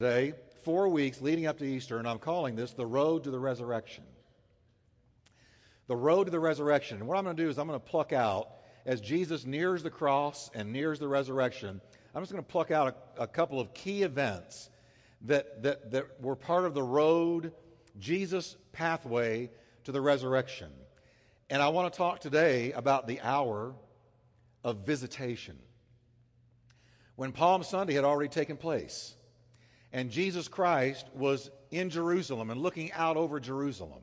Today, 0.00 0.34
four 0.64 0.88
weeks 0.88 1.20
leading 1.20 1.46
up 1.46 1.58
to 1.58 1.64
Easter, 1.64 1.98
and 1.98 2.08
I'm 2.08 2.18
calling 2.18 2.56
this 2.56 2.72
the 2.72 2.84
road 2.84 3.22
to 3.24 3.30
the 3.30 3.38
resurrection. 3.38 4.02
The 5.86 5.94
road 5.94 6.24
to 6.24 6.32
the 6.32 6.40
resurrection. 6.40 6.98
And 6.98 7.06
what 7.06 7.16
I'm 7.16 7.22
going 7.22 7.36
to 7.36 7.42
do 7.44 7.48
is 7.48 7.60
I'm 7.60 7.68
going 7.68 7.78
to 7.78 7.86
pluck 7.86 8.12
out, 8.12 8.48
as 8.86 9.00
Jesus 9.00 9.46
nears 9.46 9.84
the 9.84 9.90
cross 9.90 10.50
and 10.52 10.72
nears 10.72 10.98
the 10.98 11.06
resurrection, 11.06 11.80
I'm 12.12 12.22
just 12.22 12.32
going 12.32 12.42
to 12.42 12.50
pluck 12.50 12.72
out 12.72 12.96
a, 13.16 13.22
a 13.22 13.26
couple 13.28 13.60
of 13.60 13.72
key 13.72 14.02
events 14.02 14.68
that, 15.26 15.62
that, 15.62 15.92
that 15.92 16.20
were 16.20 16.34
part 16.34 16.64
of 16.64 16.74
the 16.74 16.82
road, 16.82 17.52
Jesus' 18.00 18.56
pathway 18.72 19.48
to 19.84 19.92
the 19.92 20.00
resurrection. 20.00 20.72
And 21.50 21.62
I 21.62 21.68
want 21.68 21.92
to 21.92 21.96
talk 21.96 22.18
today 22.18 22.72
about 22.72 23.06
the 23.06 23.20
hour 23.20 23.76
of 24.64 24.78
visitation. 24.78 25.56
When 27.14 27.30
Palm 27.30 27.62
Sunday 27.62 27.94
had 27.94 28.02
already 28.02 28.28
taken 28.28 28.56
place, 28.56 29.14
and 29.94 30.10
Jesus 30.10 30.48
Christ 30.48 31.06
was 31.14 31.50
in 31.70 31.88
Jerusalem 31.88 32.50
and 32.50 32.60
looking 32.60 32.90
out 32.92 33.16
over 33.16 33.38
Jerusalem. 33.38 34.02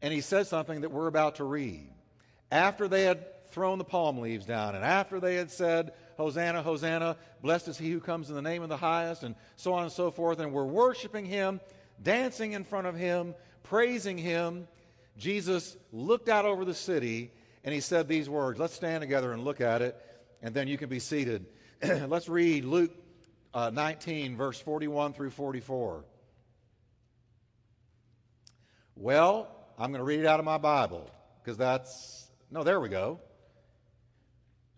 And 0.00 0.14
he 0.14 0.20
said 0.20 0.46
something 0.46 0.82
that 0.82 0.92
we're 0.92 1.08
about 1.08 1.34
to 1.36 1.44
read. 1.44 1.90
After 2.50 2.86
they 2.86 3.02
had 3.02 3.50
thrown 3.50 3.78
the 3.78 3.84
palm 3.84 4.18
leaves 4.18 4.46
down, 4.46 4.76
and 4.76 4.84
after 4.84 5.18
they 5.18 5.34
had 5.34 5.50
said, 5.50 5.92
Hosanna, 6.16 6.62
Hosanna, 6.62 7.16
blessed 7.42 7.68
is 7.68 7.76
he 7.76 7.90
who 7.90 7.98
comes 7.98 8.30
in 8.30 8.36
the 8.36 8.42
name 8.42 8.62
of 8.62 8.68
the 8.68 8.76
highest, 8.76 9.24
and 9.24 9.34
so 9.56 9.74
on 9.74 9.82
and 9.82 9.92
so 9.92 10.12
forth, 10.12 10.38
and 10.38 10.52
we're 10.52 10.64
worshiping 10.64 11.26
him, 11.26 11.60
dancing 12.00 12.52
in 12.52 12.62
front 12.62 12.86
of 12.86 12.94
him, 12.94 13.34
praising 13.64 14.16
him, 14.16 14.68
Jesus 15.18 15.76
looked 15.92 16.28
out 16.28 16.44
over 16.44 16.64
the 16.64 16.74
city 16.74 17.32
and 17.64 17.74
he 17.74 17.80
said 17.80 18.08
these 18.08 18.28
words. 18.28 18.58
Let's 18.58 18.74
stand 18.74 19.02
together 19.02 19.32
and 19.32 19.44
look 19.44 19.60
at 19.60 19.82
it, 19.82 19.96
and 20.40 20.54
then 20.54 20.68
you 20.68 20.78
can 20.78 20.88
be 20.88 21.00
seated. 21.00 21.46
Let's 21.82 22.28
read 22.28 22.64
Luke 22.64 22.92
uh, 23.54 23.70
19, 23.72 24.36
verse 24.36 24.60
41 24.60 25.12
through 25.12 25.30
44. 25.30 26.04
Well, 28.96 29.48
I'm 29.78 29.90
going 29.90 30.00
to 30.00 30.04
read 30.04 30.20
it 30.20 30.26
out 30.26 30.38
of 30.38 30.44
my 30.44 30.58
Bible 30.58 31.10
because 31.42 31.56
that's. 31.56 32.28
No, 32.50 32.62
there 32.62 32.80
we 32.80 32.88
go. 32.88 33.20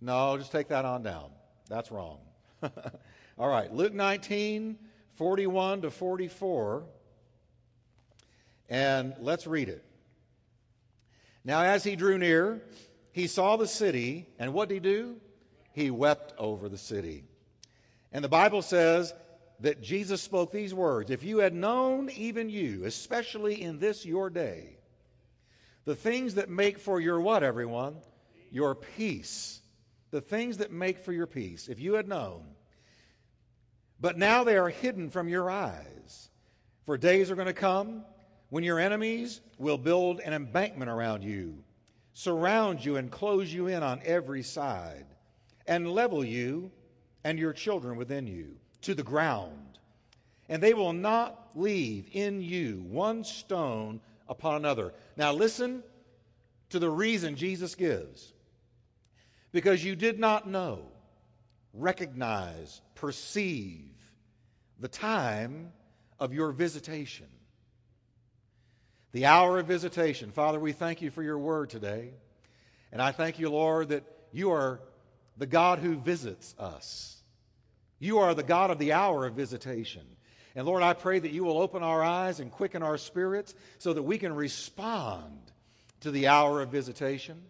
No, 0.01 0.37
just 0.39 0.53
take 0.53 0.69
that 0.69 0.85
on 0.85 1.03
down. 1.03 1.31
That's 1.69 1.91
wrong. 1.91 2.19
All 3.39 3.49
right, 3.49 3.73
Luke 3.73 3.93
19, 3.93 4.79
41 5.15 5.83
to 5.83 5.91
44. 5.91 6.85
And 8.69 9.15
let's 9.21 9.47
read 9.47 9.69
it. 9.69 9.85
Now, 11.45 11.63
as 11.63 11.85
he 11.85 11.97
drew 11.97 12.17
near, 12.17 12.63
he 13.13 13.27
saw 13.27 13.57
the 13.57 13.67
city, 13.67 14.27
and 14.39 14.53
what 14.55 14.69
did 14.69 14.75
he 14.75 14.81
do? 14.81 15.17
He 15.73 15.91
wept 15.91 16.33
over 16.39 16.69
the 16.69 16.79
city 16.79 17.25
and 18.15 18.23
the 18.23 18.29
Bible 18.29 18.63
says 18.63 19.13
that 19.61 19.83
Jesus 19.83 20.23
spoke 20.23 20.53
these 20.53 20.73
words 20.73 21.11
If 21.11 21.25
you 21.25 21.39
had 21.39 21.53
known, 21.53 22.09
even 22.11 22.49
you, 22.49 22.85
especially 22.85 23.61
in 23.61 23.79
this 23.79 24.07
your 24.07 24.31
day, 24.31 24.79
the 25.85 25.97
things 25.97 26.37
that 26.37 26.49
make 26.49 26.79
for 26.79 27.01
your 27.01 27.21
what, 27.21 27.43
everyone? 27.43 27.97
Your 28.51 28.77
peace. 28.77 29.61
The 30.13 30.21
things 30.21 30.59
that 30.59 30.71
make 30.71 31.01
for 31.01 31.13
your 31.13 31.27
peace, 31.27 31.69
if 31.69 31.81
you 31.81 31.95
had 31.95 32.07
known. 32.07 32.45
But 34.01 34.17
now 34.17 34.45
they 34.45 34.57
are 34.57 34.69
hidden 34.69 35.11
from 35.11 35.29
your 35.29 35.51
eyes. 35.51 36.31
For 36.87 36.97
days 36.97 37.31
are 37.31 37.35
going 37.35 37.47
to 37.49 37.53
come 37.53 38.05
when 38.51 38.63
your 38.63 38.79
enemies 38.79 39.41
will 39.59 39.79
build 39.79 40.21
an 40.21 40.33
embankment 40.33 40.89
around 40.91 41.25
you, 41.25 41.65
surround 42.13 42.85
you, 42.85 42.97
and 42.97 43.11
close 43.11 43.53
you 43.53 43.67
in 43.67 43.83
on 43.83 44.01
every 44.05 44.43
side, 44.43 45.07
and 45.67 45.91
level 45.91 46.25
you 46.25 46.71
and 47.25 47.39
your 47.39 47.53
children 47.53 47.97
within 47.97 48.27
you 48.27 48.57
to 48.83 48.95
the 48.95 49.03
ground. 49.03 49.79
And 50.49 50.63
they 50.63 50.75
will 50.75 50.93
not 50.93 51.49
leave 51.55 52.09
in 52.13 52.43
you 52.43 52.85
one 52.89 53.25
stone 53.25 54.01
upon 54.29 54.57
another. 54.57 54.93
Now, 55.17 55.33
listen 55.33 55.83
to 56.71 56.79
the 56.79 56.91
reason 56.91 57.35
Jesus 57.35 57.75
gives. 57.75 58.33
Because 59.53 59.83
you 59.85 59.97
did 59.97 60.19
not 60.19 60.49
know, 60.49 60.81
recognize, 61.73 62.83
perceive 62.95 63.89
the 64.81 64.89
time 64.89 65.73
of 66.19 66.35
your 66.35 66.53
visitation. 66.53 67.27
The 69.13 69.27
hour 69.27 69.61
of 69.61 69.67
visitation. 69.67 70.33
Father, 70.33 70.59
we 70.59 70.73
thank 70.73 71.01
you 71.01 71.11
for 71.11 71.23
your 71.23 71.39
word 71.39 71.71
today. 71.71 72.11
And 72.93 73.01
I 73.01 73.13
thank 73.13 73.39
you, 73.39 73.49
Lord, 73.49 73.91
that 73.91 74.05
you 74.33 74.51
are 74.51 74.81
the 75.37 75.47
God 75.47 75.79
who 75.79 75.97
visits 75.97 76.55
us. 76.59 77.23
You 77.99 78.19
are 78.19 78.35
the 78.35 78.43
God 78.43 78.71
of 78.71 78.79
the 78.79 78.93
hour 78.93 79.27
of 79.27 79.35
visitation. 79.35 80.03
And 80.55 80.67
Lord, 80.67 80.83
I 80.83 80.93
pray 80.93 81.19
that 81.19 81.33
you 81.33 81.45
will 81.45 81.61
open 81.61 81.83
our 81.83 82.03
eyes 82.03 82.39
and 82.39 82.51
quicken 82.51 82.83
our 82.83 82.99
spirits 82.99 83.55
so 83.79 83.93
that 83.93 84.03
we 84.03 84.19
can 84.19 84.35
respond 84.35 85.41
to 86.01 86.11
the 86.11 86.29
hour 86.29 86.61
of 86.61 86.69
visitation. 86.69 87.41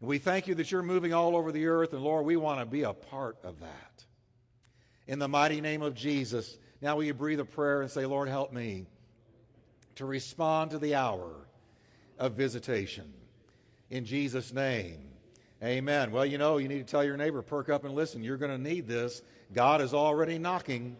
And 0.00 0.08
we 0.08 0.18
thank 0.18 0.48
you 0.48 0.56
that 0.56 0.72
you're 0.72 0.82
moving 0.82 1.12
all 1.12 1.36
over 1.36 1.52
the 1.52 1.66
earth, 1.66 1.92
and 1.92 2.02
Lord, 2.02 2.26
we 2.26 2.36
want 2.36 2.58
to 2.58 2.66
be 2.66 2.82
a 2.82 2.92
part 2.92 3.36
of 3.44 3.60
that. 3.60 4.04
In 5.06 5.18
the 5.18 5.28
mighty 5.28 5.60
name 5.60 5.82
of 5.82 5.94
Jesus, 5.94 6.58
now 6.80 6.96
will 6.96 7.04
you 7.04 7.14
breathe 7.14 7.38
a 7.38 7.44
prayer 7.44 7.82
and 7.82 7.90
say, 7.90 8.06
Lord, 8.06 8.28
help 8.28 8.52
me 8.52 8.86
to 9.96 10.06
respond 10.06 10.72
to 10.72 10.78
the 10.78 10.96
hour 10.96 11.32
of 12.18 12.32
visitation. 12.32 13.12
In 13.90 14.04
Jesus' 14.04 14.52
name, 14.52 15.11
amen. 15.62 16.10
Well, 16.10 16.26
you 16.26 16.38
know, 16.38 16.58
you 16.58 16.68
need 16.68 16.86
to 16.86 16.90
tell 16.90 17.04
your 17.04 17.16
neighbor, 17.16 17.42
perk 17.42 17.68
up 17.68 17.84
and 17.84 17.94
listen. 17.94 18.22
You're 18.22 18.36
going 18.36 18.50
to 18.50 18.70
need 18.70 18.88
this 18.88 19.22
God 19.52 19.80
is 19.80 19.94
already 19.94 20.38
knocking. 20.38 20.96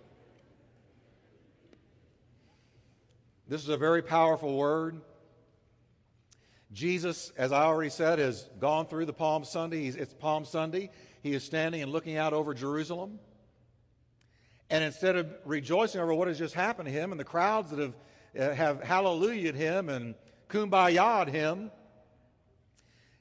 This 3.49 3.63
is 3.63 3.69
a 3.69 3.77
very 3.77 4.03
powerful 4.03 4.57
word. 4.57 5.01
Jesus, 6.73 7.33
as 7.37 7.53
I 7.53 7.65
already 7.65 7.91
said, 7.91 8.19
has 8.19 8.49
gone 8.61 8.87
through 8.87 9.05
the 9.05 9.13
Palm 9.13 9.45
Sunday. 9.45 9.83
He's, 9.83 9.97
it's 9.97 10.15
Palm 10.15 10.45
Sunday. 10.45 10.91
He 11.23 11.35
is 11.35 11.45
standing 11.45 11.83
and 11.83 11.93
looking 11.93 12.17
out 12.17 12.33
over 12.33 12.55
Jerusalem. 12.55 13.19
And 14.71 14.83
instead 14.83 15.17
of 15.17 15.31
rejoicing 15.45 16.01
over 16.01 16.15
what 16.15 16.29
has 16.29 16.39
just 16.39 16.55
happened 16.55 16.87
to 16.87 16.93
him 16.93 17.11
and 17.11 17.21
the 17.21 17.25
crowds 17.25 17.71
that 17.71 17.79
have, 17.79 17.95
uh, 18.39 18.55
have 18.55 18.83
hallelujah'd 18.83 19.55
him 19.55 19.91
and 19.91 20.15
kumbaya'd 20.49 21.29
him, 21.29 21.71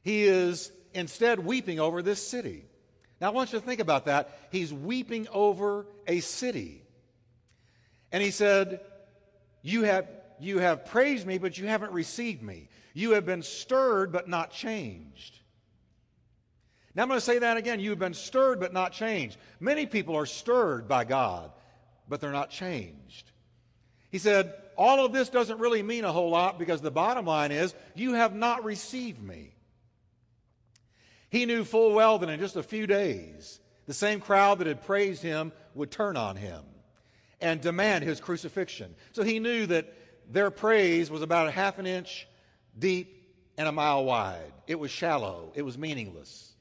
he 0.01 0.23
is 0.23 0.71
instead 0.93 1.39
weeping 1.39 1.79
over 1.79 2.01
this 2.01 2.25
city. 2.25 2.65
Now, 3.19 3.27
I 3.27 3.29
want 3.31 3.53
you 3.53 3.59
to 3.59 3.65
think 3.65 3.79
about 3.79 4.05
that. 4.05 4.37
He's 4.51 4.73
weeping 4.73 5.27
over 5.31 5.85
a 6.07 6.21
city. 6.21 6.83
And 8.11 8.23
he 8.23 8.31
said, 8.31 8.81
You 9.61 9.83
have, 9.83 10.07
you 10.39 10.57
have 10.59 10.85
praised 10.87 11.27
me, 11.27 11.37
but 11.37 11.57
you 11.57 11.67
haven't 11.67 11.91
received 11.91 12.41
me. 12.41 12.67
You 12.93 13.11
have 13.11 13.25
been 13.25 13.43
stirred, 13.43 14.11
but 14.11 14.27
not 14.27 14.51
changed. 14.51 15.37
Now, 16.93 17.03
I'm 17.03 17.09
going 17.09 17.19
to 17.19 17.25
say 17.25 17.39
that 17.39 17.57
again. 17.57 17.79
You 17.79 17.91
have 17.91 17.99
been 17.99 18.13
stirred, 18.13 18.59
but 18.59 18.73
not 18.73 18.91
changed. 18.91 19.37
Many 19.59 19.85
people 19.85 20.17
are 20.17 20.25
stirred 20.25 20.87
by 20.87 21.05
God, 21.05 21.51
but 22.09 22.19
they're 22.19 22.31
not 22.31 22.49
changed. 22.49 23.31
He 24.09 24.17
said, 24.17 24.53
All 24.77 25.05
of 25.05 25.13
this 25.13 25.29
doesn't 25.29 25.59
really 25.59 25.83
mean 25.83 26.05
a 26.05 26.11
whole 26.11 26.31
lot 26.31 26.59
because 26.59 26.81
the 26.81 26.91
bottom 26.91 27.25
line 27.25 27.51
is, 27.51 27.73
you 27.95 28.13
have 28.13 28.35
not 28.35 28.65
received 28.65 29.21
me. 29.21 29.53
He 31.31 31.45
knew 31.45 31.63
full 31.63 31.93
well 31.93 32.19
that 32.19 32.29
in 32.29 32.39
just 32.41 32.57
a 32.57 32.63
few 32.63 32.85
days, 32.85 33.61
the 33.87 33.93
same 33.93 34.19
crowd 34.19 34.59
that 34.59 34.67
had 34.67 34.83
praised 34.83 35.23
him 35.23 35.53
would 35.73 35.89
turn 35.89 36.17
on 36.17 36.35
him 36.35 36.61
and 37.39 37.61
demand 37.61 38.03
his 38.03 38.19
crucifixion. 38.19 38.93
So 39.13 39.23
he 39.23 39.39
knew 39.39 39.65
that 39.67 39.91
their 40.29 40.51
praise 40.51 41.09
was 41.09 41.21
about 41.21 41.47
a 41.47 41.51
half 41.51 41.79
an 41.79 41.87
inch 41.87 42.27
deep 42.77 43.33
and 43.57 43.65
a 43.65 43.71
mile 43.71 44.03
wide. 44.03 44.51
It 44.67 44.77
was 44.77 44.91
shallow, 44.91 45.53
it 45.55 45.61
was 45.61 45.77
meaningless. 45.77 46.51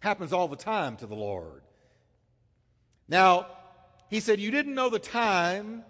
Happens 0.00 0.32
all 0.32 0.48
the 0.48 0.56
time 0.56 0.96
to 0.96 1.06
the 1.06 1.14
Lord. 1.14 1.62
Now, 3.08 3.46
he 4.08 4.18
said, 4.18 4.40
You 4.40 4.50
didn't 4.50 4.74
know 4.74 4.90
the 4.90 4.98
time, 4.98 5.84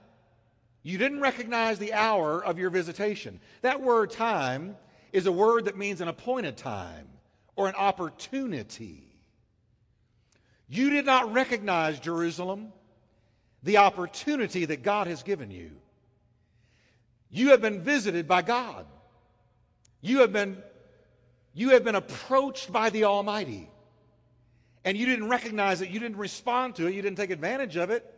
you 0.83 0.99
didn't 0.99 1.21
recognize 1.21 1.79
the 1.79 1.95
hour 1.95 2.45
of 2.45 2.59
your 2.59 2.69
visitation. 2.69 3.41
That 3.63 3.81
word 3.81 4.11
time 4.11 4.77
is 5.11 5.25
a 5.25 5.33
word 5.33 5.65
that 5.65 5.79
means 5.79 6.03
an 6.03 6.09
appointed 6.09 6.59
time 6.59 7.07
or 7.61 7.69
an 7.69 7.75
opportunity. 7.75 9.05
You 10.67 10.89
did 10.89 11.05
not 11.05 11.31
recognize, 11.35 12.01
Jerusalem, 12.01 12.73
the 13.63 13.77
opportunity 13.77 14.65
that 14.65 14.83
God 14.83 15.09
has 15.09 15.23
given 15.23 15.51
you. 15.51 15.73
You 17.29 17.51
have 17.51 17.61
been 17.61 17.83
visited 17.83 18.27
by 18.27 18.41
God. 18.41 18.87
You 20.01 20.21
have 20.21 20.33
been, 20.33 20.57
you 21.53 21.71
have 21.71 21.85
been 21.85 21.97
approached 21.97 22.73
by 22.73 22.89
the 22.89 23.05
Almighty. 23.05 23.69
And 24.83 24.97
you 24.97 25.05
didn't 25.05 25.29
recognize 25.29 25.83
it. 25.83 25.91
You 25.91 26.01
didn't 26.01 26.17
respond 26.17 26.77
to 26.77 26.87
it. 26.87 26.95
You 26.95 27.03
didn't 27.03 27.19
take 27.19 27.29
advantage 27.29 27.77
of 27.77 27.91
it. 27.91 28.11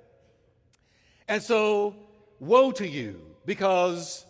And 1.26 1.42
so, 1.42 1.96
woe 2.38 2.70
to 2.70 2.86
you 2.86 3.20
because 3.44 4.24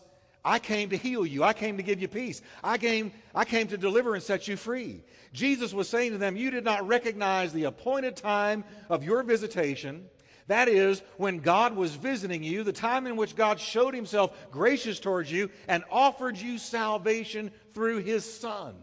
I 0.44 0.58
came 0.58 0.90
to 0.90 0.96
heal 0.96 1.24
you. 1.24 1.44
I 1.44 1.52
came 1.52 1.76
to 1.76 1.82
give 1.82 2.00
you 2.00 2.08
peace. 2.08 2.42
I 2.64 2.76
came, 2.78 3.12
I 3.34 3.44
came 3.44 3.68
to 3.68 3.78
deliver 3.78 4.14
and 4.14 4.22
set 4.22 4.48
you 4.48 4.56
free. 4.56 5.02
Jesus 5.32 5.72
was 5.72 5.88
saying 5.88 6.12
to 6.12 6.18
them, 6.18 6.36
You 6.36 6.50
did 6.50 6.64
not 6.64 6.86
recognize 6.86 7.52
the 7.52 7.64
appointed 7.64 8.16
time 8.16 8.64
of 8.88 9.04
your 9.04 9.22
visitation. 9.22 10.08
That 10.48 10.68
is, 10.68 11.02
when 11.16 11.38
God 11.38 11.76
was 11.76 11.94
visiting 11.94 12.42
you, 12.42 12.64
the 12.64 12.72
time 12.72 13.06
in 13.06 13.16
which 13.16 13.36
God 13.36 13.60
showed 13.60 13.94
himself 13.94 14.36
gracious 14.50 14.98
towards 14.98 15.30
you 15.30 15.50
and 15.68 15.84
offered 15.90 16.36
you 16.36 16.58
salvation 16.58 17.52
through 17.72 17.98
his 17.98 18.30
Son. 18.30 18.74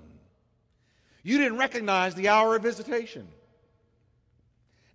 You 1.23 1.38
didn't 1.38 1.57
recognize 1.57 2.15
the 2.15 2.29
hour 2.29 2.56
of 2.56 2.63
visitation. 2.63 3.27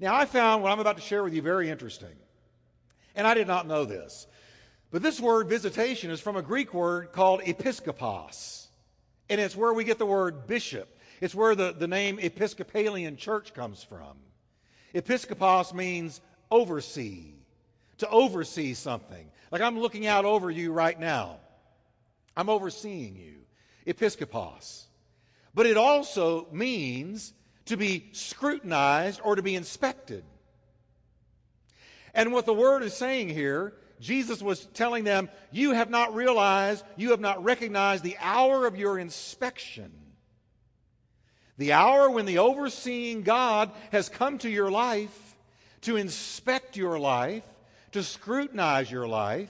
Now, 0.01 0.15
I 0.15 0.25
found 0.25 0.63
what 0.63 0.73
I'm 0.73 0.81
about 0.81 0.97
to 0.97 1.03
share 1.03 1.23
with 1.23 1.35
you 1.35 1.43
very 1.43 1.69
interesting. 1.69 2.17
And 3.15 3.27
I 3.27 3.35
did 3.35 3.47
not 3.47 3.67
know 3.67 3.85
this. 3.85 4.27
But 4.95 5.03
this 5.03 5.19
word 5.19 5.49
visitation 5.49 6.13
is 6.13 6.21
from 6.21 6.37
a 6.37 6.43
Greek 6.43 6.73
word 6.73 7.11
called 7.11 7.41
episkopos. 7.41 8.69
And 9.29 9.41
it's 9.41 9.57
where 9.57 9.73
we 9.73 9.83
get 9.83 9.99
the 9.99 10.07
word 10.07 10.47
bishop. 10.47 11.01
It's 11.21 11.35
where 11.35 11.57
the, 11.57 11.73
the 11.73 11.89
name 11.89 12.21
Episcopalian 12.21 13.17
church 13.17 13.53
comes 13.55 13.83
from. 13.83 14.17
Episkopos 14.95 15.75
means 15.75 16.21
oversee, 16.49 17.33
to 17.99 18.09
oversee 18.09 18.73
something. 18.73 19.29
Like 19.51 19.63
I'm 19.63 19.81
looking 19.81 20.07
out 20.07 20.25
over 20.25 20.49
you 20.49 20.71
right 20.71 21.01
now. 21.01 21.39
I'm 22.37 22.49
overseeing 22.49 23.17
you. 23.17 23.93
Episkopos. 23.93 24.85
But 25.57 25.67
it 25.67 25.77
also 25.77 26.47
means 26.53 27.33
to 27.65 27.77
be 27.77 28.11
scrutinized 28.13 29.21
or 29.25 29.35
to 29.35 29.43
be 29.43 29.57
inspected. 29.57 30.23
And 32.15 32.33
what 32.33 32.47
the 32.47 32.55
word 32.55 32.85
is 32.85 32.95
saying 32.95 33.31
here, 33.31 33.73
Jesus 34.05 34.43
was 34.43 34.67
telling 34.75 35.05
them, 35.05 35.31
You 35.51 35.73
have 35.73 35.89
not 35.89 36.15
realized, 36.15 36.85
you 36.97 37.13
have 37.13 37.21
not 37.21 37.43
recognized 37.43 38.05
the 38.05 38.19
hour 38.21 38.67
of 38.67 38.77
your 38.77 38.99
inspection. 38.99 39.91
The 41.57 41.73
hour 41.73 42.11
when 42.11 42.27
the 42.27 42.39
overseeing 42.39 43.23
God 43.23 43.71
has 43.93 44.11
come 44.11 44.37
to 44.39 44.51
your 44.51 44.71
life 44.71 45.37
to 45.83 45.97
inspect 45.97 46.77
your 46.77 46.99
life, 46.99 47.45
to 47.93 48.03
scrutinize 48.03 48.91
your 48.91 49.09
life, 49.09 49.49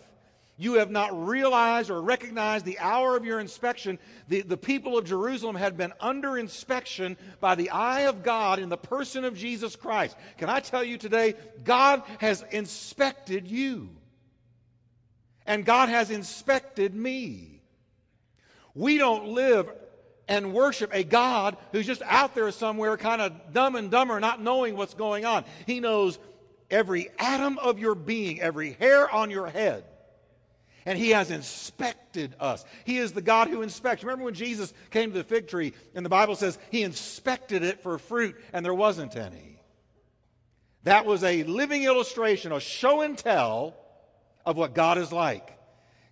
you 0.56 0.74
have 0.74 0.90
not 0.90 1.26
realized 1.26 1.90
or 1.90 2.00
recognized 2.00 2.64
the 2.64 2.78
hour 2.78 3.16
of 3.16 3.24
your 3.24 3.40
inspection. 3.40 3.98
The, 4.28 4.42
the 4.42 4.56
people 4.56 4.96
of 4.96 5.04
Jerusalem 5.04 5.56
had 5.56 5.76
been 5.76 5.92
under 5.98 6.38
inspection 6.38 7.16
by 7.40 7.56
the 7.56 7.70
eye 7.70 8.02
of 8.02 8.22
God 8.22 8.60
in 8.60 8.68
the 8.68 8.76
person 8.76 9.24
of 9.24 9.36
Jesus 9.36 9.74
Christ. 9.74 10.16
Can 10.38 10.48
I 10.48 10.60
tell 10.60 10.84
you 10.84 10.96
today, 10.96 11.34
God 11.64 12.04
has 12.18 12.44
inspected 12.52 13.48
you. 13.48 13.90
And 15.46 15.64
God 15.64 15.88
has 15.88 16.10
inspected 16.10 16.94
me. 16.94 17.60
We 18.74 18.98
don't 18.98 19.28
live 19.28 19.70
and 20.26 20.52
worship 20.52 20.90
a 20.94 21.04
God 21.04 21.56
who's 21.72 21.86
just 21.86 22.02
out 22.02 22.34
there 22.34 22.50
somewhere, 22.50 22.96
kind 22.96 23.20
of 23.20 23.52
dumb 23.52 23.76
and 23.76 23.90
dumber, 23.90 24.18
not 24.20 24.40
knowing 24.40 24.76
what's 24.76 24.94
going 24.94 25.24
on. 25.24 25.44
He 25.66 25.80
knows 25.80 26.18
every 26.70 27.10
atom 27.18 27.58
of 27.58 27.78
your 27.78 27.94
being, 27.94 28.40
every 28.40 28.72
hair 28.72 29.10
on 29.10 29.30
your 29.30 29.48
head 29.48 29.84
and 30.86 30.98
he 30.98 31.10
has 31.10 31.30
inspected 31.30 32.34
us. 32.38 32.64
He 32.84 32.98
is 32.98 33.12
the 33.12 33.22
God 33.22 33.48
who 33.48 33.62
inspects. 33.62 34.04
Remember 34.04 34.24
when 34.24 34.34
Jesus 34.34 34.72
came 34.90 35.12
to 35.12 35.18
the 35.18 35.24
fig 35.24 35.48
tree 35.48 35.72
and 35.94 36.04
the 36.04 36.10
Bible 36.10 36.36
says 36.36 36.58
he 36.70 36.82
inspected 36.82 37.62
it 37.62 37.82
for 37.82 37.98
fruit 37.98 38.36
and 38.52 38.64
there 38.64 38.74
wasn't 38.74 39.16
any. 39.16 39.60
That 40.82 41.06
was 41.06 41.24
a 41.24 41.44
living 41.44 41.84
illustration, 41.84 42.52
a 42.52 42.60
show 42.60 43.00
and 43.00 43.16
tell 43.16 43.74
of 44.46 44.56
what 44.56 44.74
God 44.74 44.98
is 44.98 45.12
like. 45.12 45.58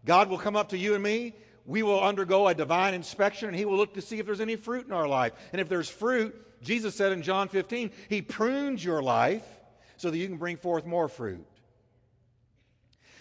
God 0.05 0.29
will 0.29 0.38
come 0.38 0.56
up 0.56 0.70
to 0.70 0.79
you 0.79 0.94
and 0.94 1.02
me. 1.02 1.34
We 1.64 1.82
will 1.82 2.02
undergo 2.02 2.49
a 2.49 2.55
divine 2.55 2.94
inspection 2.94 3.49
and 3.49 3.56
he 3.56 3.64
will 3.64 3.76
look 3.76 3.94
to 3.94 4.02
see 4.02 4.19
if 4.19 4.26
there's 4.26 4.40
any 4.40 4.56
fruit 4.56 4.87
in 4.87 4.93
our 4.93 5.06
life. 5.06 5.32
And 5.52 5.61
if 5.61 5.69
there's 5.69 5.88
fruit, 5.88 6.34
Jesus 6.62 6.94
said 6.94 7.12
in 7.12 7.23
John 7.23 7.49
15, 7.49 7.90
he 8.08 8.23
prunes 8.23 8.84
your 8.84 9.02
life 9.02 9.44
so 9.96 10.11
that 10.11 10.19
you 10.19 10.26
can 10.26 10.38
bring 10.38 10.56
forth 10.56 10.84
more 10.84 11.08
fruit. 11.08 11.46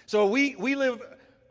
So 0.07 0.25
we, 0.27 0.55
we 0.55 0.75
live 0.75 1.01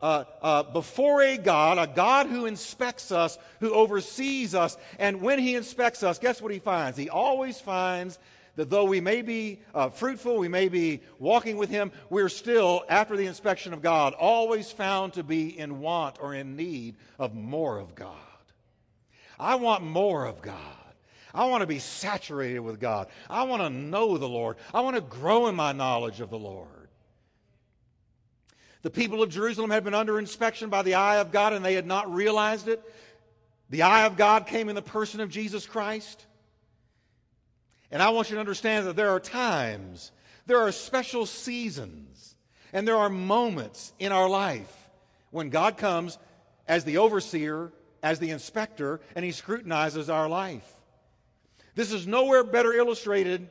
uh, 0.01 0.25
uh, 0.41 0.63
before 0.63 1.21
a 1.21 1.37
God, 1.37 1.77
a 1.77 1.87
God 1.87 2.27
who 2.27 2.45
inspects 2.45 3.11
us, 3.11 3.37
who 3.59 3.73
oversees 3.73 4.53
us. 4.53 4.77
And 4.99 5.21
when 5.21 5.39
he 5.39 5.55
inspects 5.55 6.03
us, 6.03 6.19
guess 6.19 6.41
what 6.41 6.51
he 6.51 6.59
finds? 6.59 6.97
He 6.97 7.09
always 7.09 7.59
finds 7.59 8.19
that 8.61 8.69
though 8.69 8.85
we 8.85 9.01
may 9.01 9.23
be 9.23 9.59
uh, 9.73 9.89
fruitful, 9.89 10.37
we 10.37 10.47
may 10.47 10.69
be 10.69 11.01
walking 11.17 11.57
with 11.57 11.71
him, 11.71 11.91
we're 12.11 12.29
still, 12.29 12.85
after 12.87 13.17
the 13.17 13.25
inspection 13.25 13.73
of 13.73 13.81
God, 13.81 14.13
always 14.13 14.71
found 14.71 15.13
to 15.13 15.23
be 15.23 15.57
in 15.57 15.79
want 15.79 16.17
or 16.21 16.35
in 16.35 16.55
need 16.55 16.95
of 17.17 17.33
more 17.33 17.79
of 17.79 17.95
God. 17.95 18.13
I 19.39 19.55
want 19.55 19.83
more 19.83 20.27
of 20.27 20.43
God. 20.43 20.55
I 21.33 21.47
want 21.47 21.61
to 21.61 21.67
be 21.67 21.79
saturated 21.79 22.59
with 22.59 22.79
God. 22.79 23.07
I 23.27 23.45
want 23.45 23.63
to 23.63 23.69
know 23.71 24.19
the 24.19 24.29
Lord. 24.29 24.57
I 24.75 24.81
want 24.81 24.95
to 24.95 25.01
grow 25.01 25.47
in 25.47 25.55
my 25.55 25.71
knowledge 25.71 26.21
of 26.21 26.29
the 26.29 26.37
Lord. 26.37 26.67
The 28.83 28.91
people 28.91 29.23
of 29.23 29.31
Jerusalem 29.31 29.71
had 29.71 29.83
been 29.83 29.95
under 29.95 30.19
inspection 30.19 30.69
by 30.69 30.83
the 30.83 30.93
eye 30.93 31.17
of 31.17 31.31
God 31.31 31.53
and 31.53 31.65
they 31.65 31.73
had 31.73 31.87
not 31.87 32.13
realized 32.13 32.67
it. 32.67 32.83
The 33.71 33.81
eye 33.81 34.05
of 34.05 34.17
God 34.17 34.45
came 34.45 34.69
in 34.69 34.75
the 34.75 34.83
person 34.83 35.19
of 35.19 35.29
Jesus 35.29 35.65
Christ. 35.65 36.27
And 37.91 38.01
I 38.01 38.09
want 38.09 38.29
you 38.29 38.35
to 38.35 38.39
understand 38.39 38.87
that 38.87 38.95
there 38.95 39.09
are 39.09 39.19
times, 39.19 40.11
there 40.45 40.59
are 40.59 40.71
special 40.71 41.25
seasons, 41.25 42.35
and 42.71 42.87
there 42.87 42.97
are 42.97 43.09
moments 43.09 43.91
in 43.99 44.11
our 44.11 44.29
life 44.29 44.89
when 45.31 45.49
God 45.49 45.77
comes 45.77 46.17
as 46.67 46.85
the 46.85 46.97
overseer, 46.97 47.71
as 48.01 48.19
the 48.19 48.29
inspector, 48.29 49.01
and 49.15 49.25
he 49.25 49.31
scrutinizes 49.31 50.09
our 50.09 50.29
life. 50.29 50.67
This 51.75 51.91
is 51.91 52.07
nowhere 52.07 52.43
better 52.43 52.73
illustrated 52.73 53.49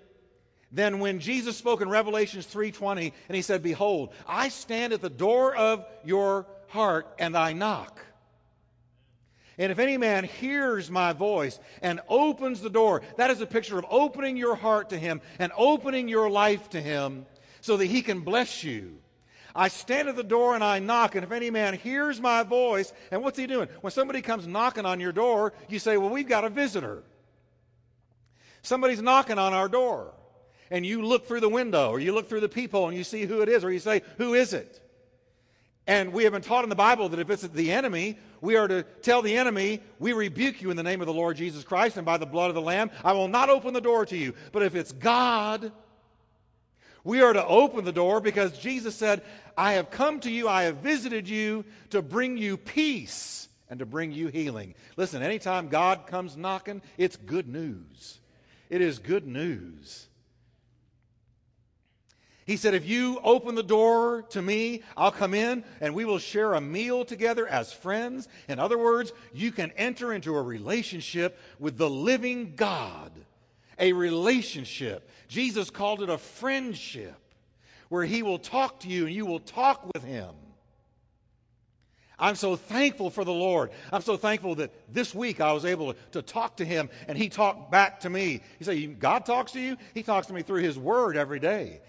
than 0.73 1.01
when 1.01 1.21
Jesus 1.21 1.57
spoke 1.57 1.81
in 1.81 1.89
Revelations 1.89 2.47
3:20 2.47 3.13
and 3.29 3.37
he 3.37 3.43
said, 3.43 3.63
"Behold, 3.63 4.15
I 4.27 4.49
stand 4.49 4.93
at 4.93 5.01
the 5.01 5.11
door 5.11 5.55
of 5.55 5.85
your 6.05 6.47
heart 6.69 7.13
and 7.19 7.37
I 7.37 7.53
knock." 7.53 8.01
And 9.59 9.71
if 9.71 9.79
any 9.79 9.97
man 9.97 10.25
hears 10.25 10.91
my 10.91 11.13
voice 11.13 11.59
and 11.83 12.01
opens 12.09 12.61
the 12.61 12.71
door, 12.71 13.03
that 13.17 13.31
is 13.31 13.41
a 13.41 13.47
picture 13.47 13.79
of 13.79 13.87
opening 13.91 14.37
your 14.37 14.55
heart 14.55 14.91
to 14.91 14.99
him 14.99 15.21
and 15.39 15.53
opening 15.57 16.09
your 16.09 16.31
life 16.31 16.71
to 16.71 16.81
him 16.81 17.27
so 17.61 17.77
that 17.77 17.87
he 17.87 18.03
can 18.03 18.21
bless 18.21 18.65
you. 18.65 18.99
I 19.55 19.69
stand 19.69 20.09
at 20.09 20.17
the 20.17 20.23
door 20.23 20.55
and 20.55 20.63
I 20.63 20.79
knock, 20.79 21.17
and 21.17 21.25
if 21.25 21.33
any 21.33 21.51
man 21.51 21.75
hears 21.75 22.21
my 22.21 22.45
voice, 22.45 22.93
and 23.11 23.23
what's 23.23 23.39
he 23.39 23.47
doing? 23.47 23.69
When 23.81 23.91
somebody 23.91 24.23
comes 24.23 24.47
knocking 24.47 24.87
on 24.87 25.01
your 25.01 25.13
door, 25.13 25.53
you 25.69 25.79
say, 25.79 25.97
Well, 25.97 26.11
we've 26.11 26.29
got 26.29 26.45
a 26.45 26.51
visitor. 26.51 27.03
Somebody's 28.63 29.03
knocking 29.03 29.39
on 29.39 29.53
our 29.53 29.69
door 29.69 30.15
and 30.71 30.87
you 30.87 31.05
look 31.05 31.27
through 31.27 31.41
the 31.41 31.49
window 31.49 31.91
or 31.91 32.01
you 32.01 32.13
look 32.13 32.29
through 32.29 32.41
the 32.41 32.49
peephole 32.49 32.89
and 32.89 32.97
you 32.97 33.05
see 33.05 33.25
who 33.25 33.43
it 33.43 33.49
is, 33.49 33.65
or 33.65 33.73
you 33.73 33.81
say, 33.81 34.03
Who 34.19 34.35
is 34.35 34.53
it? 34.53 34.81
And 35.91 36.13
we 36.13 36.23
have 36.23 36.33
been 36.33 36.41
taught 36.41 36.63
in 36.63 36.71
the 36.71 36.77
Bible 36.77 37.09
that 37.09 37.19
if 37.19 37.31
it's 37.31 37.43
the 37.43 37.73
enemy, 37.73 38.17
we 38.41 38.55
are 38.55 38.69
to 38.69 38.85
tell 39.03 39.23
the 39.23 39.37
enemy, 39.37 39.81
We 39.99 40.13
rebuke 40.13 40.63
you 40.63 40.71
in 40.71 40.77
the 40.77 40.85
name 40.85 41.01
of 41.01 41.09
the 41.09 41.13
Lord 41.13 41.37
Jesus 41.37 41.65
Christ 41.65 41.97
and 41.97 42.07
by 42.07 42.17
the 42.17 42.27
blood 42.27 42.49
of 42.49 42.55
the 42.55 42.61
Lamb. 42.61 42.93
I 43.03 43.13
will 43.13 43.27
not 43.27 43.51
open 43.51 43.75
the 43.75 43.81
door 43.81 44.07
to 44.07 44.17
you. 44.17 44.35
But 44.53 44.63
if 44.63 44.77
it's 44.77 44.93
God, 44.93 45.73
we 47.03 47.23
are 47.23 47.33
to 47.33 47.45
open 47.45 47.85
the 47.85 47.91
door 47.91 48.21
because 48.21 48.57
Jesus 48.57 48.95
said, 48.95 49.23
I 49.59 49.73
have 49.73 49.91
come 49.91 50.21
to 50.21 50.31
you, 50.31 50.49
I 50.49 50.63
have 50.63 50.77
visited 50.77 51.29
you 51.29 51.65
to 51.91 52.03
bring 52.03 52.37
you 52.37 52.57
peace 52.57 53.49
and 53.69 53.81
to 53.81 53.85
bring 53.85 54.13
you 54.13 54.29
healing. 54.29 54.77
Listen, 54.97 55.25
anytime 55.25 55.67
God 55.67 56.07
comes 56.07 56.37
knocking, 56.37 56.83
it's 56.99 57.17
good 57.17 57.49
news. 57.49 58.21
It 58.69 58.81
is 58.81 59.01
good 59.01 59.27
news. 59.27 60.07
He 62.47 62.57
said, 62.57 62.75
If 62.75 62.87
you 62.89 63.21
open 63.23 63.55
the 63.55 63.63
door 63.63 64.23
to 64.31 64.43
me, 64.43 64.83
I'll 64.97 65.13
come 65.13 65.35
in 65.35 65.65
and 65.81 65.95
we 65.95 66.05
will 66.05 66.19
share 66.19 66.55
a 66.55 66.61
meal 66.61 67.05
together 67.05 67.47
as 67.47 67.73
friends. 67.73 68.29
In 68.49 68.59
other 68.59 68.79
words, 68.79 69.13
you 69.33 69.53
can 69.53 69.71
enter 69.77 70.13
into 70.13 70.37
a 70.37 70.43
relationship 70.43 71.39
with 71.59 71.77
the 71.77 71.91
living 71.91 72.55
God. 72.57 73.13
A 73.79 73.93
relationship. 73.93 75.09
Jesus 75.29 75.71
called 75.71 76.03
it 76.03 76.11
a 76.11 76.19
friendship 76.19 77.17
where 77.89 78.05
he 78.05 78.23
will 78.23 78.39
talk 78.39 78.81
to 78.81 78.89
you 78.89 79.07
and 79.07 79.15
you 79.15 79.27
will 79.27 79.41
talk 79.41 79.85
with 79.95 80.05
him. 80.05 80.35
I'm 82.21 82.37
so 82.37 82.55
thankful 82.55 83.09
for 83.09 83.25
the 83.25 83.33
Lord. 83.33 83.71
I'm 83.91 84.03
so 84.03 84.17
thankful 84.17 84.55
that 84.57 84.73
this 84.93 85.15
week 85.15 85.41
I 85.41 85.53
was 85.53 85.65
able 85.65 85.95
to, 86.13 86.23
talk 86.23 86.59
to 86.59 86.65
him 86.65 86.91
and 87.09 87.17
he 87.17 87.29
talked 87.31 87.71
back 87.71 88.01
to 88.01 88.11
me. 88.11 88.43
He 88.59 88.65
said, 88.65 89.01
God 89.01 89.25
talks 89.25 89.53
to 89.53 89.61
you? 89.61 89.77
He 89.95 90.03
talks 90.03 90.27
to 90.27 90.35
me 90.35 90.43
through 90.43 90.61
his 90.61 90.79
word 90.79 91.17
every 91.17 91.41
day. 91.41 91.81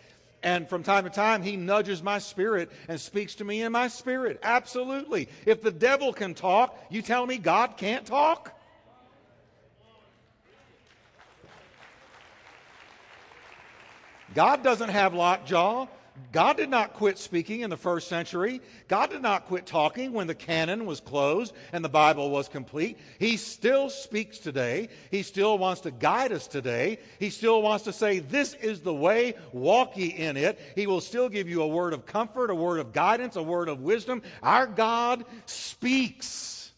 And 0.44 0.68
from 0.68 0.82
time 0.82 1.04
to 1.04 1.10
time, 1.10 1.44
he 1.44 1.56
nudges 1.56 2.02
my 2.02 2.18
spirit 2.18 2.72
and 2.88 3.00
speaks 3.00 3.36
to 3.36 3.44
me 3.44 3.62
in 3.62 3.72
my 3.72 3.88
spirit. 3.88 4.40
Absolutely. 4.42 5.30
If 5.46 5.62
the 5.62 5.72
devil 5.72 6.14
can 6.14 6.34
talk, 6.34 6.78
you 6.90 7.02
tell 7.02 7.26
me 7.28 7.38
God 7.38 7.78
can't 7.78 8.06
talk? 8.06 8.58
God 14.34 14.64
doesn't 14.64 14.90
have 14.90 15.14
lockjaw. 15.14 15.88
God 16.32 16.58
did 16.58 16.70
not 16.70 16.94
quit 16.94 17.18
speaking 17.18 17.62
in 17.62 17.70
the 17.70 17.78
first 17.78 18.08
century. 18.08 18.62
God 18.88 19.10
did 19.10 19.22
not 19.22 19.48
quit 19.48 19.66
talking 19.66 20.14
when 20.14 20.28
the 20.28 20.36
canon 20.36 20.86
was 20.86 21.00
closed 21.00 21.54
and 21.74 21.84
the 21.84 21.90
Bible 21.90 22.30
was 22.30 22.48
complete. 22.48 22.98
He 23.18 23.38
still 23.38 23.90
speaks 23.90 24.38
today. 24.38 24.90
He 25.10 25.24
still 25.24 25.58
wants 25.58 25.82
to 25.82 25.92
guide 25.92 26.32
us 26.32 26.48
today. 26.48 27.00
He 27.20 27.30
still 27.30 27.62
wants 27.62 27.86
to 27.86 27.94
say, 27.94 28.20
This 28.20 28.54
is 28.56 28.82
the 28.82 28.94
way, 28.94 29.36
walk 29.52 29.98
ye 29.98 30.08
in 30.08 30.38
it. 30.38 30.60
He 30.76 30.88
will 30.88 31.02
still 31.02 31.28
give 31.28 31.50
you 31.50 31.62
a 31.64 31.68
word 31.68 31.94
of 31.94 32.06
comfort, 32.06 32.50
a 32.50 32.56
word 32.56 32.80
of 32.80 32.94
guidance, 32.94 33.36
a 33.36 33.44
word 33.44 33.68
of 33.68 33.82
wisdom. 33.82 34.22
Our 34.42 34.68
God 34.68 35.26
speaks. 35.46 36.72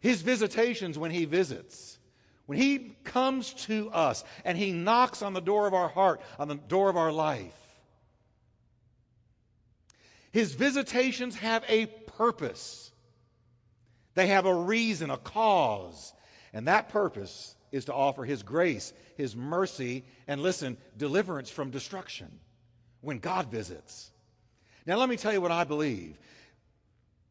His 0.00 0.22
visitations 0.22 0.98
when 0.98 1.10
He 1.10 1.24
visits 1.24 1.87
when 2.48 2.56
He 2.56 2.96
comes 3.04 3.52
to 3.66 3.90
us 3.90 4.24
and 4.42 4.56
He 4.56 4.72
knocks 4.72 5.20
on 5.20 5.34
the 5.34 5.40
door 5.42 5.66
of 5.66 5.74
our 5.74 5.90
heart, 5.90 6.22
on 6.38 6.48
the 6.48 6.54
door 6.54 6.88
of 6.88 6.96
our 6.96 7.12
life, 7.12 7.52
His 10.32 10.54
visitations 10.54 11.36
have 11.36 11.62
a 11.68 11.84
purpose. 11.84 12.90
They 14.14 14.28
have 14.28 14.46
a 14.46 14.54
reason, 14.54 15.10
a 15.10 15.18
cause. 15.18 16.14
And 16.54 16.68
that 16.68 16.88
purpose 16.88 17.54
is 17.70 17.84
to 17.84 17.92
offer 17.92 18.24
His 18.24 18.42
grace, 18.42 18.94
His 19.18 19.36
mercy, 19.36 20.06
and 20.26 20.40
listen, 20.40 20.78
deliverance 20.96 21.50
from 21.50 21.70
destruction 21.70 22.30
when 23.02 23.18
God 23.18 23.50
visits. 23.50 24.10
Now, 24.86 24.96
let 24.96 25.10
me 25.10 25.18
tell 25.18 25.34
you 25.34 25.42
what 25.42 25.52
I 25.52 25.64
believe 25.64 26.16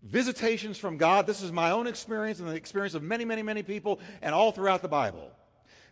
visitations 0.04 0.78
from 0.78 0.98
God. 0.98 1.28
This 1.28 1.42
is 1.42 1.52
my 1.52 1.72
own 1.72 1.88
experience 1.88 2.40
and 2.40 2.48
the 2.48 2.56
experience 2.56 2.94
of 2.94 3.04
many, 3.04 3.26
many, 3.26 3.44
many 3.44 3.64
people 3.64 4.00
and 4.22 4.34
all 4.34 4.52
throughout 4.52 4.82
the 4.82 4.88
Bible. 4.88 5.32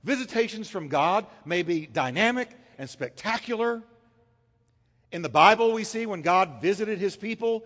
Visitations 0.04 0.70
from 0.70 0.88
God 0.88 1.26
may 1.46 1.64
be 1.64 1.88
dynamic 1.88 2.50
and 2.78 2.90
spectacular. 2.90 3.82
In 5.12 5.22
the 5.22 5.30
Bible, 5.30 5.74
we 5.74 5.84
see 5.84 6.06
when 6.06 6.22
God 6.22 6.62
visited 6.62 7.00
his 7.00 7.16
people, 7.16 7.64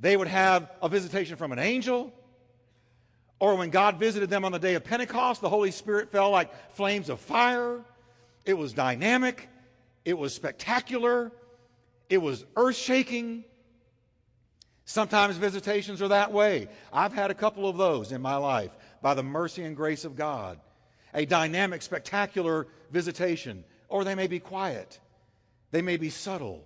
they 0.00 0.16
would 0.16 0.28
have 0.28 0.70
a 0.82 0.88
visitation 0.88 1.36
from 1.36 1.52
an 1.52 1.58
angel. 1.58 2.12
Or 3.40 3.54
when 3.54 3.70
God 3.70 3.98
visited 3.98 4.30
them 4.30 4.44
on 4.44 4.52
the 4.52 4.58
day 4.58 4.74
of 4.74 4.84
Pentecost, 4.84 5.40
the 5.40 5.48
Holy 5.48 5.70
Spirit 5.70 6.10
fell 6.10 6.30
like 6.30 6.74
flames 6.74 7.08
of 7.08 7.20
fire. 7.20 7.84
It 8.44 8.54
was 8.54 8.72
dynamic, 8.72 9.48
it 10.04 10.16
was 10.16 10.34
spectacular, 10.34 11.30
it 12.08 12.18
was 12.18 12.44
earth 12.56 12.76
shaking. 12.76 13.44
Sometimes 14.88 15.36
visitations 15.36 16.00
are 16.00 16.08
that 16.08 16.32
way. 16.32 16.66
I've 16.90 17.12
had 17.12 17.30
a 17.30 17.34
couple 17.34 17.68
of 17.68 17.76
those 17.76 18.10
in 18.10 18.22
my 18.22 18.36
life 18.36 18.70
by 19.02 19.12
the 19.12 19.22
mercy 19.22 19.62
and 19.64 19.76
grace 19.76 20.06
of 20.06 20.16
God. 20.16 20.58
A 21.12 21.26
dynamic, 21.26 21.82
spectacular 21.82 22.66
visitation, 22.90 23.64
or 23.90 24.02
they 24.02 24.14
may 24.14 24.28
be 24.28 24.40
quiet, 24.40 24.98
they 25.72 25.82
may 25.82 25.98
be 25.98 26.08
subtle. 26.08 26.64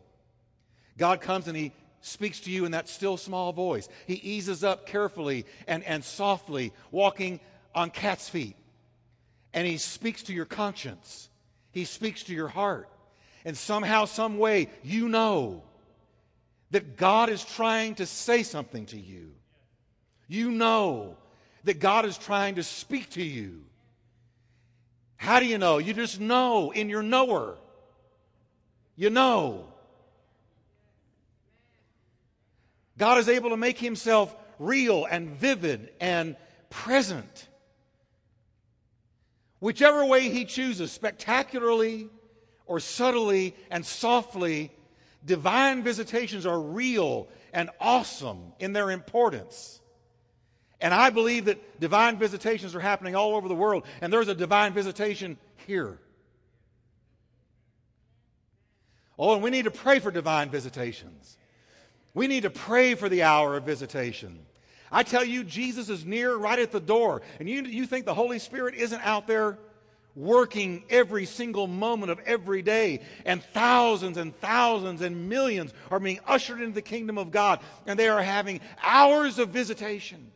God 0.96 1.20
comes 1.20 1.48
and 1.48 1.56
He 1.56 1.72
speaks 2.00 2.38
to 2.42 2.50
you 2.52 2.64
in 2.64 2.70
that 2.70 2.88
still 2.88 3.16
small 3.16 3.52
voice. 3.52 3.88
He 4.06 4.14
eases 4.14 4.62
up 4.62 4.86
carefully 4.86 5.44
and, 5.66 5.82
and 5.82 6.04
softly, 6.04 6.72
walking 6.92 7.40
on 7.74 7.90
cat's 7.90 8.28
feet. 8.28 8.54
And 9.52 9.66
He 9.66 9.78
speaks 9.78 10.22
to 10.24 10.32
your 10.32 10.44
conscience, 10.44 11.28
He 11.72 11.84
speaks 11.84 12.22
to 12.24 12.32
your 12.32 12.46
heart. 12.46 12.88
And 13.44 13.58
somehow, 13.58 14.04
some 14.04 14.38
way, 14.38 14.70
you 14.84 15.08
know 15.08 15.64
that 16.72 16.96
God 16.96 17.28
is 17.28 17.44
trying 17.44 17.94
to 17.96 18.06
say 18.06 18.42
something 18.42 18.86
to 18.86 18.98
you. 18.98 19.30
You 20.26 20.50
know 20.50 21.16
that 21.64 21.78
God 21.78 22.04
is 22.06 22.18
trying 22.18 22.56
to 22.56 22.62
speak 22.62 23.10
to 23.10 23.22
you. 23.22 23.62
How 25.16 25.38
do 25.38 25.46
you 25.46 25.58
know? 25.58 25.78
You 25.78 25.94
just 25.94 26.18
know 26.18 26.72
in 26.72 26.88
your 26.88 27.02
knower. 27.02 27.56
You 28.96 29.10
know. 29.10 29.66
God 32.98 33.18
is 33.18 33.28
able 33.28 33.50
to 33.50 33.56
make 33.56 33.78
himself 33.78 34.34
real 34.58 35.04
and 35.04 35.28
vivid 35.28 35.90
and 36.00 36.36
present. 36.70 37.48
Whichever 39.60 40.06
way 40.06 40.30
he 40.30 40.44
chooses, 40.46 40.90
spectacularly 40.90 42.08
or 42.66 42.80
subtly 42.80 43.54
and 43.70 43.84
softly, 43.84 44.72
divine 45.24 45.82
visitations 45.82 46.46
are 46.46 46.60
real 46.60 47.28
and 47.52 47.70
awesome 47.80 48.52
in 48.58 48.72
their 48.72 48.90
importance. 48.90 49.80
And 50.80 50.92
I 50.92 51.10
believe 51.10 51.44
that 51.44 51.80
divine 51.80 52.18
visitations 52.18 52.74
are 52.74 52.80
happening 52.80 53.14
all 53.14 53.36
over 53.36 53.48
the 53.48 53.54
world, 53.54 53.84
and 54.00 54.12
there's 54.12 54.28
a 54.28 54.34
divine 54.34 54.72
visitation 54.72 55.38
here. 55.66 55.98
Oh, 59.18 59.34
and 59.34 59.42
we 59.42 59.50
need 59.50 59.64
to 59.64 59.70
pray 59.70 60.00
for 60.00 60.10
divine 60.10 60.50
visitations. 60.50 61.36
We 62.14 62.26
need 62.26 62.42
to 62.42 62.50
pray 62.50 62.94
for 62.96 63.08
the 63.08 63.22
hour 63.22 63.56
of 63.56 63.64
visitation. 63.64 64.40
I 64.90 65.04
tell 65.04 65.24
you, 65.24 65.44
Jesus 65.44 65.88
is 65.88 66.04
near 66.04 66.34
right 66.34 66.58
at 66.58 66.72
the 66.72 66.80
door, 66.80 67.22
and 67.38 67.48
you, 67.48 67.62
you 67.62 67.86
think 67.86 68.04
the 68.04 68.14
Holy 68.14 68.38
Spirit 68.38 68.74
isn't 68.74 69.00
out 69.06 69.26
there 69.26 69.58
working 70.14 70.84
every 70.90 71.24
single 71.24 71.66
moment 71.66 72.10
of 72.10 72.20
every 72.20 72.62
day. 72.62 73.00
And 73.24 73.42
thousands 73.42 74.16
and 74.16 74.36
thousands 74.40 75.00
and 75.00 75.28
millions 75.28 75.72
are 75.90 76.00
being 76.00 76.20
ushered 76.26 76.60
into 76.60 76.74
the 76.74 76.82
kingdom 76.82 77.18
of 77.18 77.30
God. 77.30 77.60
And 77.86 77.98
they 77.98 78.08
are 78.08 78.22
having 78.22 78.60
hours 78.82 79.38
of 79.38 79.50
visitation. 79.50 80.30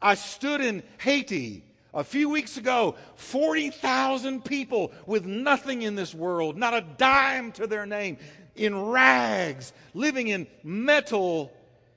I 0.00 0.14
stood 0.14 0.60
in 0.60 0.82
Haiti 0.98 1.64
a 1.94 2.02
few 2.02 2.28
weeks 2.28 2.56
ago 2.56 2.96
40,000 3.16 4.44
people 4.44 4.92
with 5.06 5.26
nothing 5.26 5.82
in 5.82 5.94
this 5.94 6.14
world, 6.14 6.56
not 6.56 6.74
a 6.74 6.84
dime 6.96 7.52
to 7.52 7.66
their 7.66 7.86
name, 7.86 8.18
in 8.54 8.78
rags, 8.86 9.72
living 9.94 10.28
in 10.28 10.46
metal 10.62 11.52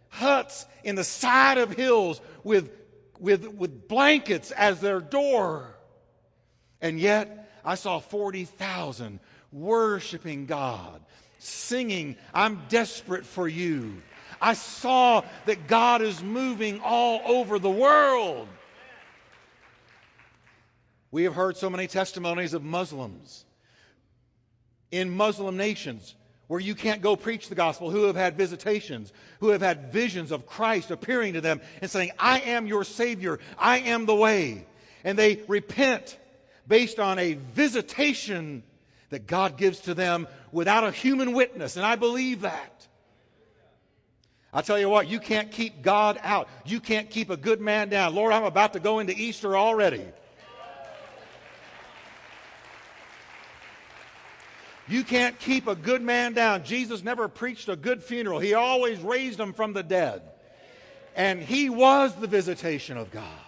huts 0.09 0.65
in 0.83 0.95
the 0.95 1.03
side 1.03 1.57
of 1.57 1.71
hills 1.71 2.21
with, 2.43 2.71
with, 3.19 3.45
with 3.47 3.87
blankets 3.87 4.51
as 4.51 4.79
their 4.79 5.01
door. 5.01 5.74
And 6.85 6.99
yet, 6.99 7.49
I 7.65 7.73
saw 7.73 7.97
40,000 7.97 9.19
worshiping 9.51 10.45
God, 10.45 11.01
singing, 11.39 12.15
I'm 12.31 12.61
desperate 12.69 13.25
for 13.25 13.47
you. 13.47 14.03
I 14.39 14.53
saw 14.53 15.23
that 15.47 15.65
God 15.65 16.03
is 16.03 16.21
moving 16.21 16.79
all 16.81 17.21
over 17.25 17.57
the 17.57 17.71
world. 17.71 18.47
We 21.09 21.23
have 21.23 21.33
heard 21.33 21.57
so 21.57 21.71
many 21.71 21.87
testimonies 21.87 22.53
of 22.53 22.63
Muslims 22.63 23.45
in 24.91 25.09
Muslim 25.09 25.57
nations 25.57 26.13
where 26.45 26.59
you 26.59 26.75
can't 26.75 27.01
go 27.01 27.15
preach 27.15 27.49
the 27.49 27.55
gospel 27.55 27.89
who 27.89 28.03
have 28.03 28.15
had 28.15 28.37
visitations, 28.37 29.11
who 29.39 29.49
have 29.49 29.61
had 29.61 29.91
visions 29.91 30.31
of 30.31 30.45
Christ 30.45 30.91
appearing 30.91 31.33
to 31.33 31.41
them 31.41 31.61
and 31.81 31.89
saying, 31.89 32.11
I 32.19 32.41
am 32.41 32.67
your 32.67 32.83
Savior, 32.83 33.39
I 33.57 33.79
am 33.79 34.05
the 34.05 34.13
way. 34.13 34.67
And 35.03 35.17
they 35.17 35.41
repent 35.47 36.19
based 36.67 36.99
on 36.99 37.19
a 37.19 37.33
visitation 37.33 38.63
that 39.09 39.27
God 39.27 39.57
gives 39.57 39.81
to 39.81 39.93
them 39.93 40.27
without 40.51 40.83
a 40.83 40.91
human 40.91 41.33
witness. 41.33 41.77
And 41.77 41.85
I 41.85 41.95
believe 41.95 42.41
that. 42.41 42.87
I 44.51 44.61
tell 44.61 44.79
you 44.79 44.89
what, 44.89 45.07
you 45.07 45.19
can't 45.19 45.51
keep 45.51 45.81
God 45.81 46.17
out. 46.23 46.47
You 46.65 46.79
can't 46.79 47.09
keep 47.09 47.29
a 47.29 47.37
good 47.37 47.59
man 47.59 47.89
down. 47.89 48.15
Lord, 48.15 48.31
I'm 48.31 48.45
about 48.45 48.73
to 48.73 48.79
go 48.79 48.99
into 48.99 49.13
Easter 49.13 49.57
already. 49.57 50.05
You 54.87 55.03
can't 55.03 55.37
keep 55.39 55.67
a 55.67 55.75
good 55.75 56.01
man 56.01 56.33
down. 56.33 56.63
Jesus 56.63 57.03
never 57.03 57.27
preached 57.27 57.69
a 57.69 57.75
good 57.75 58.03
funeral, 58.03 58.39
he 58.39 58.53
always 58.53 58.99
raised 58.99 59.37
them 59.37 59.53
from 59.53 59.73
the 59.73 59.83
dead. 59.83 60.21
And 61.15 61.41
he 61.41 61.69
was 61.69 62.13
the 62.15 62.27
visitation 62.27 62.97
of 62.97 63.09
God. 63.11 63.44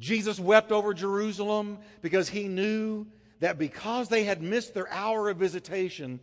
Jesus 0.00 0.40
wept 0.40 0.72
over 0.72 0.92
Jerusalem 0.94 1.78
because 2.02 2.28
he 2.28 2.48
knew 2.48 3.06
that 3.40 3.58
because 3.58 4.08
they 4.08 4.24
had 4.24 4.42
missed 4.42 4.74
their 4.74 4.90
hour 4.90 5.28
of 5.28 5.36
visitation, 5.36 6.20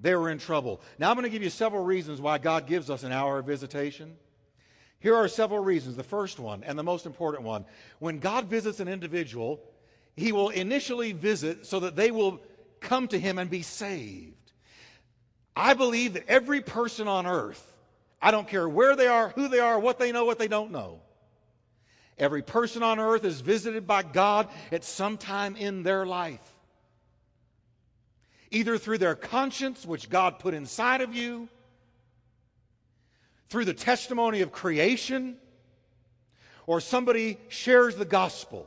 they 0.00 0.14
were 0.16 0.30
in 0.30 0.38
trouble. 0.38 0.80
Now, 0.98 1.10
I'm 1.10 1.16
going 1.16 1.24
to 1.24 1.30
give 1.30 1.42
you 1.42 1.50
several 1.50 1.84
reasons 1.84 2.20
why 2.20 2.38
God 2.38 2.66
gives 2.66 2.90
us 2.90 3.04
an 3.04 3.12
hour 3.12 3.38
of 3.38 3.46
visitation. 3.46 4.16
Here 4.98 5.14
are 5.14 5.28
several 5.28 5.62
reasons. 5.62 5.96
The 5.96 6.02
first 6.02 6.38
one, 6.38 6.64
and 6.64 6.78
the 6.78 6.82
most 6.82 7.06
important 7.06 7.44
one 7.44 7.64
when 7.98 8.18
God 8.18 8.46
visits 8.46 8.80
an 8.80 8.88
individual, 8.88 9.60
he 10.16 10.32
will 10.32 10.48
initially 10.50 11.12
visit 11.12 11.66
so 11.66 11.80
that 11.80 11.96
they 11.96 12.10
will 12.10 12.40
come 12.80 13.08
to 13.08 13.18
him 13.18 13.38
and 13.38 13.50
be 13.50 13.62
saved. 13.62 14.36
I 15.54 15.74
believe 15.74 16.14
that 16.14 16.28
every 16.28 16.60
person 16.60 17.08
on 17.08 17.26
earth, 17.26 17.62
I 18.20 18.30
don't 18.30 18.48
care 18.48 18.68
where 18.68 18.96
they 18.96 19.06
are, 19.06 19.30
who 19.30 19.48
they 19.48 19.58
are, 19.58 19.78
what 19.78 19.98
they 19.98 20.12
know, 20.12 20.24
what 20.24 20.38
they 20.38 20.48
don't 20.48 20.70
know, 20.70 21.00
Every 22.18 22.42
person 22.42 22.82
on 22.82 22.98
earth 22.98 23.24
is 23.24 23.40
visited 23.40 23.86
by 23.86 24.02
God 24.02 24.48
at 24.70 24.84
some 24.84 25.16
time 25.16 25.56
in 25.56 25.82
their 25.82 26.06
life. 26.06 26.40
Either 28.50 28.76
through 28.76 28.98
their 28.98 29.14
conscience, 29.14 29.86
which 29.86 30.10
God 30.10 30.38
put 30.38 30.54
inside 30.54 31.00
of 31.00 31.14
you, 31.14 31.48
through 33.48 33.64
the 33.64 33.74
testimony 33.74 34.42
of 34.42 34.52
creation, 34.52 35.36
or 36.66 36.80
somebody 36.80 37.38
shares 37.48 37.96
the 37.96 38.04
gospel. 38.04 38.66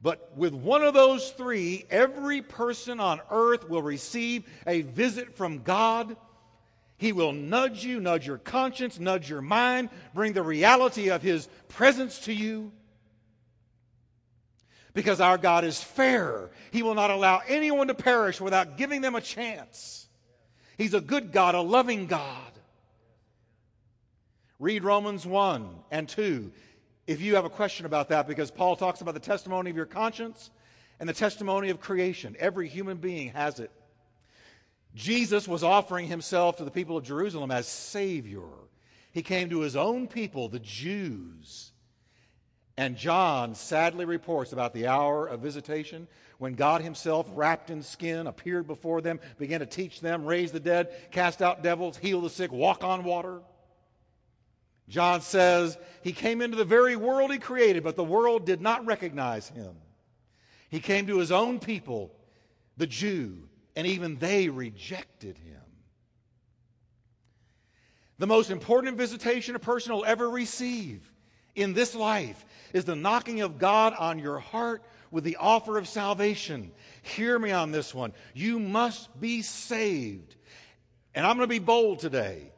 But 0.00 0.36
with 0.36 0.52
one 0.52 0.82
of 0.82 0.94
those 0.94 1.30
three, 1.30 1.86
every 1.90 2.42
person 2.42 3.00
on 3.00 3.20
earth 3.30 3.68
will 3.68 3.82
receive 3.82 4.44
a 4.66 4.82
visit 4.82 5.36
from 5.36 5.62
God. 5.62 6.16
He 7.04 7.12
will 7.12 7.32
nudge 7.32 7.84
you, 7.84 8.00
nudge 8.00 8.26
your 8.26 8.38
conscience, 8.38 8.98
nudge 8.98 9.28
your 9.28 9.42
mind, 9.42 9.90
bring 10.14 10.32
the 10.32 10.42
reality 10.42 11.10
of 11.10 11.20
His 11.20 11.50
presence 11.68 12.20
to 12.20 12.32
you. 12.32 12.72
Because 14.94 15.20
our 15.20 15.36
God 15.36 15.64
is 15.64 15.78
fair. 15.84 16.48
He 16.70 16.82
will 16.82 16.94
not 16.94 17.10
allow 17.10 17.42
anyone 17.46 17.88
to 17.88 17.94
perish 17.94 18.40
without 18.40 18.78
giving 18.78 19.02
them 19.02 19.14
a 19.14 19.20
chance. 19.20 20.08
He's 20.78 20.94
a 20.94 21.00
good 21.02 21.30
God, 21.30 21.54
a 21.54 21.60
loving 21.60 22.06
God. 22.06 22.52
Read 24.58 24.82
Romans 24.82 25.26
1 25.26 25.68
and 25.90 26.08
2 26.08 26.52
if 27.06 27.20
you 27.20 27.34
have 27.34 27.44
a 27.44 27.50
question 27.50 27.84
about 27.84 28.08
that, 28.08 28.26
because 28.26 28.50
Paul 28.50 28.76
talks 28.76 29.02
about 29.02 29.12
the 29.12 29.20
testimony 29.20 29.68
of 29.68 29.76
your 29.76 29.84
conscience 29.84 30.50
and 30.98 31.06
the 31.06 31.12
testimony 31.12 31.68
of 31.68 31.82
creation. 31.82 32.34
Every 32.38 32.66
human 32.66 32.96
being 32.96 33.28
has 33.32 33.60
it. 33.60 33.70
Jesus 34.94 35.48
was 35.48 35.64
offering 35.64 36.06
himself 36.06 36.56
to 36.56 36.64
the 36.64 36.70
people 36.70 36.96
of 36.96 37.04
Jerusalem 37.04 37.50
as 37.50 37.66
Savior. 37.66 38.48
He 39.12 39.22
came 39.22 39.50
to 39.50 39.60
his 39.60 39.76
own 39.76 40.06
people, 40.06 40.48
the 40.48 40.60
Jews. 40.60 41.72
And 42.76 42.96
John 42.96 43.54
sadly 43.54 44.04
reports 44.04 44.52
about 44.52 44.74
the 44.74 44.88
hour 44.88 45.26
of 45.26 45.40
visitation 45.40 46.08
when 46.38 46.54
God 46.54 46.82
Himself, 46.82 47.28
wrapped 47.32 47.70
in 47.70 47.82
skin, 47.82 48.26
appeared 48.26 48.66
before 48.66 49.00
them, 49.00 49.20
began 49.38 49.60
to 49.60 49.66
teach 49.66 50.00
them, 50.00 50.24
raise 50.24 50.50
the 50.50 50.60
dead, 50.60 50.92
cast 51.12 51.40
out 51.40 51.62
devils, 51.62 51.96
heal 51.96 52.20
the 52.20 52.30
sick, 52.30 52.52
walk 52.52 52.82
on 52.82 53.04
water. 53.04 53.40
John 54.88 55.20
says 55.22 55.78
he 56.02 56.12
came 56.12 56.42
into 56.42 56.56
the 56.56 56.64
very 56.64 56.96
world 56.96 57.32
he 57.32 57.38
created, 57.38 57.84
but 57.84 57.96
the 57.96 58.04
world 58.04 58.44
did 58.44 58.60
not 58.60 58.84
recognize 58.84 59.48
him. 59.48 59.74
He 60.68 60.80
came 60.80 61.06
to 61.06 61.18
his 61.18 61.32
own 61.32 61.60
people, 61.60 62.12
the 62.76 62.86
Jew, 62.86 63.48
and 63.76 63.86
even 63.86 64.16
they 64.16 64.48
rejected 64.48 65.38
him. 65.38 65.60
The 68.18 68.26
most 68.26 68.50
important 68.50 68.96
visitation 68.96 69.56
a 69.56 69.58
person 69.58 69.92
will 69.92 70.04
ever 70.04 70.30
receive 70.30 71.10
in 71.54 71.74
this 71.74 71.94
life 71.94 72.44
is 72.72 72.84
the 72.84 72.96
knocking 72.96 73.40
of 73.40 73.58
God 73.58 73.94
on 73.98 74.18
your 74.18 74.38
heart 74.38 74.82
with 75.10 75.24
the 75.24 75.36
offer 75.36 75.78
of 75.78 75.88
salvation. 75.88 76.72
Hear 77.02 77.38
me 77.38 77.50
on 77.50 77.70
this 77.70 77.94
one. 77.94 78.12
You 78.32 78.58
must 78.58 79.20
be 79.20 79.42
saved. 79.42 80.36
And 81.14 81.26
I'm 81.26 81.36
going 81.36 81.48
to 81.48 81.54
be 81.54 81.60
bold 81.60 82.00
today. 82.00 82.50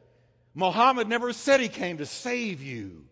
Muhammad 0.54 1.06
never 1.06 1.32
said 1.32 1.60
he 1.60 1.68
came 1.68 1.98
to 1.98 2.06
save 2.06 2.62
you, 2.62 3.04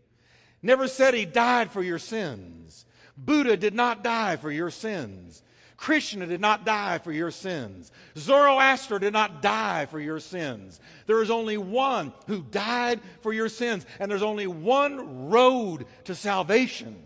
never 0.62 0.88
said 0.88 1.12
he 1.12 1.26
died 1.26 1.70
for 1.70 1.82
your 1.82 1.98
sins. 1.98 2.86
Buddha 3.18 3.56
did 3.56 3.74
not 3.74 4.02
die 4.02 4.36
for 4.36 4.50
your 4.50 4.70
sins. 4.70 5.42
Krishna 5.76 6.26
did 6.26 6.40
not 6.40 6.64
die 6.64 6.98
for 6.98 7.12
your 7.12 7.30
sins. 7.30 7.90
Zoroaster 8.16 8.98
did 8.98 9.12
not 9.12 9.42
die 9.42 9.86
for 9.86 9.98
your 9.98 10.20
sins. 10.20 10.80
There 11.06 11.20
is 11.20 11.30
only 11.30 11.56
one 11.56 12.12
who 12.26 12.42
died 12.42 13.00
for 13.22 13.32
your 13.32 13.48
sins, 13.48 13.84
and 13.98 14.10
there's 14.10 14.22
only 14.22 14.46
one 14.46 15.28
road 15.28 15.86
to 16.04 16.14
salvation, 16.14 16.96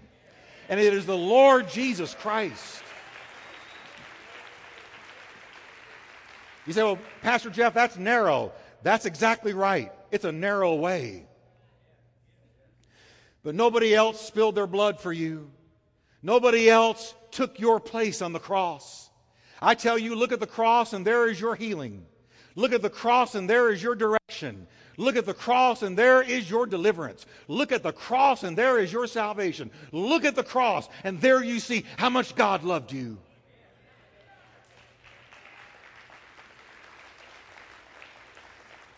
and 0.68 0.78
it 0.78 0.92
is 0.92 1.06
the 1.06 1.16
Lord 1.16 1.68
Jesus 1.70 2.14
Christ. 2.14 2.82
You 6.66 6.74
say, 6.74 6.82
well, 6.82 6.98
Pastor 7.22 7.48
Jeff, 7.48 7.72
that's 7.72 7.96
narrow. 7.96 8.52
That's 8.82 9.06
exactly 9.06 9.54
right. 9.54 9.90
It's 10.10 10.26
a 10.26 10.32
narrow 10.32 10.74
way. 10.74 11.24
But 13.42 13.54
nobody 13.54 13.94
else 13.94 14.20
spilled 14.20 14.54
their 14.54 14.66
blood 14.66 15.00
for 15.00 15.10
you. 15.10 15.50
Nobody 16.22 16.68
else 16.68 17.14
took 17.32 17.58
your 17.58 17.80
place 17.80 18.22
on 18.22 18.32
the 18.32 18.38
cross. 18.38 19.10
I 19.60 19.74
tell 19.74 19.98
you, 19.98 20.14
look 20.14 20.32
at 20.32 20.40
the 20.40 20.46
cross 20.46 20.92
and 20.92 21.06
there 21.06 21.28
is 21.28 21.40
your 21.40 21.54
healing. 21.54 22.06
Look 22.54 22.72
at 22.72 22.82
the 22.82 22.90
cross 22.90 23.34
and 23.34 23.48
there 23.48 23.70
is 23.70 23.82
your 23.82 23.94
direction. 23.94 24.66
Look 24.96 25.16
at 25.16 25.26
the 25.26 25.34
cross 25.34 25.82
and 25.82 25.96
there 25.96 26.22
is 26.22 26.50
your 26.50 26.66
deliverance. 26.66 27.24
Look 27.46 27.70
at 27.70 27.82
the 27.82 27.92
cross 27.92 28.42
and 28.42 28.58
there 28.58 28.78
is 28.78 28.92
your 28.92 29.06
salvation. 29.06 29.70
Look 29.92 30.24
at 30.24 30.34
the 30.34 30.42
cross 30.42 30.88
and 31.04 31.20
there 31.20 31.42
you 31.42 31.60
see 31.60 31.84
how 31.96 32.10
much 32.10 32.34
God 32.34 32.64
loved 32.64 32.92
you. 32.92 33.18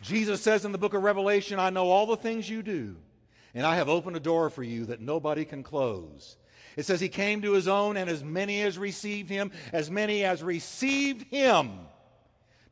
Jesus 0.02 0.40
says 0.40 0.64
in 0.64 0.72
the 0.72 0.78
book 0.78 0.94
of 0.94 1.02
Revelation, 1.02 1.58
I 1.58 1.70
know 1.70 1.90
all 1.90 2.06
the 2.06 2.16
things 2.16 2.48
you 2.48 2.62
do, 2.62 2.96
and 3.52 3.66
I 3.66 3.76
have 3.76 3.88
opened 3.88 4.16
a 4.16 4.20
door 4.20 4.48
for 4.48 4.62
you 4.62 4.86
that 4.86 5.00
nobody 5.00 5.44
can 5.44 5.62
close. 5.62 6.36
It 6.80 6.86
says 6.86 6.98
he 6.98 7.10
came 7.10 7.42
to 7.42 7.52
his 7.52 7.68
own, 7.68 7.98
and 7.98 8.08
as 8.08 8.24
many 8.24 8.62
as 8.62 8.78
received 8.78 9.28
him, 9.28 9.52
as 9.70 9.90
many 9.90 10.24
as 10.24 10.42
received 10.42 11.26
him, 11.30 11.72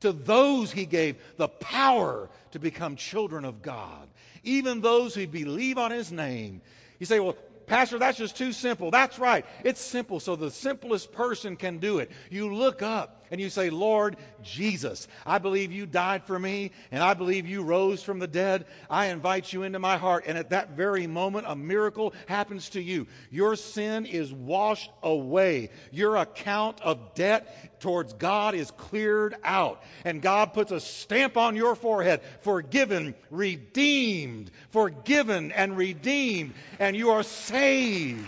to 0.01 0.13
those 0.13 0.73
he 0.73 0.87
gave 0.87 1.17
the 1.37 1.49
power 1.49 2.31
to 2.53 2.59
become 2.59 2.97
children 2.97 3.45
of 3.45 3.61
God, 3.61 4.09
even 4.45 4.81
those 4.81 5.15
who 5.15 5.27
believe 5.27 5.77
on 5.77 5.91
his 5.91 6.11
name. 6.11 6.63
You 6.99 7.05
say, 7.05 7.21
well, 7.21 7.37
Pastor, 7.67 7.99
that's 7.99 8.17
just 8.17 8.35
too 8.35 8.53
simple. 8.53 8.91
That's 8.91 9.19
right. 9.19 9.45
It's 9.63 9.79
simple, 9.79 10.21
so 10.21 10.37
the 10.37 10.51
simplest 10.51 11.13
person 11.13 11.55
can 11.55 11.77
do 11.77 11.99
it. 11.99 12.11
You 12.31 12.55
look 12.55 12.81
up 12.81 13.18
and 13.31 13.41
you 13.41 13.51
say, 13.51 13.71
Lord 13.71 14.17
Jesus, 14.43 15.09
I 15.27 15.39
believe 15.39 15.73
you 15.73 15.87
died 15.87 16.25
for 16.25 16.39
me 16.39 16.73
and 16.91 17.03
I 17.03 17.15
believe 17.15 17.47
you 17.47 17.63
rose 17.63 18.03
from 18.03 18.19
the 18.19 18.27
dead. 18.27 18.67
I 18.89 19.07
invite 19.07 19.53
you 19.53 19.63
into 19.63 19.79
my 19.79 19.97
heart. 19.97 20.25
And 20.27 20.39
at 20.39 20.51
that 20.51 20.71
very 20.71 21.07
moment, 21.07 21.47
a 21.49 21.57
miracle 21.57 22.15
happens 22.27 22.69
to 22.71 22.81
you. 22.81 23.07
Your 23.31 23.57
sin 23.57 24.07
is 24.07 24.33
washed 24.33 24.91
away. 25.03 25.71
Your 25.91 26.17
account 26.17 26.81
of 26.81 27.15
debt 27.15 27.81
towards 27.81 28.13
God 28.15 28.55
is 28.55 28.71
cleared 28.73 29.37
out. 29.45 29.83
And 30.05 30.23
God 30.23 30.53
puts 30.53 30.73
a 30.73 30.81
stamp 30.81 31.37
on 31.37 31.57
your 31.57 31.75
forehead 31.75 32.21
forgiven, 32.41 33.15
redeemed, 33.31 34.51
forgiven 34.71 35.53
and 35.53 35.77
redeemed. 35.77 36.55
And 36.79 36.97
you 36.97 37.11
are 37.11 37.23
saved. 37.23 38.27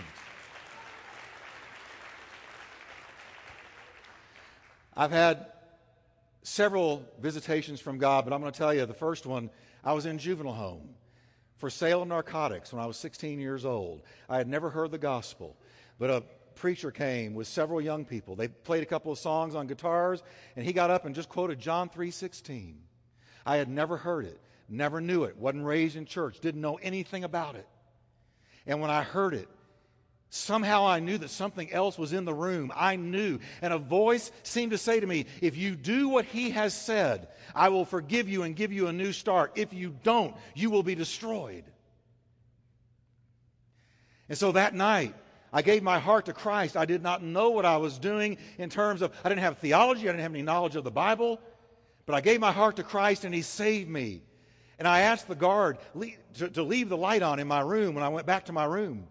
I've 4.95 5.11
had 5.11 5.45
several 6.43 7.05
visitations 7.19 7.79
from 7.79 7.97
God, 7.97 8.25
but 8.25 8.33
I'm 8.33 8.41
going 8.41 8.51
to 8.51 8.57
tell 8.57 8.73
you 8.73 8.85
the 8.85 8.93
first 8.93 9.25
one, 9.25 9.49
I 9.83 9.93
was 9.93 10.05
in 10.05 10.17
juvenile 10.17 10.53
home 10.53 10.89
for 11.57 11.69
sale 11.69 12.01
of 12.01 12.07
narcotics 12.07 12.73
when 12.73 12.81
I 12.81 12.87
was 12.87 12.97
16 12.97 13.39
years 13.39 13.65
old. 13.65 14.01
I 14.27 14.37
had 14.37 14.47
never 14.47 14.69
heard 14.69 14.91
the 14.91 14.97
gospel, 14.97 15.55
but 15.99 16.09
a 16.09 16.23
preacher 16.55 16.91
came 16.91 17.33
with 17.33 17.47
several 17.47 17.79
young 17.79 18.03
people. 18.03 18.35
They 18.35 18.47
played 18.47 18.83
a 18.83 18.87
couple 18.87 19.11
of 19.11 19.19
songs 19.19 19.55
on 19.55 19.67
guitars, 19.67 20.23
and 20.55 20.65
he 20.65 20.73
got 20.73 20.89
up 20.89 21.05
and 21.05 21.15
just 21.15 21.29
quoted 21.29 21.59
John 21.59 21.89
3:16. 21.89 22.81
I 23.45 23.57
had 23.57 23.69
never 23.69 23.97
heard 23.97 24.25
it, 24.25 24.39
never 24.67 24.99
knew 25.01 25.23
it, 25.23 25.37
wasn't 25.37 25.65
raised 25.65 25.95
in 25.95 26.05
church, 26.05 26.39
didn't 26.39 26.61
know 26.61 26.75
anything 26.75 27.23
about 27.23 27.55
it. 27.55 27.67
And 28.65 28.81
when 28.81 28.91
I 28.91 29.03
heard 29.03 29.33
it, 29.33 29.47
Somehow 30.33 30.87
I 30.87 31.01
knew 31.01 31.17
that 31.17 31.29
something 31.29 31.69
else 31.73 31.97
was 31.97 32.13
in 32.13 32.23
the 32.23 32.33
room. 32.33 32.71
I 32.73 32.95
knew. 32.95 33.39
And 33.61 33.73
a 33.73 33.77
voice 33.77 34.31
seemed 34.43 34.71
to 34.71 34.77
say 34.77 34.97
to 34.97 35.05
me, 35.05 35.25
If 35.41 35.57
you 35.57 35.75
do 35.75 36.07
what 36.07 36.23
he 36.23 36.51
has 36.51 36.73
said, 36.73 37.27
I 37.53 37.67
will 37.67 37.83
forgive 37.83 38.29
you 38.29 38.43
and 38.43 38.55
give 38.55 38.71
you 38.71 38.87
a 38.87 38.93
new 38.93 39.11
start. 39.11 39.51
If 39.55 39.73
you 39.73 39.93
don't, 40.03 40.33
you 40.55 40.69
will 40.69 40.83
be 40.83 40.95
destroyed. 40.95 41.65
And 44.29 44.37
so 44.37 44.53
that 44.53 44.73
night, 44.73 45.13
I 45.51 45.63
gave 45.63 45.83
my 45.83 45.99
heart 45.99 46.27
to 46.27 46.33
Christ. 46.33 46.77
I 46.77 46.85
did 46.85 47.03
not 47.03 47.21
know 47.21 47.49
what 47.49 47.65
I 47.65 47.75
was 47.75 47.99
doing 47.99 48.37
in 48.57 48.69
terms 48.69 49.01
of, 49.01 49.11
I 49.25 49.27
didn't 49.27 49.41
have 49.41 49.57
theology, 49.57 50.07
I 50.07 50.13
didn't 50.13 50.23
have 50.23 50.31
any 50.33 50.43
knowledge 50.43 50.77
of 50.77 50.85
the 50.85 50.91
Bible, 50.91 51.41
but 52.05 52.15
I 52.15 52.21
gave 52.21 52.39
my 52.39 52.53
heart 52.53 52.77
to 52.77 52.83
Christ 52.83 53.25
and 53.25 53.35
He 53.35 53.41
saved 53.41 53.89
me. 53.89 54.21
And 54.79 54.87
I 54.87 55.01
asked 55.01 55.27
the 55.27 55.35
guard 55.35 55.77
to 56.53 56.63
leave 56.63 56.87
the 56.87 56.95
light 56.95 57.21
on 57.21 57.39
in 57.39 57.49
my 57.49 57.59
room 57.59 57.95
when 57.95 58.03
I 58.05 58.09
went 58.09 58.25
back 58.25 58.45
to 58.45 58.53
my 58.53 58.63
room 58.63 59.09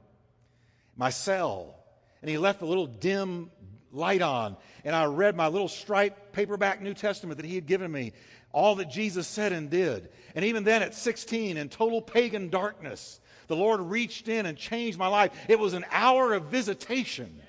my 1.00 1.08
cell. 1.08 1.74
And 2.20 2.30
he 2.30 2.36
left 2.36 2.60
a 2.60 2.66
little 2.66 2.86
dim 2.86 3.50
light 3.90 4.20
on. 4.20 4.58
And 4.84 4.94
I 4.94 5.06
read 5.06 5.34
my 5.34 5.48
little 5.48 5.66
striped 5.66 6.32
paperback 6.32 6.82
New 6.82 6.92
Testament 6.92 7.38
that 7.38 7.46
he 7.46 7.54
had 7.54 7.66
given 7.66 7.90
me, 7.90 8.12
all 8.52 8.76
that 8.76 8.90
Jesus 8.90 9.26
said 9.26 9.52
and 9.52 9.70
did. 9.70 10.10
And 10.34 10.44
even 10.44 10.62
then, 10.62 10.82
at 10.82 10.94
16, 10.94 11.56
in 11.56 11.68
total 11.70 12.02
pagan 12.02 12.50
darkness, 12.50 13.18
the 13.48 13.56
Lord 13.56 13.80
reached 13.80 14.28
in 14.28 14.44
and 14.44 14.58
changed 14.58 14.98
my 14.98 15.08
life. 15.08 15.32
It 15.48 15.58
was 15.58 15.72
an 15.72 15.86
hour 15.90 16.34
of 16.34 16.44
visitation, 16.44 17.40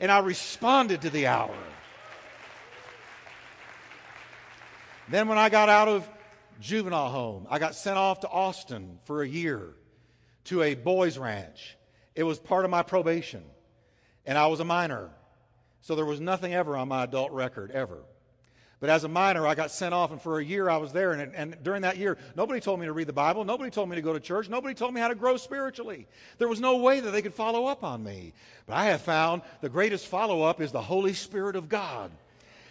and 0.00 0.10
I 0.10 0.18
responded 0.18 1.02
to 1.02 1.10
the 1.10 1.28
hour. 1.28 1.54
Then, 5.08 5.28
when 5.28 5.38
I 5.38 5.48
got 5.48 5.68
out 5.68 5.88
of 5.88 6.08
juvenile 6.60 7.10
home, 7.10 7.46
I 7.48 7.60
got 7.60 7.76
sent 7.76 7.96
off 7.96 8.20
to 8.20 8.28
Austin 8.28 8.98
for 9.04 9.22
a 9.22 9.28
year 9.28 9.74
to 10.44 10.62
a 10.62 10.74
boys' 10.74 11.16
ranch. 11.16 11.77
It 12.18 12.24
was 12.24 12.40
part 12.40 12.64
of 12.64 12.70
my 12.72 12.82
probation. 12.82 13.44
And 14.26 14.36
I 14.36 14.48
was 14.48 14.58
a 14.58 14.64
minor. 14.64 15.08
So 15.82 15.94
there 15.94 16.04
was 16.04 16.20
nothing 16.20 16.52
ever 16.52 16.76
on 16.76 16.88
my 16.88 17.04
adult 17.04 17.30
record, 17.30 17.70
ever. 17.70 17.98
But 18.80 18.90
as 18.90 19.04
a 19.04 19.08
minor, 19.08 19.46
I 19.46 19.54
got 19.54 19.70
sent 19.70 19.94
off, 19.94 20.10
and 20.10 20.20
for 20.20 20.40
a 20.40 20.44
year 20.44 20.68
I 20.68 20.78
was 20.78 20.92
there. 20.92 21.12
And, 21.12 21.32
and 21.32 21.56
during 21.62 21.82
that 21.82 21.96
year, 21.96 22.18
nobody 22.34 22.58
told 22.58 22.80
me 22.80 22.86
to 22.86 22.92
read 22.92 23.06
the 23.06 23.12
Bible. 23.12 23.44
Nobody 23.44 23.70
told 23.70 23.88
me 23.88 23.94
to 23.94 24.02
go 24.02 24.12
to 24.12 24.18
church. 24.18 24.48
Nobody 24.48 24.74
told 24.74 24.94
me 24.94 25.00
how 25.00 25.06
to 25.06 25.14
grow 25.14 25.36
spiritually. 25.36 26.08
There 26.38 26.48
was 26.48 26.60
no 26.60 26.78
way 26.78 26.98
that 26.98 27.12
they 27.12 27.22
could 27.22 27.34
follow 27.34 27.66
up 27.66 27.84
on 27.84 28.02
me. 28.02 28.32
But 28.66 28.74
I 28.74 28.86
have 28.86 29.00
found 29.00 29.42
the 29.60 29.68
greatest 29.68 30.08
follow 30.08 30.42
up 30.42 30.60
is 30.60 30.72
the 30.72 30.82
Holy 30.82 31.12
Spirit 31.12 31.54
of 31.54 31.68
God. 31.68 32.10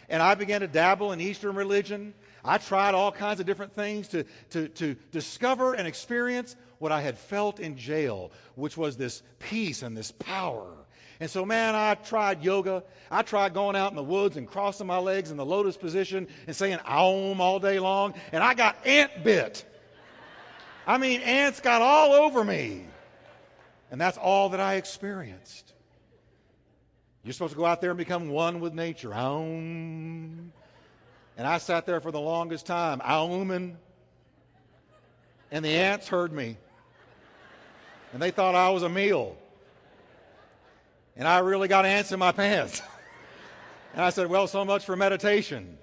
And 0.10 0.22
I 0.22 0.36
began 0.36 0.60
to 0.60 0.68
dabble 0.68 1.14
in 1.14 1.22
Eastern 1.22 1.56
religion. 1.56 2.14
I 2.44 2.58
tried 2.58 2.96
all 2.96 3.14
kinds 3.14 3.40
of 3.40 3.46
different 3.46 3.72
things 3.72 4.10
to, 4.10 4.26
to, 4.50 4.68
to 4.68 4.96
discover 5.14 5.74
and 5.74 5.88
experience 5.88 6.58
what 6.80 6.92
I 6.92 7.02
had 7.02 7.18
felt 7.18 7.60
in 7.60 7.78
jail, 7.78 8.32
which 8.56 8.78
was 8.78 8.98
this 8.98 9.24
peace 9.40 9.82
and 9.84 9.96
this 9.96 10.12
power. 10.12 10.68
And 11.20 11.30
so, 11.30 11.46
man, 11.46 11.74
I 11.74 11.96
tried 11.96 12.44
yoga. 12.44 12.84
I 13.10 13.24
tried 13.24 13.54
going 13.54 13.76
out 13.76 13.92
in 13.92 13.96
the 13.96 14.04
woods 14.04 14.38
and 14.38 14.48
crossing 14.48 14.86
my 14.86 15.00
legs 15.00 15.32
in 15.32 15.38
the 15.38 15.46
lotus 15.46 15.76
position 15.76 16.28
and 16.46 16.56
saying 16.56 16.80
Aum 16.86 17.42
all 17.42 17.60
day 17.60 17.80
long, 17.80 18.14
and 18.32 18.44
I 18.44 18.54
got 18.54 18.86
ant 18.86 19.24
bit. 19.24 19.66
I 20.86 20.98
mean, 20.98 21.22
ants 21.22 21.60
got 21.60 21.82
all 21.82 22.14
over 22.14 22.44
me. 22.44 22.86
And 23.90 24.00
that's 24.00 24.18
all 24.18 24.50
that 24.50 24.60
I 24.60 24.76
experienced. 24.76 25.74
You're 27.24 27.34
supposed 27.34 27.54
to 27.54 27.58
go 27.58 27.66
out 27.66 27.82
there 27.82 27.92
and 27.92 27.98
become 27.98 28.30
one 28.30 28.60
with 28.60 28.74
nature. 28.74 29.14
Aum. 29.14 30.52
And 31.38 31.48
I 31.48 31.58
sat 31.58 31.86
there 31.86 32.00
for 32.00 32.12
the 32.12 32.20
longest 32.20 32.66
time, 32.66 33.00
Auming. 33.00 33.76
And 35.52 35.64
the 35.64 35.70
ants 35.70 36.08
heard 36.08 36.32
me. 36.32 36.58
And 38.18 38.22
they 38.24 38.32
thought 38.32 38.56
I 38.56 38.72
was 38.72 38.82
a 38.82 38.90
meal. 38.90 39.38
And 41.16 41.28
I 41.28 41.38
really 41.38 41.68
got 41.68 41.86
ants 41.86 42.12
in 42.12 42.18
my 42.18 42.32
pants. 42.32 42.82
and 43.94 44.02
I 44.02 44.10
said, 44.10 44.28
Well, 44.28 44.48
so 44.48 44.66
much 44.66 44.86
for 44.86 44.96
meditation. 44.96 45.78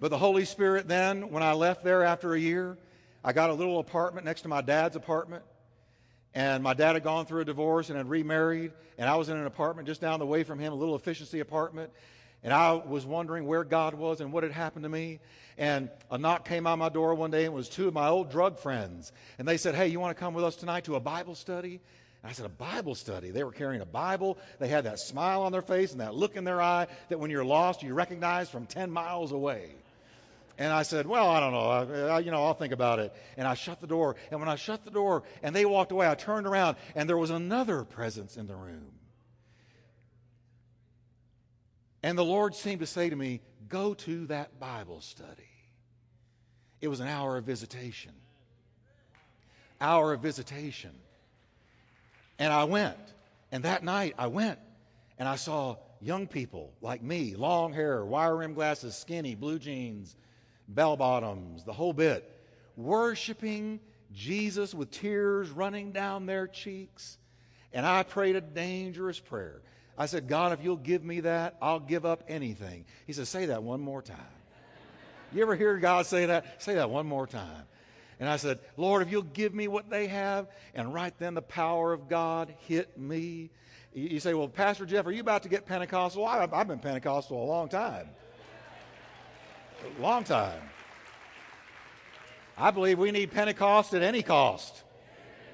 But 0.00 0.08
the 0.08 0.16
Holy 0.16 0.46
Spirit 0.46 0.88
then, 0.88 1.28
when 1.28 1.42
I 1.42 1.52
left 1.52 1.84
there 1.84 2.02
after 2.02 2.32
a 2.32 2.40
year, 2.40 2.78
I 3.22 3.34
got 3.34 3.50
a 3.50 3.52
little 3.52 3.78
apartment 3.78 4.24
next 4.24 4.40
to 4.40 4.48
my 4.48 4.62
dad's 4.62 4.96
apartment. 4.96 5.42
And 6.32 6.62
my 6.64 6.72
dad 6.72 6.94
had 6.94 7.04
gone 7.04 7.26
through 7.26 7.42
a 7.42 7.44
divorce 7.44 7.90
and 7.90 7.98
had 7.98 8.08
remarried. 8.08 8.72
And 8.96 9.06
I 9.06 9.16
was 9.16 9.28
in 9.28 9.36
an 9.36 9.44
apartment 9.44 9.86
just 9.86 10.00
down 10.00 10.18
the 10.18 10.24
way 10.24 10.44
from 10.44 10.58
him, 10.58 10.72
a 10.72 10.76
little 10.76 10.96
efficiency 10.96 11.40
apartment. 11.40 11.90
And 12.42 12.52
I 12.52 12.72
was 12.72 13.04
wondering 13.04 13.46
where 13.46 13.64
God 13.64 13.94
was 13.94 14.20
and 14.20 14.32
what 14.32 14.42
had 14.42 14.52
happened 14.52 14.84
to 14.84 14.88
me. 14.88 15.20
And 15.58 15.90
a 16.10 16.16
knock 16.16 16.46
came 16.46 16.66
on 16.66 16.78
my 16.78 16.88
door 16.88 17.14
one 17.14 17.30
day, 17.30 17.44
and 17.44 17.52
it 17.52 17.56
was 17.56 17.68
two 17.68 17.88
of 17.88 17.94
my 17.94 18.08
old 18.08 18.30
drug 18.30 18.58
friends. 18.58 19.12
And 19.38 19.46
they 19.46 19.58
said, 19.58 19.74
Hey, 19.74 19.88
you 19.88 20.00
want 20.00 20.16
to 20.16 20.20
come 20.20 20.32
with 20.32 20.44
us 20.44 20.56
tonight 20.56 20.84
to 20.84 20.94
a 20.94 21.00
Bible 21.00 21.34
study? 21.34 21.80
And 22.22 22.30
I 22.30 22.32
said, 22.32 22.46
A 22.46 22.50
Bible 22.50 22.94
study? 22.94 23.30
They 23.30 23.44
were 23.44 23.52
carrying 23.52 23.82
a 23.82 23.86
Bible. 23.86 24.38
They 24.58 24.68
had 24.68 24.84
that 24.84 24.98
smile 24.98 25.42
on 25.42 25.52
their 25.52 25.62
face 25.62 25.92
and 25.92 26.00
that 26.00 26.14
look 26.14 26.34
in 26.36 26.44
their 26.44 26.62
eye 26.62 26.86
that 27.10 27.20
when 27.20 27.30
you're 27.30 27.44
lost, 27.44 27.82
you 27.82 27.92
recognize 27.92 28.48
from 28.48 28.64
10 28.66 28.90
miles 28.90 29.32
away. 29.32 29.72
And 30.56 30.72
I 30.72 30.82
said, 30.82 31.06
Well, 31.06 31.28
I 31.28 31.40
don't 31.40 31.52
know. 31.52 31.68
I, 31.68 32.16
I, 32.16 32.18
you 32.20 32.30
know, 32.30 32.44
I'll 32.44 32.54
think 32.54 32.72
about 32.72 32.98
it. 32.98 33.14
And 33.36 33.46
I 33.46 33.52
shut 33.54 33.80
the 33.82 33.86
door. 33.86 34.16
And 34.30 34.40
when 34.40 34.48
I 34.48 34.56
shut 34.56 34.84
the 34.84 34.90
door 34.90 35.24
and 35.42 35.54
they 35.54 35.66
walked 35.66 35.92
away, 35.92 36.08
I 36.08 36.14
turned 36.14 36.46
around 36.46 36.76
and 36.94 37.08
there 37.08 37.18
was 37.18 37.30
another 37.30 37.84
presence 37.84 38.36
in 38.36 38.46
the 38.46 38.56
room. 38.56 38.92
And 42.02 42.16
the 42.16 42.24
Lord 42.24 42.54
seemed 42.54 42.80
to 42.80 42.86
say 42.86 43.10
to 43.10 43.16
me, 43.16 43.40
Go 43.68 43.94
to 43.94 44.26
that 44.26 44.58
Bible 44.58 45.00
study. 45.00 45.48
It 46.80 46.88
was 46.88 47.00
an 47.00 47.06
hour 47.06 47.36
of 47.36 47.44
visitation. 47.44 48.12
Hour 49.80 50.14
of 50.14 50.20
visitation. 50.20 50.92
And 52.38 52.52
I 52.52 52.64
went. 52.64 52.96
And 53.52 53.64
that 53.64 53.84
night 53.84 54.14
I 54.18 54.28
went 54.28 54.58
and 55.18 55.28
I 55.28 55.36
saw 55.36 55.76
young 56.00 56.26
people 56.26 56.72
like 56.80 57.02
me, 57.02 57.34
long 57.36 57.72
hair, 57.72 58.04
wire 58.04 58.36
rim 58.36 58.54
glasses, 58.54 58.96
skinny, 58.96 59.34
blue 59.34 59.58
jeans, 59.58 60.16
bell 60.68 60.96
bottoms, 60.96 61.64
the 61.64 61.72
whole 61.72 61.92
bit, 61.92 62.28
worshiping 62.76 63.80
Jesus 64.12 64.74
with 64.74 64.90
tears 64.90 65.50
running 65.50 65.92
down 65.92 66.26
their 66.26 66.46
cheeks. 66.46 67.18
And 67.72 67.84
I 67.84 68.02
prayed 68.02 68.36
a 68.36 68.40
dangerous 68.40 69.20
prayer. 69.20 69.62
I 70.00 70.06
said, 70.06 70.28
God, 70.28 70.52
if 70.54 70.64
you'll 70.64 70.76
give 70.76 71.04
me 71.04 71.20
that, 71.20 71.56
I'll 71.60 71.78
give 71.78 72.06
up 72.06 72.24
anything. 72.26 72.86
He 73.06 73.12
said, 73.12 73.26
Say 73.28 73.46
that 73.46 73.62
one 73.62 73.82
more 73.82 74.00
time. 74.00 74.16
You 75.30 75.42
ever 75.42 75.54
hear 75.54 75.76
God 75.76 76.06
say 76.06 76.24
that? 76.24 76.62
Say 76.62 76.76
that 76.76 76.88
one 76.88 77.06
more 77.06 77.26
time. 77.26 77.64
And 78.18 78.26
I 78.26 78.38
said, 78.38 78.60
Lord, 78.78 79.02
if 79.02 79.10
you'll 79.10 79.20
give 79.20 79.52
me 79.52 79.68
what 79.68 79.90
they 79.90 80.06
have. 80.06 80.48
And 80.74 80.94
right 80.94 81.12
then 81.18 81.34
the 81.34 81.42
power 81.42 81.92
of 81.92 82.08
God 82.08 82.54
hit 82.60 82.96
me. 82.98 83.50
You 83.92 84.20
say, 84.20 84.32
Well, 84.32 84.48
Pastor 84.48 84.86
Jeff, 84.86 85.04
are 85.04 85.12
you 85.12 85.20
about 85.20 85.42
to 85.42 85.50
get 85.50 85.66
Pentecostal? 85.66 86.24
I've, 86.26 86.54
I've 86.54 86.66
been 86.66 86.78
Pentecostal 86.78 87.36
a 87.36 87.44
long 87.44 87.68
time. 87.68 88.08
A 89.98 90.00
long 90.00 90.24
time. 90.24 90.62
I 92.56 92.70
believe 92.70 92.98
we 92.98 93.10
need 93.10 93.32
Pentecost 93.32 93.92
at 93.92 94.00
any 94.00 94.22
cost. 94.22 94.82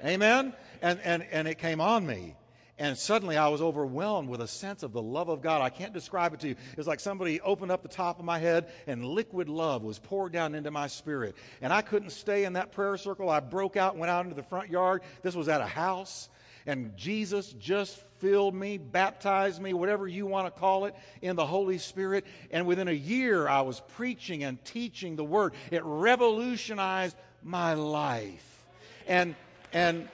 Amen? 0.05 0.53
And, 0.81 1.01
and, 1.03 1.25
and 1.33 1.49
it 1.49 1.57
came 1.57 1.81
on 1.81 2.07
me. 2.07 2.37
And 2.79 2.95
suddenly 2.95 3.37
I 3.37 3.47
was 3.47 3.61
overwhelmed 3.61 4.29
with 4.29 4.41
a 4.41 4.47
sense 4.47 4.83
of 4.83 4.93
the 4.93 5.01
love 5.01 5.29
of 5.29 5.41
God. 5.41 5.61
I 5.61 5.69
can't 5.69 5.93
describe 5.93 6.33
it 6.33 6.39
to 6.41 6.49
you. 6.49 6.55
It 6.71 6.77
was 6.77 6.85
like 6.85 6.99
somebody 6.99 7.41
opened 7.41 7.71
up 7.71 7.81
the 7.81 7.87
top 7.87 8.19
of 8.19 8.25
my 8.25 8.37
head 8.37 8.71
and 8.85 9.03
liquid 9.03 9.49
love 9.49 9.83
was 9.83 9.97
poured 9.97 10.31
down 10.31 10.53
into 10.53 10.69
my 10.69 10.85
spirit. 10.85 11.35
And 11.61 11.73
I 11.73 11.81
couldn't 11.81 12.11
stay 12.11 12.45
in 12.45 12.53
that 12.53 12.71
prayer 12.71 12.95
circle. 12.97 13.29
I 13.29 13.39
broke 13.39 13.77
out 13.77 13.97
went 13.97 14.11
out 14.11 14.25
into 14.25 14.35
the 14.35 14.43
front 14.43 14.69
yard. 14.69 15.01
This 15.23 15.35
was 15.35 15.49
at 15.49 15.59
a 15.59 15.65
house. 15.65 16.29
And 16.67 16.95
Jesus 16.97 17.53
just 17.53 18.03
filled 18.19 18.53
me, 18.53 18.77
baptized 18.77 19.61
me, 19.61 19.73
whatever 19.73 20.05
you 20.05 20.25
want 20.25 20.53
to 20.53 20.59
call 20.59 20.85
it, 20.85 20.95
in 21.21 21.35
the 21.35 21.45
Holy 21.45 21.77
Spirit. 21.77 22.25
And 22.51 22.67
within 22.67 22.89
a 22.89 22.93
year, 22.93 23.47
I 23.47 23.61
was 23.61 23.81
preaching 23.95 24.43
and 24.43 24.63
teaching 24.65 25.15
the 25.15 25.23
Word. 25.23 25.53
It 25.71 25.81
revolutionized 25.83 27.15
my 27.41 27.73
life. 27.73 28.65
And, 29.07 29.35
and, 29.71 30.09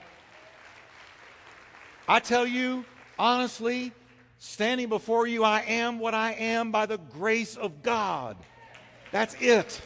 I 2.06 2.20
tell 2.20 2.46
you, 2.46 2.84
honestly, 3.18 3.92
standing 4.38 4.88
before 4.88 5.26
you, 5.26 5.42
I 5.42 5.60
am 5.62 5.98
what 5.98 6.14
I 6.14 6.32
am 6.32 6.70
by 6.70 6.86
the 6.86 6.98
grace 6.98 7.56
of 7.56 7.82
God. 7.82 8.36
That's 9.10 9.34
it. 9.40 9.80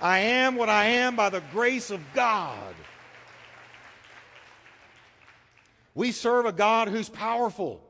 I 0.00 0.18
am 0.18 0.56
what 0.56 0.68
I 0.68 0.84
am 0.84 1.16
by 1.16 1.30
the 1.30 1.42
grace 1.52 1.90
of 1.90 2.00
God. 2.14 2.74
We 5.94 6.12
serve 6.12 6.44
a 6.44 6.52
God 6.52 6.88
who's 6.88 7.08
powerful. 7.08 7.80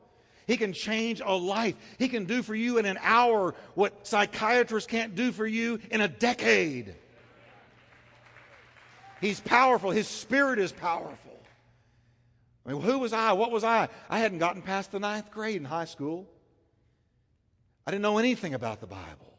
He 0.47 0.55
can 0.55 0.71
change 0.71 1.21
a 1.23 1.35
life. 1.35 1.75
He 1.99 2.07
can 2.07 2.23
do 2.23 2.41
for 2.41 2.55
you 2.55 2.77
in 2.77 2.85
an 2.85 2.97
hour 3.01 3.53
what 3.75 4.07
psychiatrists 4.07 4.89
can't 4.89 5.13
do 5.13 5.33
for 5.33 5.45
you 5.45 5.79
in 5.91 5.99
a 5.99 6.07
decade. 6.07 6.95
He's 9.19 9.41
powerful. 9.41 9.91
His 9.91 10.07
spirit 10.07 10.57
is 10.57 10.71
powerful. 10.71 11.26
I 12.67 12.73
mean, 12.73 12.81
who 12.81 12.99
was 12.99 13.13
I? 13.13 13.31
What 13.31 13.51
was 13.51 13.63
I? 13.63 13.87
I 14.09 14.19
hadn't 14.19 14.39
gotten 14.39 14.61
past 14.61 14.91
the 14.91 14.99
ninth 14.99 15.31
grade 15.31 15.55
in 15.55 15.63
high 15.63 15.85
school. 15.85 16.27
I 17.85 17.91
didn't 17.91 18.01
know 18.01 18.17
anything 18.17 18.53
about 18.53 18.81
the 18.81 18.87
Bible. 18.87 19.33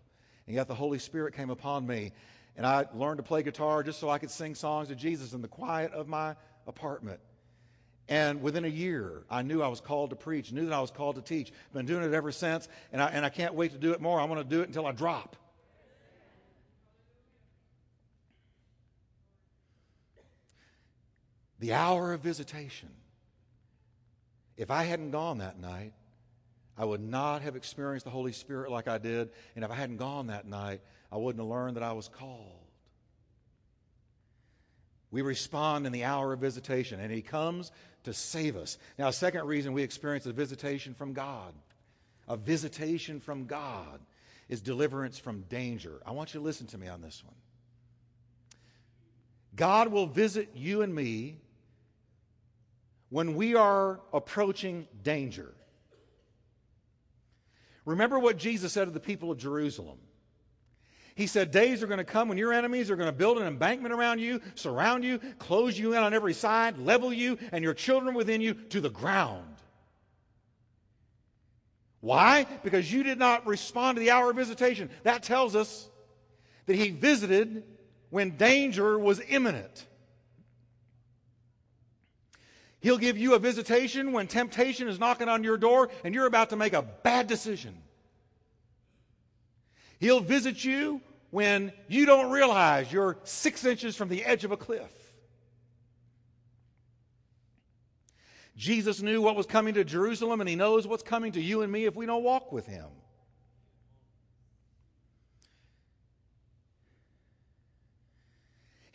And 0.47 0.57
yet 0.57 0.67
the 0.67 0.75
Holy 0.75 0.99
Spirit 0.99 1.35
came 1.35 1.51
upon 1.51 1.87
me, 1.87 2.13
and 2.57 2.65
I 2.65 2.87
learned 2.95 3.19
to 3.19 3.23
play 3.23 3.43
guitar 3.43 3.83
just 3.83 4.01
so 4.01 4.09
I 4.09 4.17
could 4.17 4.31
sing 4.31 4.55
songs 4.55 4.89
to 4.89 4.95
Jesus 4.95 5.35
in 5.35 5.43
the 5.43 5.49
quiet 5.49 5.93
of 5.93 6.09
my 6.09 6.37
apartment. 6.67 7.21
And 8.09 8.41
within 8.41 8.65
a 8.65 8.69
year, 8.69 9.25
I 9.29 9.43
knew 9.43 9.63
I 9.63 9.69
was 9.69 9.83
called 9.83 10.09
to 10.11 10.17
preach, 10.17 10.51
knew 10.51 10.65
that 10.65 10.73
I 10.73 10.81
was 10.81 10.91
called 10.91 11.17
to 11.17 11.23
teach. 11.23 11.53
Been 11.75 11.85
doing 11.85 12.03
it 12.05 12.15
ever 12.15 12.33
since, 12.33 12.67
and 12.91 13.03
I, 13.03 13.09
and 13.09 13.27
I 13.27 13.29
can't 13.29 13.53
wait 13.53 13.73
to 13.73 13.79
do 13.79 13.93
it 13.93 14.01
more. 14.01 14.19
I'm 14.19 14.29
going 14.29 14.43
to 14.43 14.49
do 14.49 14.63
it 14.63 14.69
until 14.69 14.87
I 14.87 14.93
drop. 14.93 15.37
The 21.59 21.75
hour 21.75 22.15
of 22.15 22.23
visitation. 22.23 22.89
If 24.59 24.71
I 24.71 24.83
hadn't 24.83 25.13
gone 25.13 25.39
that 25.39 25.59
night, 25.59 25.93
I 26.77 26.85
would 26.85 27.01
not 27.01 27.43
have 27.43 27.57
experienced 27.57 28.05
the 28.05 28.11
Holy 28.11 28.33
Spirit 28.33 28.71
like 28.71 28.89
I 28.89 28.99
did. 28.99 29.31
And 29.55 29.65
if 29.65 29.71
I 29.71 29.75
hadn't 29.75 29.97
gone 29.97 30.27
that 30.27 30.47
night, 30.47 30.81
I 31.11 31.17
wouldn't 31.17 31.43
have 31.43 31.49
learned 31.49 31.77
that 31.77 31.83
I 31.83 31.93
was 31.93 32.09
called. 32.09 32.67
We 35.11 35.23
respond 35.23 35.87
in 35.87 35.93
the 35.93 36.05
hour 36.05 36.33
of 36.33 36.41
visitation, 36.41 37.01
and 37.01 37.11
He 37.11 37.23
comes 37.23 37.73
to 38.05 38.13
save 38.13 38.57
us. 38.57 38.79
Now, 38.99 39.09
a 39.09 39.13
second 39.13 39.47
reason 39.47 39.73
we 39.73 39.83
experience 39.83 40.27
a 40.27 40.33
visitation 40.33 40.93
from 40.93 41.15
God, 41.15 41.55
a 42.29 42.37
visitation 42.37 43.21
from 43.21 43.47
God, 43.47 44.01
is 44.49 44.61
deliverance 44.61 45.19
from 45.19 45.43
danger. 45.43 46.01
I 46.05 46.11
want 46.11 46.35
you 46.35 46.41
to 46.41 46.45
listen 46.45 46.67
to 46.69 46.79
me 46.79 46.89
on 46.89 47.01
this 47.01 47.23
one. 47.25 47.35
God 49.57 49.89
will 49.89 50.07
visit 50.07 50.51
you 50.55 50.83
and 50.83 50.95
me 50.95 51.39
when 53.11 53.35
we 53.35 53.55
are 53.55 54.01
approaching 54.13 54.87
danger. 55.03 55.55
Remember 57.85 58.19
what 58.19 58.37
Jesus 58.37 58.73
said 58.73 58.85
to 58.85 58.91
the 58.91 59.01
people 59.01 59.31
of 59.31 59.39
Jerusalem. 59.39 59.99
He 61.15 61.27
said, 61.27 61.51
Days 61.51 61.83
are 61.83 61.87
going 61.87 61.99
to 61.99 62.05
come 62.05 62.29
when 62.29 62.39
your 62.39 62.53
enemies 62.53 62.91
are 62.91 62.97
going 62.97 63.09
to 63.09 63.17
build 63.17 63.39
an 63.39 63.47
embankment 63.47 63.93
around 63.93 64.21
you, 64.21 64.41
surround 64.55 65.05
you, 65.05 65.19
close 65.39 65.77
you 65.77 65.95
in 65.95 65.99
on 65.99 66.15
every 66.15 66.35
side, 66.35 66.79
level 66.79 67.13
you 67.13 67.39
and 67.51 67.65
your 67.65 67.75
children 67.75 68.15
within 68.15 68.41
you 68.41 68.55
to 68.55 68.81
the 68.81 68.91
ground. 68.91 69.57
Why? 72.01 72.47
Because 72.63 72.93
you 72.93 73.03
did 73.03 73.19
not 73.19 73.49
respond 73.49 73.97
to 73.97 74.01
the 74.01 74.13
hour 74.13 74.31
of 74.31 74.37
visitation. 74.37 74.91
That 75.03 75.25
tells 75.25 75.57
us 75.57 75.89
that 76.67 76.77
he 76.77 76.91
visited 76.91 77.65
when 78.11 78.37
danger 78.37 78.97
was 78.97 79.21
imminent. 79.29 79.88
He'll 82.81 82.99
give 82.99 83.19
you 83.19 83.35
a 83.35 83.39
visitation 83.39 84.13
when 84.13 84.29
temptation 84.29 84.89
is 84.89 84.99
knocking 84.99 85.29
on 85.29 85.43
your 85.43 85.57
door 85.57 85.91
and 86.05 86.15
you're 86.15 86.27
about 86.27 86.51
to 86.51 86.57
make 86.57 86.73
a 86.73 86.83
bad 86.83 87.27
decision. 87.27 87.75
He'll 89.99 90.21
visit 90.21 90.65
you 90.65 91.01
when 91.31 91.73
you 91.89 92.07
don't 92.07 92.31
realize 92.31 92.93
you're 92.93 93.19
six 93.25 93.65
inches 93.65 93.97
from 93.97 94.09
the 94.09 94.25
edge 94.25 94.45
of 94.45 94.53
a 94.53 94.57
cliff. 94.57 94.93
Jesus 98.57 99.01
knew 99.03 99.23
what 99.23 99.37
was 99.37 99.47
coming 99.47 99.75
to 99.75 99.85
Jerusalem, 99.85 100.41
and 100.41 100.49
he 100.49 100.57
knows 100.57 100.87
what's 100.87 101.05
coming 101.05 101.31
to 101.33 101.41
you 101.41 101.63
and 101.63 101.71
me 101.71 101.85
if 101.85 101.95
we 101.95 102.07
don't 102.07 102.25
walk 102.25 102.51
with 102.51 102.67
him. 102.67 102.87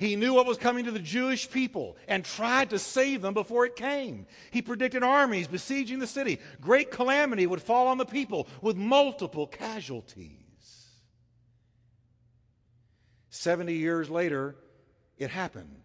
He 0.03 0.17
knew 0.17 0.33
what 0.33 0.45
was 0.45 0.57
coming 0.57 0.83
to 0.83 0.91
the 0.91 0.99
Jewish 0.99 1.49
people 1.49 1.95
and 2.09 2.25
tried 2.25 2.71
to 2.71 2.77
save 2.79 3.21
them 3.21 3.33
before 3.33 3.65
it 3.65 3.77
came. 3.77 4.27
He 4.51 4.61
predicted 4.61 5.01
armies 5.01 5.47
besieging 5.47 5.99
the 5.99 6.07
city. 6.07 6.41
Great 6.59 6.91
calamity 6.91 7.47
would 7.47 7.61
fall 7.61 7.87
on 7.87 7.97
the 7.97 8.05
people 8.05 8.49
with 8.61 8.75
multiple 8.75 9.47
casualties. 9.47 10.89
70 13.29 13.75
years 13.75 14.09
later, 14.09 14.57
it 15.17 15.29
happened. 15.29 15.79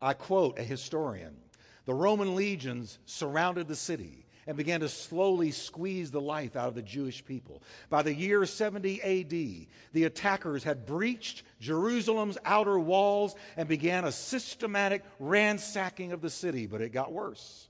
I 0.00 0.12
quote 0.12 0.60
a 0.60 0.62
historian 0.62 1.36
The 1.84 1.94
Roman 1.94 2.36
legions 2.36 3.00
surrounded 3.06 3.66
the 3.66 3.74
city 3.74 4.25
and 4.46 4.56
began 4.56 4.80
to 4.80 4.88
slowly 4.88 5.50
squeeze 5.50 6.10
the 6.10 6.20
life 6.20 6.54
out 6.54 6.68
of 6.68 6.74
the 6.74 6.82
Jewish 6.82 7.24
people. 7.24 7.62
By 7.90 8.02
the 8.02 8.14
year 8.14 8.46
70 8.46 9.02
AD, 9.02 9.66
the 9.92 10.04
attackers 10.04 10.62
had 10.62 10.86
breached 10.86 11.42
Jerusalem's 11.60 12.38
outer 12.44 12.78
walls 12.78 13.34
and 13.56 13.68
began 13.68 14.04
a 14.04 14.12
systematic 14.12 15.04
ransacking 15.18 16.12
of 16.12 16.20
the 16.20 16.30
city, 16.30 16.66
but 16.66 16.80
it 16.80 16.92
got 16.92 17.12
worse. 17.12 17.68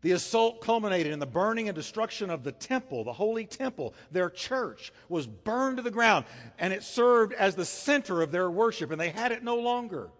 The 0.00 0.12
assault 0.12 0.60
culminated 0.60 1.12
in 1.12 1.18
the 1.18 1.26
burning 1.26 1.68
and 1.68 1.74
destruction 1.74 2.30
of 2.30 2.44
the 2.44 2.52
temple, 2.52 3.02
the 3.02 3.12
holy 3.12 3.46
temple. 3.46 3.94
Their 4.12 4.30
church 4.30 4.92
was 5.08 5.26
burned 5.26 5.78
to 5.78 5.82
the 5.82 5.90
ground, 5.90 6.24
and 6.58 6.72
it 6.72 6.84
served 6.84 7.32
as 7.32 7.56
the 7.56 7.64
center 7.64 8.22
of 8.22 8.30
their 8.30 8.48
worship, 8.48 8.92
and 8.92 9.00
they 9.00 9.10
had 9.10 9.32
it 9.32 9.42
no 9.42 9.56
longer. 9.56 10.10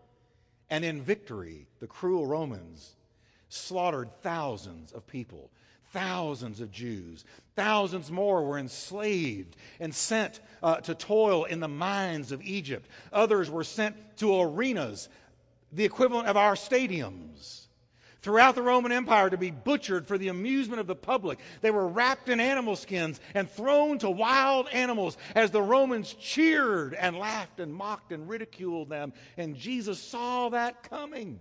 And 0.68 0.84
in 0.84 1.00
victory, 1.00 1.68
the 1.78 1.86
cruel 1.86 2.26
Romans 2.26 2.96
slaughtered 3.48 4.10
thousands 4.22 4.92
of 4.92 5.06
people, 5.06 5.50
thousands 5.92 6.60
of 6.60 6.70
Jews. 6.70 7.24
Thousands 7.56 8.10
more 8.10 8.44
were 8.44 8.58
enslaved 8.58 9.56
and 9.80 9.94
sent 9.94 10.40
uh, 10.62 10.76
to 10.76 10.94
toil 10.94 11.44
in 11.44 11.60
the 11.60 11.68
mines 11.68 12.32
of 12.32 12.42
Egypt. 12.42 12.88
Others 13.12 13.50
were 13.50 13.64
sent 13.64 13.96
to 14.18 14.40
arenas, 14.40 15.08
the 15.72 15.84
equivalent 15.84 16.28
of 16.28 16.36
our 16.36 16.54
stadiums 16.54 17.68
throughout 18.20 18.54
the 18.54 18.62
Roman 18.62 18.92
Empire 18.92 19.30
to 19.30 19.36
be 19.36 19.50
butchered 19.50 20.06
for 20.06 20.18
the 20.18 20.28
amusement 20.28 20.80
of 20.80 20.86
the 20.86 20.94
public. 20.94 21.38
They 21.60 21.70
were 21.70 21.88
wrapped 21.88 22.28
in 22.28 22.40
animal 22.40 22.76
skins 22.76 23.20
and 23.34 23.50
thrown 23.50 23.98
to 23.98 24.10
wild 24.10 24.68
animals 24.68 25.16
as 25.34 25.50
the 25.50 25.62
Romans 25.62 26.14
cheered 26.14 26.94
and 26.94 27.18
laughed 27.18 27.60
and 27.60 27.72
mocked 27.72 28.12
and 28.12 28.28
ridiculed 28.28 28.88
them. 28.88 29.12
And 29.36 29.56
Jesus 29.56 29.98
saw 30.00 30.48
that 30.50 30.82
coming. 30.82 31.38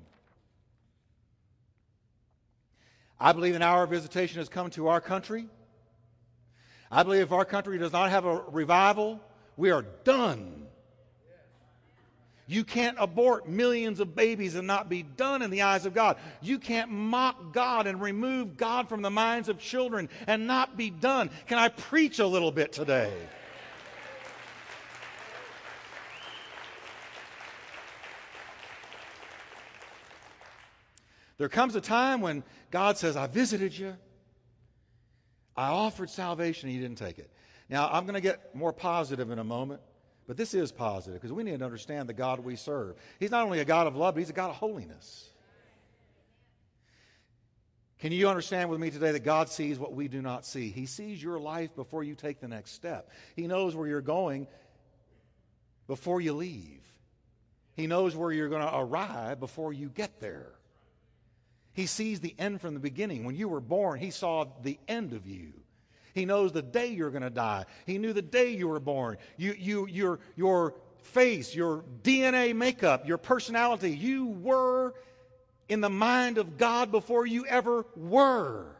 I 3.19 3.31
believe 3.31 3.55
an 3.55 3.61
hour 3.61 3.83
of 3.83 3.89
visitation 3.89 4.39
has 4.39 4.49
come 4.49 4.69
to 4.71 4.87
our 4.87 5.01
country. 5.01 5.47
I 6.91 7.03
believe 7.03 7.21
if 7.21 7.31
our 7.31 7.45
country 7.45 7.77
does 7.77 7.91
not 7.91 8.09
have 8.09 8.25
a 8.25 8.43
revival, 8.49 9.19
we 9.57 9.71
are 9.71 9.85
done 10.03 10.67
you 12.47 12.63
can't 12.63 12.97
abort 12.99 13.47
millions 13.47 13.99
of 13.99 14.15
babies 14.15 14.55
and 14.55 14.65
not 14.65 14.87
be 14.87 15.03
done 15.03 15.41
in 15.41 15.51
the 15.51 15.63
eyes 15.63 15.85
of 15.85 15.93
God. 15.93 16.15
You 16.41 16.59
can't 16.59 16.89
mock 16.89 17.53
God 17.53 17.87
and 17.87 18.01
remove 18.01 18.55
God 18.55 18.87
from 18.87 19.01
the 19.01 19.09
minds 19.09 19.49
of 19.49 19.59
children 19.59 20.07
and 20.27 20.47
not 20.47 20.77
be 20.77 20.89
done. 20.89 21.29
Can 21.47 21.57
I 21.57 21.67
preach 21.67 22.19
a 22.19 22.27
little 22.27 22.51
bit 22.51 22.71
today? 22.71 23.11
There 31.37 31.49
comes 31.49 31.75
a 31.75 31.81
time 31.81 32.21
when 32.21 32.43
God 32.71 32.97
says, 32.97 33.15
I 33.15 33.27
visited 33.27 33.77
you. 33.77 33.95
I 35.55 35.69
offered 35.69 36.09
salvation, 36.09 36.69
and 36.69 36.75
you 36.75 36.81
didn't 36.81 36.97
take 36.97 37.19
it. 37.19 37.31
Now, 37.69 37.89
I'm 37.91 38.03
going 38.03 38.15
to 38.15 38.21
get 38.21 38.55
more 38.55 38.73
positive 38.73 39.31
in 39.31 39.39
a 39.39 39.43
moment. 39.43 39.81
But 40.27 40.35
this 40.35 40.53
is 40.53 40.73
positive 40.73 41.21
because 41.21 41.31
we 41.31 41.43
need 41.43 41.59
to 41.59 41.65
understand 41.65 42.09
the 42.09 42.13
God 42.13 42.41
we 42.41 42.57
serve. 42.57 42.97
He's 43.17 43.31
not 43.31 43.45
only 43.45 43.59
a 43.59 43.65
God 43.65 43.87
of 43.87 43.95
love, 43.95 44.15
but 44.15 44.19
He's 44.19 44.29
a 44.29 44.33
God 44.33 44.49
of 44.49 44.57
holiness. 44.57 45.29
Can 47.99 48.11
you 48.11 48.27
understand 48.29 48.69
with 48.69 48.79
me 48.79 48.91
today 48.91 49.13
that 49.13 49.23
God 49.23 49.49
sees 49.49 49.79
what 49.79 49.93
we 49.93 50.07
do 50.07 50.21
not 50.21 50.45
see? 50.45 50.69
He 50.69 50.85
sees 50.85 51.23
your 51.23 51.39
life 51.39 51.73
before 51.75 52.03
you 52.03 52.13
take 52.13 52.39
the 52.39 52.47
next 52.47 52.73
step. 52.73 53.09
He 53.35 53.47
knows 53.47 53.75
where 53.75 53.87
you're 53.87 54.01
going 54.01 54.47
before 55.87 56.21
you 56.21 56.33
leave. 56.33 56.83
He 57.73 57.87
knows 57.87 58.15
where 58.15 58.31
you're 58.31 58.49
going 58.49 58.67
to 58.67 58.77
arrive 58.77 59.39
before 59.39 59.71
you 59.71 59.89
get 59.89 60.19
there. 60.19 60.51
He 61.77 61.85
sees 61.85 62.19
the 62.19 62.33
end 62.39 62.59
from 62.59 62.73
the 62.73 62.79
beginning. 62.79 63.23
When 63.23 63.35
you 63.35 63.47
were 63.47 63.61
born, 63.61 63.99
He 63.99 64.09
saw 64.09 64.45
the 64.63 64.79
end 64.87 65.13
of 65.13 65.27
you. 65.27 65.53
He 66.15 66.25
knows 66.25 66.51
the 66.51 66.63
day 66.63 66.87
you're 66.87 67.11
going 67.11 67.21
to 67.21 67.29
die. 67.29 67.65
He 67.85 67.99
knew 67.99 68.13
the 68.13 68.23
day 68.23 68.49
you 68.49 68.67
were 68.67 68.79
born. 68.79 69.17
You, 69.37 69.53
you, 69.55 69.85
your, 69.85 70.19
your 70.35 70.73
face, 71.03 71.53
your 71.53 71.83
DNA 72.01 72.55
makeup, 72.55 73.07
your 73.07 73.19
personality, 73.19 73.95
you 73.95 74.25
were 74.25 74.95
in 75.69 75.79
the 75.79 75.89
mind 75.89 76.39
of 76.39 76.57
God 76.57 76.89
before 76.89 77.27
you 77.27 77.45
ever 77.45 77.85
were. 77.95 78.75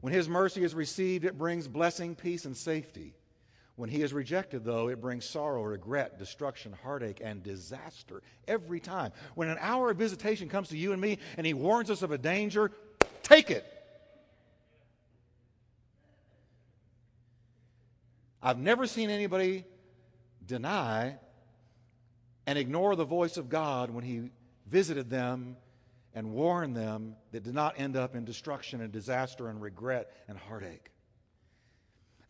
When 0.00 0.12
His 0.12 0.28
mercy 0.28 0.62
is 0.62 0.72
received, 0.72 1.24
it 1.24 1.36
brings 1.36 1.66
blessing, 1.66 2.14
peace, 2.14 2.44
and 2.44 2.56
safety. 2.56 3.14
When 3.82 3.90
He 3.90 4.02
is 4.02 4.12
rejected, 4.12 4.62
though, 4.62 4.86
it 4.86 5.00
brings 5.00 5.24
sorrow, 5.24 5.60
regret, 5.64 6.16
destruction, 6.16 6.72
heartache, 6.84 7.20
and 7.20 7.42
disaster 7.42 8.22
every 8.46 8.78
time. 8.78 9.10
When 9.34 9.48
an 9.48 9.58
hour 9.60 9.90
of 9.90 9.96
visitation 9.96 10.48
comes 10.48 10.68
to 10.68 10.76
you 10.78 10.92
and 10.92 11.00
me 11.00 11.18
and 11.36 11.44
He 11.44 11.52
warns 11.52 11.90
us 11.90 12.02
of 12.02 12.12
a 12.12 12.16
danger, 12.16 12.70
Take 13.24 13.50
it. 13.50 13.66
I've 18.40 18.58
never 18.58 18.86
seen 18.86 19.10
anybody 19.10 19.64
deny 20.46 21.16
and 22.46 22.56
ignore 22.56 22.94
the 22.94 23.04
voice 23.04 23.36
of 23.36 23.48
God 23.48 23.90
when 23.90 24.04
He 24.04 24.30
visited 24.64 25.10
them 25.10 25.56
and 26.14 26.30
warned 26.30 26.76
them 26.76 27.16
that 27.32 27.42
did 27.42 27.54
not 27.54 27.80
end 27.80 27.96
up 27.96 28.14
in 28.14 28.24
destruction 28.24 28.80
and 28.80 28.92
disaster 28.92 29.48
and 29.48 29.60
regret 29.60 30.08
and 30.28 30.38
heartache. 30.38 30.92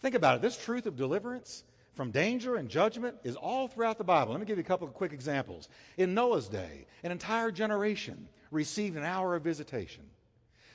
Think 0.02 0.16
about 0.16 0.36
it. 0.36 0.42
This 0.42 0.56
truth 0.56 0.86
of 0.86 0.96
deliverance 0.96 1.62
from 1.94 2.10
danger 2.10 2.56
and 2.56 2.68
judgment 2.68 3.16
is 3.22 3.36
all 3.36 3.68
throughout 3.68 3.98
the 3.98 4.04
Bible. 4.04 4.32
Let 4.32 4.40
me 4.40 4.46
give 4.46 4.58
you 4.58 4.64
a 4.64 4.66
couple 4.66 4.86
of 4.86 4.94
quick 4.94 5.12
examples. 5.12 5.68
In 5.96 6.12
Noah's 6.12 6.48
day, 6.48 6.86
an 7.04 7.12
entire 7.12 7.52
generation 7.52 8.28
received 8.50 8.96
an 8.96 9.04
hour 9.04 9.36
of 9.36 9.44
visitation. 9.44 10.02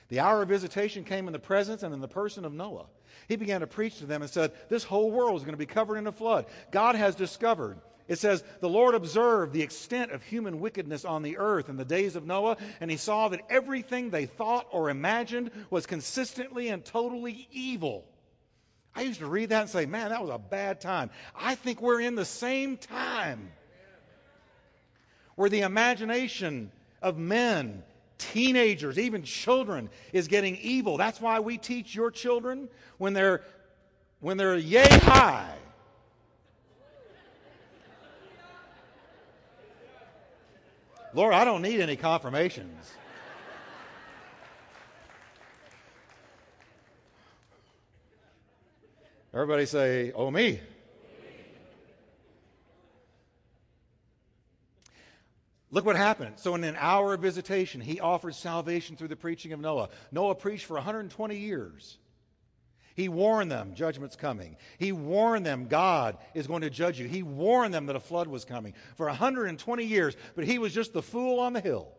The 0.09 0.21
hour 0.21 0.41
of 0.41 0.47
visitation 0.47 1.03
came 1.03 1.27
in 1.27 1.33
the 1.33 1.39
presence 1.39 1.83
and 1.83 1.93
in 1.93 1.99
the 1.99 2.07
person 2.07 2.45
of 2.45 2.53
Noah. 2.53 2.85
He 3.27 3.35
began 3.35 3.59
to 3.59 3.67
preach 3.67 3.97
to 3.97 4.05
them 4.05 4.21
and 4.21 4.31
said, 4.31 4.53
This 4.69 4.85
whole 4.85 5.11
world 5.11 5.35
is 5.35 5.43
going 5.43 5.53
to 5.53 5.57
be 5.57 5.65
covered 5.65 5.97
in 5.97 6.07
a 6.07 6.11
flood. 6.13 6.45
God 6.71 6.95
has 6.95 7.13
discovered. 7.13 7.81
It 8.07 8.19
says, 8.19 8.45
The 8.61 8.69
Lord 8.69 8.95
observed 8.95 9.51
the 9.51 9.61
extent 9.61 10.11
of 10.11 10.23
human 10.23 10.61
wickedness 10.61 11.03
on 11.03 11.23
the 11.23 11.37
earth 11.37 11.67
in 11.67 11.75
the 11.75 11.83
days 11.83 12.15
of 12.15 12.25
Noah, 12.25 12.55
and 12.79 12.89
he 12.89 12.95
saw 12.95 13.27
that 13.27 13.41
everything 13.49 14.09
they 14.09 14.27
thought 14.27 14.67
or 14.71 14.89
imagined 14.89 15.51
was 15.69 15.85
consistently 15.85 16.69
and 16.69 16.85
totally 16.85 17.49
evil. 17.51 18.05
I 18.97 19.01
used 19.01 19.19
to 19.19 19.27
read 19.27 19.49
that 19.49 19.61
and 19.61 19.69
say, 19.69 19.85
Man, 19.85 20.09
that 20.09 20.21
was 20.21 20.31
a 20.31 20.39
bad 20.39 20.81
time. 20.81 21.11
I 21.35 21.53
think 21.53 21.81
we're 21.81 22.01
in 22.01 22.15
the 22.15 22.25
same 22.25 22.77
time 22.77 23.51
where 25.35 25.49
the 25.49 25.61
imagination 25.61 26.71
of 26.99 27.15
men 27.15 27.83
teenagers, 28.17 28.97
even 28.97 29.21
children, 29.21 29.91
is 30.13 30.27
getting 30.27 30.55
evil. 30.55 30.97
That's 30.97 31.21
why 31.21 31.39
we 31.39 31.59
teach 31.59 31.93
your 31.93 32.09
children 32.09 32.69
when 32.97 33.13
they're 33.13 33.43
when 34.19 34.35
they're 34.35 34.57
yay 34.57 34.87
high. 34.89 35.53
Lord, 41.13 41.35
I 41.35 41.45
don't 41.45 41.61
need 41.61 41.79
any 41.81 41.95
confirmations. 41.95 42.91
Everybody 49.33 49.65
say, 49.65 50.11
Oh, 50.13 50.31
me. 50.31 50.59
Look 55.69 55.85
what 55.85 55.97
happened. 55.97 56.35
So, 56.37 56.55
in 56.55 56.63
an 56.63 56.77
hour 56.79 57.13
of 57.13 57.21
visitation, 57.21 57.81
he 57.81 57.99
offered 57.99 58.35
salvation 58.35 58.95
through 58.95 59.09
the 59.09 59.17
preaching 59.17 59.51
of 59.51 59.59
Noah. 59.59 59.89
Noah 60.11 60.35
preached 60.35 60.65
for 60.65 60.75
120 60.75 61.37
years. 61.37 61.97
He 62.95 63.09
warned 63.09 63.51
them 63.51 63.75
judgment's 63.75 64.15
coming. 64.15 64.57
He 64.79 64.91
warned 64.91 65.45
them 65.45 65.67
God 65.67 66.17
is 66.33 66.47
going 66.47 66.63
to 66.63 66.69
judge 66.69 66.99
you. 66.99 67.07
He 67.07 67.21
warned 67.21 67.73
them 67.73 67.85
that 67.87 67.95
a 67.95 67.99
flood 67.99 68.27
was 68.27 68.43
coming 68.43 68.73
for 68.95 69.05
120 69.05 69.83
years, 69.83 70.15
but 70.35 70.45
he 70.45 70.57
was 70.57 70.73
just 70.73 70.93
the 70.93 71.03
fool 71.03 71.39
on 71.39 71.53
the 71.53 71.61
hill. 71.61 71.89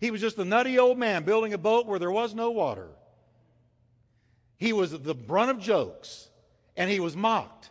He 0.00 0.10
was 0.10 0.20
just 0.20 0.36
the 0.36 0.44
nutty 0.44 0.78
old 0.78 0.96
man 0.96 1.24
building 1.24 1.54
a 1.54 1.58
boat 1.58 1.86
where 1.86 1.98
there 1.98 2.10
was 2.10 2.34
no 2.34 2.52
water. 2.52 2.88
He 4.60 4.74
was 4.74 4.90
the 4.92 5.14
brunt 5.14 5.50
of 5.50 5.58
jokes, 5.58 6.28
and 6.76 6.90
he 6.90 7.00
was 7.00 7.16
mocked. 7.16 7.70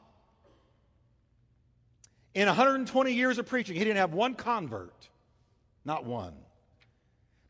In 2.34 2.48
120 2.48 3.14
years 3.14 3.38
of 3.38 3.46
preaching, 3.46 3.76
he 3.76 3.84
didn't 3.84 3.98
have 3.98 4.14
one 4.14 4.34
convert. 4.34 5.08
Not 5.86 6.04
one. 6.04 6.34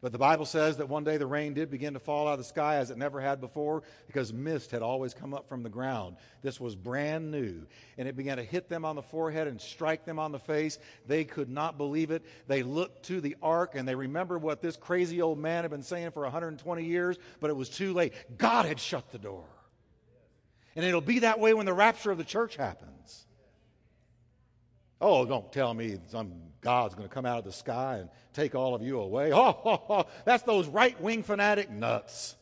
But 0.02 0.14
the 0.14 0.18
Bible 0.18 0.46
says 0.46 0.78
that 0.78 0.88
one 0.88 1.04
day 1.04 1.18
the 1.18 1.28
rain 1.28 1.54
did 1.54 1.70
begin 1.70 1.94
to 1.94 2.00
fall 2.00 2.28
out 2.28 2.34
of 2.34 2.38
the 2.38 2.46
sky 2.46 2.78
as 2.78 2.90
it 2.90 2.98
never 2.98 3.20
had 3.20 3.42
before 3.42 3.84
because 4.08 4.32
mist 4.32 4.72
had 4.72 4.82
always 4.82 5.14
come 5.14 5.34
up 5.34 5.50
from 5.50 5.62
the 5.62 5.70
ground. 5.70 6.16
This 6.42 6.58
was 6.58 6.74
brand 6.74 7.32
new. 7.32 7.66
And 7.98 8.08
it 8.08 8.16
began 8.16 8.38
to 8.38 8.44
hit 8.44 8.70
them 8.70 8.86
on 8.86 8.96
the 8.96 9.02
forehead 9.02 9.48
and 9.48 9.60
strike 9.60 10.06
them 10.06 10.18
on 10.18 10.32
the 10.32 10.40
face. 10.40 10.80
They 11.06 11.26
could 11.26 11.50
not 11.50 11.78
believe 11.78 12.12
it. 12.12 12.24
They 12.48 12.64
looked 12.64 13.04
to 13.08 13.20
the 13.20 13.36
ark 13.42 13.76
and 13.76 13.86
they 13.86 13.96
remembered 13.96 14.42
what 14.42 14.62
this 14.62 14.78
crazy 14.78 15.22
old 15.22 15.38
man 15.38 15.66
had 15.66 15.72
been 15.72 15.84
saying 15.84 16.12
for 16.12 16.24
120 16.24 16.86
years, 16.86 17.18
but 17.42 17.50
it 17.50 17.58
was 17.58 17.70
too 17.70 17.94
late. 17.94 18.14
God 18.38 18.66
had 18.66 18.80
shut 18.80 19.12
the 19.12 19.20
door. 19.20 19.44
And 20.78 20.86
it'll 20.86 21.02
be 21.02 21.20
that 21.20 21.42
way 21.42 21.54
when 21.54 21.66
the 21.66 21.74
rapture 21.74 22.12
of 22.12 22.18
the 22.18 22.24
church 22.24 22.56
happens. 22.56 23.26
Oh, 25.02 25.26
don't 25.26 25.52
tell 25.52 25.74
me 25.74 25.98
some 26.08 26.34
God's 26.62 26.94
going 26.94 27.08
to 27.08 27.14
come 27.14 27.26
out 27.26 27.40
of 27.40 27.46
the 27.46 27.54
sky 27.54 27.98
and 27.98 28.10
take 28.34 28.54
all 28.54 28.76
of 28.76 28.82
you 28.82 29.00
away. 29.00 29.32
Oh, 29.32 29.58
oh, 29.66 29.84
oh 29.90 30.06
that's 30.26 30.44
those 30.44 30.68
right 30.68 31.00
wing 31.02 31.24
fanatic 31.24 31.70
nuts. 31.70 32.36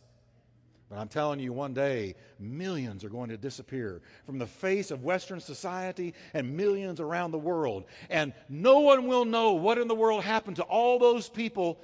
But 0.89 0.99
I'm 0.99 1.09
telling 1.09 1.39
you, 1.39 1.51
one 1.51 1.73
day, 1.73 2.15
millions 2.39 3.03
are 3.03 3.09
going 3.09 3.29
to 3.29 3.37
disappear 3.37 4.01
from 4.25 4.39
the 4.39 4.47
face 4.47 4.89
of 4.89 5.03
Western 5.03 5.41
society 5.41 6.13
and 6.33 6.55
millions 6.55 7.01
around 7.01 7.31
the 7.31 7.37
world. 7.37 7.83
And 8.09 8.33
no 8.47 8.79
one 8.79 9.05
will 9.05 9.25
know 9.25 9.53
what 9.53 9.77
in 9.77 9.89
the 9.89 9.95
world 9.95 10.23
happened 10.23 10.55
to 10.57 10.63
all 10.63 10.97
those 10.97 11.27
people, 11.27 11.77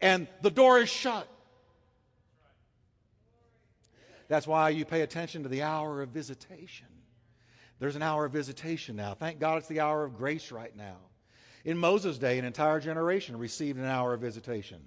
and 0.00 0.26
the 0.42 0.50
door 0.50 0.80
is 0.80 0.88
shut. 0.88 1.28
That's 4.26 4.46
why 4.46 4.70
you 4.70 4.84
pay 4.84 5.02
attention 5.02 5.44
to 5.44 5.48
the 5.48 5.62
hour 5.62 6.02
of 6.02 6.08
visitation. 6.08 6.86
There's 7.78 7.96
an 7.96 8.02
hour 8.02 8.24
of 8.24 8.32
visitation 8.32 8.96
now. 8.96 9.14
Thank 9.14 9.38
God 9.38 9.58
it's 9.58 9.68
the 9.68 9.80
hour 9.80 10.04
of 10.04 10.16
grace 10.16 10.50
right 10.50 10.74
now. 10.76 10.96
In 11.64 11.78
Moses' 11.78 12.18
day, 12.18 12.38
an 12.38 12.44
entire 12.44 12.80
generation 12.80 13.36
received 13.36 13.78
an 13.78 13.84
hour 13.84 14.14
of 14.14 14.20
visitation. 14.20 14.80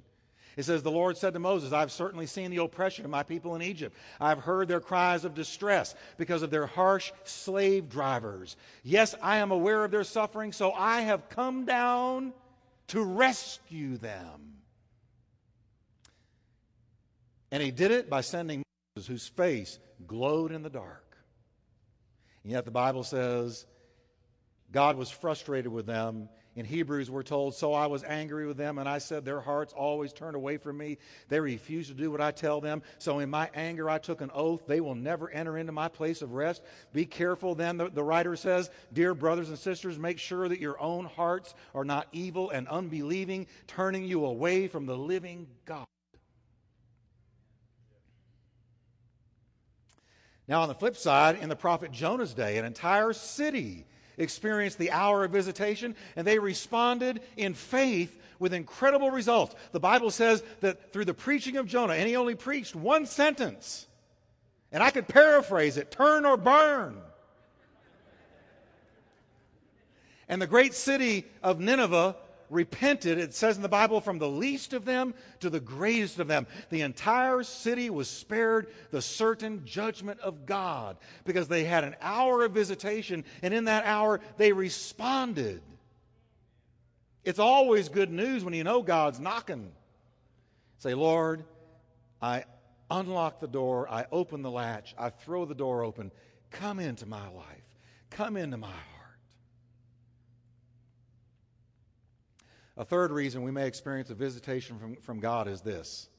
It 0.58 0.64
says, 0.64 0.84
The 0.84 0.92
Lord 0.92 1.18
said 1.18 1.34
to 1.34 1.40
Moses, 1.40 1.72
I've 1.72 1.92
certainly 1.92 2.26
seen 2.26 2.52
the 2.52 2.62
oppression 2.62 3.06
of 3.06 3.12
my 3.12 3.24
people 3.24 3.56
in 3.56 3.62
Egypt. 3.62 3.96
I've 4.20 4.40
heard 4.40 4.68
their 4.68 4.82
cries 4.82 5.24
of 5.24 5.34
distress 5.34 5.96
because 6.18 6.42
of 6.42 6.50
their 6.50 6.66
harsh 6.66 7.12
slave 7.24 7.90
drivers. 7.90 8.58
Yes, 8.84 9.16
I 9.22 9.38
am 9.38 9.52
aware 9.52 9.86
of 9.86 9.92
their 9.92 10.04
suffering, 10.04 10.52
so 10.52 10.72
I 10.74 11.02
have 11.02 11.30
come 11.30 11.66
down 11.66 12.34
to 12.88 13.02
rescue 13.02 13.98
them. 13.98 14.58
And 17.52 17.64
he 17.64 17.72
did 17.72 17.92
it 17.92 18.10
by 18.10 18.22
sending 18.22 18.64
Moses, 18.96 19.08
whose 19.08 19.28
face 19.28 19.80
glowed 20.08 20.52
in 20.52 20.64
the 20.64 20.70
dark. 20.70 21.01
And 22.44 22.52
yet 22.52 22.66
the 22.66 22.72
Bible 22.72 23.04
says 23.04 23.66
God 24.72 24.96
was 24.96 25.10
frustrated 25.10 25.72
with 25.72 25.86
them. 25.86 26.30
In 26.54 26.66
Hebrews, 26.66 27.10
we're 27.10 27.24
told, 27.24 27.56
So 27.56 27.74
I 27.74 27.86
was 27.86 28.04
angry 28.04 28.46
with 28.46 28.58
them, 28.58 28.78
and 28.78 28.88
I 28.88 28.98
said, 28.98 29.24
Their 29.24 29.40
hearts 29.40 29.72
always 29.72 30.12
turn 30.12 30.36
away 30.36 30.58
from 30.58 30.78
me. 30.78 30.98
They 31.30 31.40
refuse 31.40 31.88
to 31.88 31.94
do 31.94 32.12
what 32.12 32.20
I 32.20 32.32
tell 32.32 32.60
them. 32.60 32.84
So 32.98 33.20
in 33.20 33.30
my 33.30 33.50
anger, 33.54 33.90
I 33.90 34.00
took 34.00 34.20
an 34.20 34.32
oath. 34.34 34.68
They 34.68 34.82
will 34.82 34.96
never 34.96 35.30
enter 35.30 35.58
into 35.58 35.72
my 35.72 35.88
place 35.88 36.22
of 36.22 36.34
rest. 36.34 36.62
Be 36.92 37.06
careful 37.06 37.56
then, 37.56 37.78
the, 37.78 37.90
the 37.90 38.04
writer 38.04 38.36
says, 38.36 38.70
Dear 38.92 39.14
brothers 39.14 39.48
and 39.48 39.58
sisters, 39.58 39.98
make 39.98 40.20
sure 40.20 40.50
that 40.50 40.60
your 40.60 40.80
own 40.82 41.06
hearts 41.06 41.56
are 41.74 41.86
not 41.86 42.08
evil 42.12 42.50
and 42.50 42.68
unbelieving, 42.68 43.48
turning 43.68 44.04
you 44.04 44.26
away 44.26 44.68
from 44.68 44.86
the 44.86 44.98
living 44.98 45.48
God. 45.64 45.86
Now, 50.52 50.64
on 50.64 50.68
the 50.68 50.76
flip 50.76 50.98
side, 50.98 51.40
in 51.40 51.48
the 51.48 51.56
prophet 51.56 51.94
Jonah's 51.94 52.34
day, 52.34 52.58
an 52.58 52.66
entire 52.66 53.14
city 53.14 53.86
experienced 54.18 54.78
the 54.78 54.92
hour 54.92 55.24
of 55.24 55.32
visitation, 55.32 55.96
and 56.18 56.28
they 56.28 56.40
responded 56.40 57.22
in 57.38 57.54
faith 57.54 58.20
with 58.38 58.54
incredible 58.54 59.12
results. 59.12 59.56
The 59.72 59.80
Bible 59.80 60.12
says 60.12 60.44
that 60.60 60.92
through 60.92 61.06
the 61.06 61.14
preaching 61.14 61.56
of 61.56 61.68
Jonah, 61.68 61.94
and 61.94 62.06
he 62.06 62.18
only 62.18 62.36
preached 62.36 62.76
one 62.76 63.06
sentence, 63.06 63.88
and 64.74 64.84
I 64.84 64.90
could 64.90 65.08
paraphrase 65.08 65.78
it 65.78 65.90
turn 65.90 66.26
or 66.26 66.36
burn. 66.36 66.98
And 70.28 70.42
the 70.42 70.48
great 70.48 70.74
city 70.74 71.24
of 71.42 71.62
Nineveh 71.62 72.18
repented, 72.52 73.18
it 73.18 73.34
says 73.34 73.56
in 73.56 73.64
the 73.64 73.70
Bible, 73.70 74.02
from 74.02 74.20
the 74.20 74.30
least 74.30 74.74
of 74.74 74.86
them 74.86 75.14
to 75.40 75.50
the 75.50 75.60
greatest 75.60 76.20
of 76.20 76.28
them. 76.28 76.46
The 76.70 76.82
entire 76.82 77.42
city 77.44 77.90
was 77.90 78.10
spared 78.10 78.68
the 78.92 79.02
certain 79.02 79.66
judgment 79.66 80.20
of 80.20 80.46
God 80.46 80.98
because 81.24 81.48
they 81.48 81.64
had 81.64 81.84
an 81.84 81.96
hour 82.02 82.44
of 82.44 82.52
visitation, 82.52 83.24
and 83.42 83.54
in 83.54 83.66
that 83.66 83.86
hour 83.86 84.20
they 84.38 84.52
responded. 84.52 85.62
It's 87.24 87.40
always 87.40 87.90
good 87.90 88.12
news 88.12 88.44
when 88.44 88.54
you 88.54 88.64
know 88.64 88.82
God's 88.82 89.20
knocking. 89.20 89.72
Say, 90.80 90.94
Lord, 90.94 91.44
I 92.22 92.46
unlock 92.90 93.40
the 93.40 93.48
door, 93.48 93.88
I 93.90 94.06
open 94.12 94.42
the 94.42 94.52
latch, 94.52 94.94
I 94.98 95.10
throw 95.10 95.46
the 95.46 95.56
door 95.56 95.84
open. 95.84 96.12
Come 96.50 96.80
into 96.80 97.06
my 97.06 97.30
life, 97.30 97.78
come 98.10 98.36
into 98.36 98.58
my 98.58 98.68
heart. 98.68 98.91
A 102.78 102.86
third 102.86 103.12
reason 103.12 103.44
we 103.44 103.52
may 103.52 103.68
experience 103.68 104.10
a 104.10 104.16
visitation 104.16 104.80
from, 104.80 104.96
from 104.96 105.20
God 105.20 105.48
is 105.48 105.62
this 105.62 106.10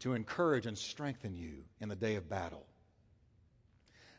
to 0.00 0.12
encourage 0.12 0.66
and 0.66 0.76
strengthen 0.76 1.34
you 1.34 1.64
in 1.80 1.88
the 1.88 1.96
day 1.96 2.16
of 2.16 2.28
battle. 2.28 2.66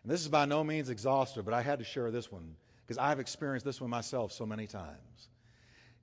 And 0.04 0.12
this 0.12 0.22
is 0.22 0.28
by 0.28 0.46
no 0.46 0.64
means 0.64 0.90
exhaustive, 0.90 1.46
but 1.46 1.54
I 1.54 1.62
had 1.62 1.80
to 1.80 1.86
share 1.86 2.10
this 2.10 2.32
one 2.32 2.56
because 2.86 2.98
I've 2.98 3.20
experienced 3.20 3.66
this 3.66 3.80
one 3.80 3.90
myself 3.90 4.32
so 4.32 4.46
many 4.46 4.66
times. 4.66 5.30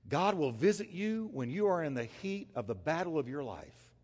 God 0.09 0.35
will 0.35 0.53
visit 0.53 0.91
you 0.91 1.31
when 1.33 1.51
you 1.51 1.67
are 1.67 1.83
in 1.83 1.95
the 1.95 2.05
heat 2.05 2.51
of 2.55 2.67
the 2.67 2.75
battle 2.75 3.19
of 3.19 3.29
your 3.29 3.43
life, 3.43 3.95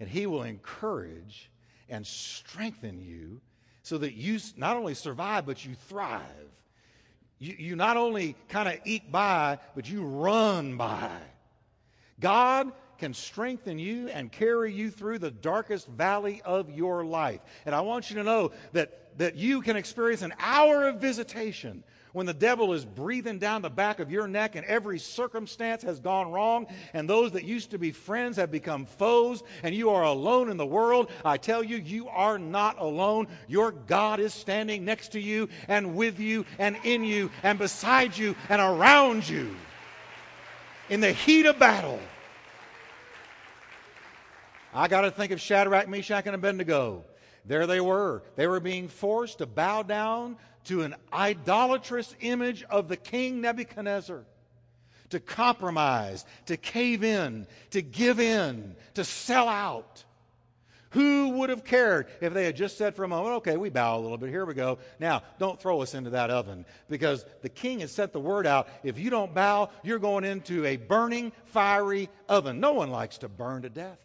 and 0.00 0.08
He 0.08 0.26
will 0.26 0.42
encourage 0.42 1.50
and 1.88 2.06
strengthen 2.06 3.00
you 3.00 3.40
so 3.82 3.98
that 3.98 4.14
you 4.14 4.40
not 4.56 4.76
only 4.76 4.94
survive, 4.94 5.46
but 5.46 5.64
you 5.64 5.74
thrive 5.74 6.22
you, 7.38 7.54
you 7.58 7.76
not 7.76 7.96
only 7.96 8.36
kind 8.48 8.68
of 8.68 8.78
eke 8.84 9.10
by, 9.10 9.58
but 9.74 9.88
you 9.88 10.02
run 10.02 10.76
by. 10.76 11.10
God 12.20 12.72
can 12.98 13.14
strengthen 13.14 13.78
you 13.78 14.08
and 14.08 14.30
carry 14.30 14.72
you 14.72 14.90
through 14.90 15.20
the 15.20 15.30
darkest 15.30 15.86
valley 15.86 16.42
of 16.44 16.70
your 16.70 17.04
life. 17.04 17.40
And 17.64 17.74
I 17.74 17.80
want 17.80 18.10
you 18.10 18.16
to 18.16 18.24
know 18.24 18.50
that, 18.72 19.16
that 19.18 19.36
you 19.36 19.62
can 19.62 19.76
experience 19.76 20.22
an 20.22 20.34
hour 20.40 20.88
of 20.88 20.96
visitation 20.96 21.84
when 22.12 22.26
the 22.26 22.34
devil 22.34 22.72
is 22.72 22.84
breathing 22.84 23.38
down 23.38 23.62
the 23.62 23.70
back 23.70 24.00
of 24.00 24.10
your 24.10 24.26
neck 24.26 24.56
and 24.56 24.64
every 24.66 24.98
circumstance 24.98 25.82
has 25.82 26.00
gone 26.00 26.30
wrong 26.30 26.66
and 26.92 27.08
those 27.08 27.32
that 27.32 27.44
used 27.44 27.70
to 27.70 27.78
be 27.78 27.90
friends 27.90 28.36
have 28.36 28.50
become 28.50 28.86
foes 28.86 29.42
and 29.62 29.74
you 29.74 29.90
are 29.90 30.04
alone 30.04 30.50
in 30.50 30.56
the 30.56 30.66
world, 30.66 31.10
I 31.24 31.36
tell 31.36 31.62
you, 31.62 31.76
you 31.76 32.08
are 32.08 32.38
not 32.38 32.78
alone. 32.78 33.28
Your 33.46 33.72
God 33.72 34.20
is 34.20 34.34
standing 34.34 34.84
next 34.84 35.12
to 35.12 35.20
you 35.20 35.48
and 35.68 35.94
with 35.94 36.18
you 36.18 36.44
and 36.58 36.76
in 36.84 37.04
you 37.04 37.30
and 37.42 37.58
beside 37.58 38.16
you 38.16 38.34
and 38.48 38.60
around 38.60 39.28
you 39.28 39.54
in 40.88 41.00
the 41.00 41.12
heat 41.12 41.46
of 41.46 41.58
battle. 41.58 42.00
I 44.72 44.88
got 44.88 45.02
to 45.02 45.10
think 45.10 45.32
of 45.32 45.40
Shadrach, 45.40 45.88
Meshach, 45.88 46.26
and 46.26 46.34
Abednego. 46.34 47.04
There 47.44 47.66
they 47.66 47.80
were. 47.80 48.22
They 48.36 48.46
were 48.46 48.60
being 48.60 48.88
forced 48.88 49.38
to 49.38 49.46
bow 49.46 49.82
down 49.82 50.36
to 50.64 50.82
an 50.82 50.94
idolatrous 51.12 52.14
image 52.20 52.62
of 52.64 52.88
the 52.88 52.96
king 52.96 53.40
Nebuchadnezzar, 53.40 54.24
to 55.10 55.20
compromise, 55.20 56.24
to 56.46 56.56
cave 56.56 57.02
in, 57.02 57.46
to 57.70 57.82
give 57.82 58.20
in, 58.20 58.76
to 58.94 59.04
sell 59.04 59.48
out. 59.48 60.04
Who 60.92 61.30
would 61.30 61.50
have 61.50 61.64
cared 61.64 62.06
if 62.22 62.32
they 62.32 62.44
had 62.44 62.56
just 62.56 62.78
said 62.78 62.96
for 62.96 63.04
a 63.04 63.08
moment, 63.08 63.36
okay, 63.36 63.58
we 63.58 63.68
bow 63.68 63.98
a 63.98 64.00
little 64.00 64.16
bit, 64.16 64.30
here 64.30 64.46
we 64.46 64.54
go. 64.54 64.78
Now, 64.98 65.22
don't 65.38 65.60
throw 65.60 65.82
us 65.82 65.94
into 65.94 66.10
that 66.10 66.30
oven 66.30 66.64
because 66.88 67.26
the 67.42 67.50
king 67.50 67.80
has 67.80 67.92
sent 67.92 68.12
the 68.14 68.20
word 68.20 68.46
out. 68.46 68.68
If 68.82 68.98
you 68.98 69.10
don't 69.10 69.34
bow, 69.34 69.68
you're 69.82 69.98
going 69.98 70.24
into 70.24 70.64
a 70.64 70.76
burning, 70.76 71.32
fiery 71.44 72.08
oven. 72.26 72.60
No 72.60 72.72
one 72.72 72.90
likes 72.90 73.18
to 73.18 73.28
burn 73.28 73.62
to 73.62 73.68
death. 73.68 73.98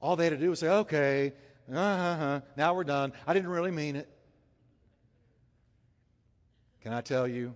All 0.00 0.16
they 0.16 0.24
had 0.24 0.32
to 0.32 0.36
do 0.36 0.50
was 0.50 0.60
say, 0.60 0.68
okay, 0.68 1.32
uh-huh, 1.72 2.40
now 2.56 2.74
we're 2.74 2.84
done. 2.84 3.12
I 3.26 3.34
didn't 3.34 3.50
really 3.50 3.70
mean 3.70 3.96
it. 3.96 4.08
Can 6.82 6.92
I 6.92 7.00
tell 7.00 7.28
you? 7.28 7.54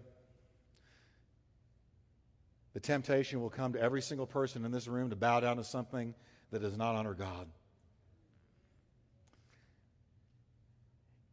the 2.72 2.80
temptation 2.80 3.40
will 3.40 3.50
come 3.50 3.74
to 3.74 3.80
every 3.80 4.02
single 4.02 4.26
person 4.26 4.64
in 4.64 4.72
this 4.72 4.88
room 4.88 5.10
to 5.10 5.16
bow 5.16 5.40
down 5.40 5.56
to 5.58 5.64
something 5.64 6.14
that 6.50 6.62
does 6.62 6.76
not 6.76 6.94
honor 6.94 7.14
God. 7.14 7.48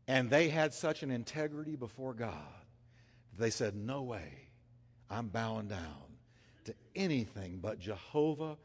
And 0.07 0.29
they 0.29 0.49
had 0.49 0.73
such 0.73 1.03
an 1.03 1.11
integrity 1.11 1.75
before 1.75 2.13
God. 2.13 2.33
That 3.31 3.41
they 3.43 3.51
said, 3.51 3.75
No 3.75 4.01
way, 4.01 4.49
I'm 5.09 5.27
bowing 5.27 5.67
down 5.67 6.17
to 6.65 6.73
anything 6.95 7.59
but 7.61 7.79
Jehovah 7.79 8.57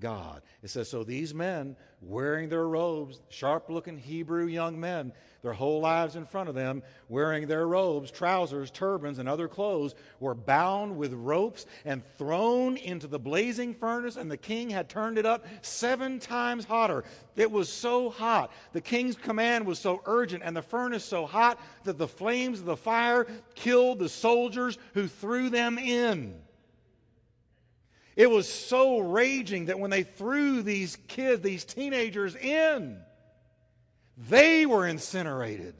God. 0.00 0.42
It 0.62 0.70
says, 0.70 0.88
So 0.88 1.04
these 1.04 1.32
men, 1.34 1.76
wearing 2.00 2.48
their 2.48 2.66
robes, 2.66 3.20
sharp 3.28 3.68
looking 3.68 3.98
Hebrew 3.98 4.46
young 4.46 4.80
men, 4.80 5.12
their 5.42 5.52
whole 5.52 5.80
lives 5.80 6.16
in 6.16 6.26
front 6.26 6.48
of 6.48 6.54
them, 6.54 6.82
wearing 7.08 7.46
their 7.46 7.66
robes, 7.66 8.10
trousers, 8.10 8.70
turbans, 8.70 9.18
and 9.18 9.28
other 9.28 9.48
clothes, 9.48 9.94
were 10.18 10.34
bound 10.34 10.96
with 10.96 11.12
ropes 11.12 11.66
and 11.84 12.02
thrown 12.16 12.76
into 12.76 13.06
the 13.06 13.18
blazing 13.18 13.74
furnace, 13.74 14.16
and 14.16 14.30
the 14.30 14.36
king 14.36 14.68
had 14.70 14.88
turned 14.88 15.18
it 15.18 15.26
up 15.26 15.46
seven 15.62 16.18
times 16.18 16.64
hotter. 16.64 17.04
It 17.36 17.50
was 17.50 17.70
so 17.70 18.10
hot. 18.10 18.52
The 18.72 18.80
king's 18.80 19.16
command 19.16 19.66
was 19.66 19.78
so 19.78 20.02
urgent, 20.04 20.42
and 20.44 20.56
the 20.56 20.62
furnace 20.62 21.04
so 21.04 21.26
hot 21.26 21.58
that 21.84 21.98
the 21.98 22.08
flames 22.08 22.60
of 22.60 22.66
the 22.66 22.76
fire 22.76 23.26
killed 23.54 23.98
the 23.98 24.08
soldiers 24.08 24.78
who 24.94 25.06
threw 25.06 25.48
them 25.48 25.78
in. 25.78 26.34
It 28.20 28.30
was 28.30 28.46
so 28.46 28.98
raging 28.98 29.64
that 29.64 29.78
when 29.78 29.90
they 29.90 30.02
threw 30.02 30.60
these 30.60 30.96
kids, 31.08 31.40
these 31.40 31.64
teenagers 31.64 32.36
in, 32.36 33.00
they 34.28 34.66
were 34.66 34.86
incinerated. 34.86 35.74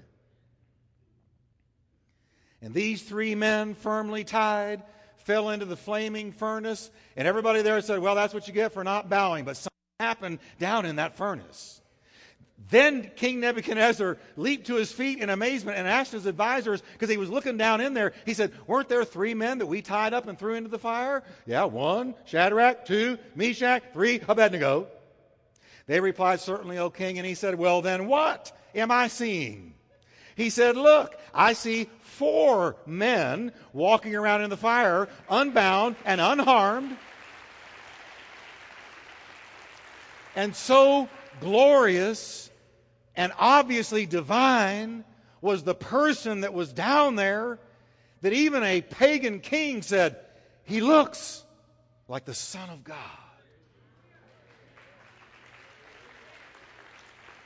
And 2.62 2.72
these 2.72 3.02
three 3.02 3.34
men, 3.34 3.74
firmly 3.74 4.24
tied, 4.24 4.82
fell 5.18 5.50
into 5.50 5.66
the 5.66 5.76
flaming 5.76 6.32
furnace. 6.32 6.90
And 7.14 7.28
everybody 7.28 7.60
there 7.60 7.82
said, 7.82 7.98
Well, 7.98 8.14
that's 8.14 8.32
what 8.32 8.48
you 8.48 8.54
get 8.54 8.72
for 8.72 8.82
not 8.84 9.10
bowing. 9.10 9.44
But 9.44 9.58
something 9.58 9.70
happened 9.98 10.38
down 10.58 10.86
in 10.86 10.96
that 10.96 11.18
furnace. 11.18 11.79
Then 12.68 13.10
King 13.16 13.40
Nebuchadnezzar 13.40 14.18
leaped 14.36 14.66
to 14.66 14.76
his 14.76 14.92
feet 14.92 15.18
in 15.18 15.30
amazement 15.30 15.78
and 15.78 15.88
asked 15.88 16.12
his 16.12 16.26
advisors, 16.26 16.82
because 16.92 17.08
he 17.08 17.16
was 17.16 17.30
looking 17.30 17.56
down 17.56 17.80
in 17.80 17.94
there, 17.94 18.12
he 18.26 18.34
said, 18.34 18.52
Weren't 18.66 18.88
there 18.88 19.04
three 19.04 19.34
men 19.34 19.58
that 19.58 19.66
we 19.66 19.82
tied 19.82 20.12
up 20.12 20.28
and 20.28 20.38
threw 20.38 20.54
into 20.54 20.68
the 20.68 20.78
fire? 20.78 21.22
Yeah, 21.46 21.64
one, 21.64 22.14
Shadrach, 22.26 22.84
two, 22.84 23.18
Meshach, 23.34 23.82
three, 23.92 24.20
Abednego. 24.28 24.88
They 25.86 26.00
replied, 26.00 26.40
Certainly, 26.40 26.78
O 26.78 26.90
king. 26.90 27.18
And 27.18 27.26
he 27.26 27.34
said, 27.34 27.56
Well, 27.56 27.82
then 27.82 28.06
what 28.06 28.52
am 28.74 28.90
I 28.90 29.08
seeing? 29.08 29.74
He 30.36 30.50
said, 30.50 30.76
Look, 30.76 31.18
I 31.34 31.54
see 31.54 31.88
four 32.02 32.76
men 32.86 33.52
walking 33.72 34.14
around 34.14 34.42
in 34.42 34.50
the 34.50 34.56
fire, 34.56 35.08
unbound 35.28 35.96
and 36.04 36.20
unharmed. 36.20 36.96
And 40.36 40.54
so 40.54 41.08
glorious 41.40 42.49
and 43.16 43.32
obviously 43.38 44.06
divine 44.06 45.04
was 45.40 45.62
the 45.62 45.74
person 45.74 46.42
that 46.42 46.52
was 46.52 46.72
down 46.72 47.16
there 47.16 47.58
that 48.20 48.32
even 48.32 48.62
a 48.62 48.82
pagan 48.82 49.40
king 49.40 49.82
said, 49.82 50.16
He 50.64 50.80
looks 50.80 51.44
like 52.08 52.24
the 52.24 52.34
Son 52.34 52.68
of 52.70 52.84
God. 52.84 52.96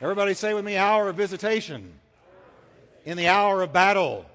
Everybody 0.01 0.35
say 0.35 0.53
with 0.55 0.65
me, 0.65 0.77
hour 0.77 1.09
of 1.09 1.17
visitation. 1.17 2.01
In 3.05 3.17
the 3.17 3.29
hour 3.29 3.63
of 3.63 3.73
battle. 3.73 4.27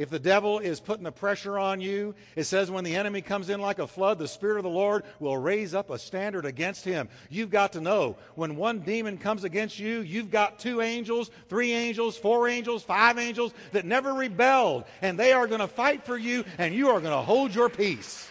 If 0.00 0.08
the 0.08 0.18
devil 0.18 0.60
is 0.60 0.80
putting 0.80 1.04
the 1.04 1.12
pressure 1.12 1.58
on 1.58 1.82
you, 1.82 2.14
it 2.34 2.44
says 2.44 2.70
when 2.70 2.84
the 2.84 2.96
enemy 2.96 3.20
comes 3.20 3.50
in 3.50 3.60
like 3.60 3.78
a 3.78 3.86
flood, 3.86 4.18
the 4.18 4.26
Spirit 4.26 4.56
of 4.56 4.62
the 4.62 4.70
Lord 4.70 5.04
will 5.18 5.36
raise 5.36 5.74
up 5.74 5.90
a 5.90 5.98
standard 5.98 6.46
against 6.46 6.86
him. 6.86 7.10
You've 7.28 7.50
got 7.50 7.74
to 7.74 7.82
know 7.82 8.16
when 8.34 8.56
one 8.56 8.78
demon 8.78 9.18
comes 9.18 9.44
against 9.44 9.78
you, 9.78 10.00
you've 10.00 10.30
got 10.30 10.58
two 10.58 10.80
angels, 10.80 11.30
three 11.50 11.72
angels, 11.72 12.16
four 12.16 12.48
angels, 12.48 12.82
five 12.82 13.18
angels 13.18 13.52
that 13.72 13.84
never 13.84 14.14
rebelled, 14.14 14.84
and 15.02 15.18
they 15.18 15.34
are 15.34 15.46
going 15.46 15.60
to 15.60 15.68
fight 15.68 16.02
for 16.06 16.16
you, 16.16 16.46
and 16.56 16.74
you 16.74 16.88
are 16.88 17.00
going 17.02 17.12
to 17.12 17.20
hold 17.20 17.54
your 17.54 17.68
peace. 17.68 18.30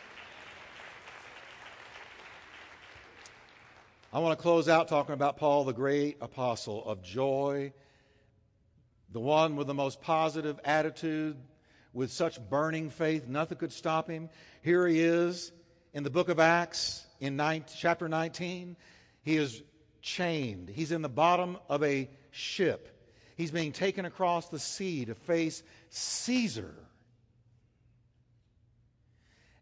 I 4.11 4.17
want 4.17 4.35
to 4.35 4.41
close 4.41 4.67
out 4.67 4.87
talking 4.87 5.13
about 5.13 5.37
Paul, 5.37 5.65
the 5.65 5.73
great 5.73 6.17
apostle 6.19 6.83
of 6.83 7.03
joy, 7.03 7.73
the 9.11 9.19
one 9.19 9.55
with 9.55 9.67
the 9.67 9.75
most 9.75 10.01
positive 10.01 10.59
attitude, 10.65 11.37
with 11.99 12.13
such 12.13 12.39
burning 12.49 12.89
faith, 12.89 13.27
nothing 13.27 13.57
could 13.57 13.73
stop 13.73 14.09
him. 14.09 14.29
Here 14.61 14.87
he 14.87 15.01
is 15.01 15.51
in 15.93 16.03
the 16.03 16.09
book 16.09 16.29
of 16.29 16.39
Acts, 16.39 17.05
in 17.19 17.35
nine, 17.35 17.65
chapter 17.77 18.07
19. 18.07 18.77
He 19.21 19.35
is 19.35 19.61
chained, 20.01 20.69
he's 20.69 20.93
in 20.93 21.01
the 21.01 21.09
bottom 21.09 21.57
of 21.67 21.83
a 21.83 22.09
ship. 22.31 23.05
He's 23.35 23.51
being 23.51 23.73
taken 23.73 24.05
across 24.05 24.47
the 24.47 24.59
sea 24.59 25.03
to 25.05 25.13
face 25.13 25.61
Caesar. 25.89 26.73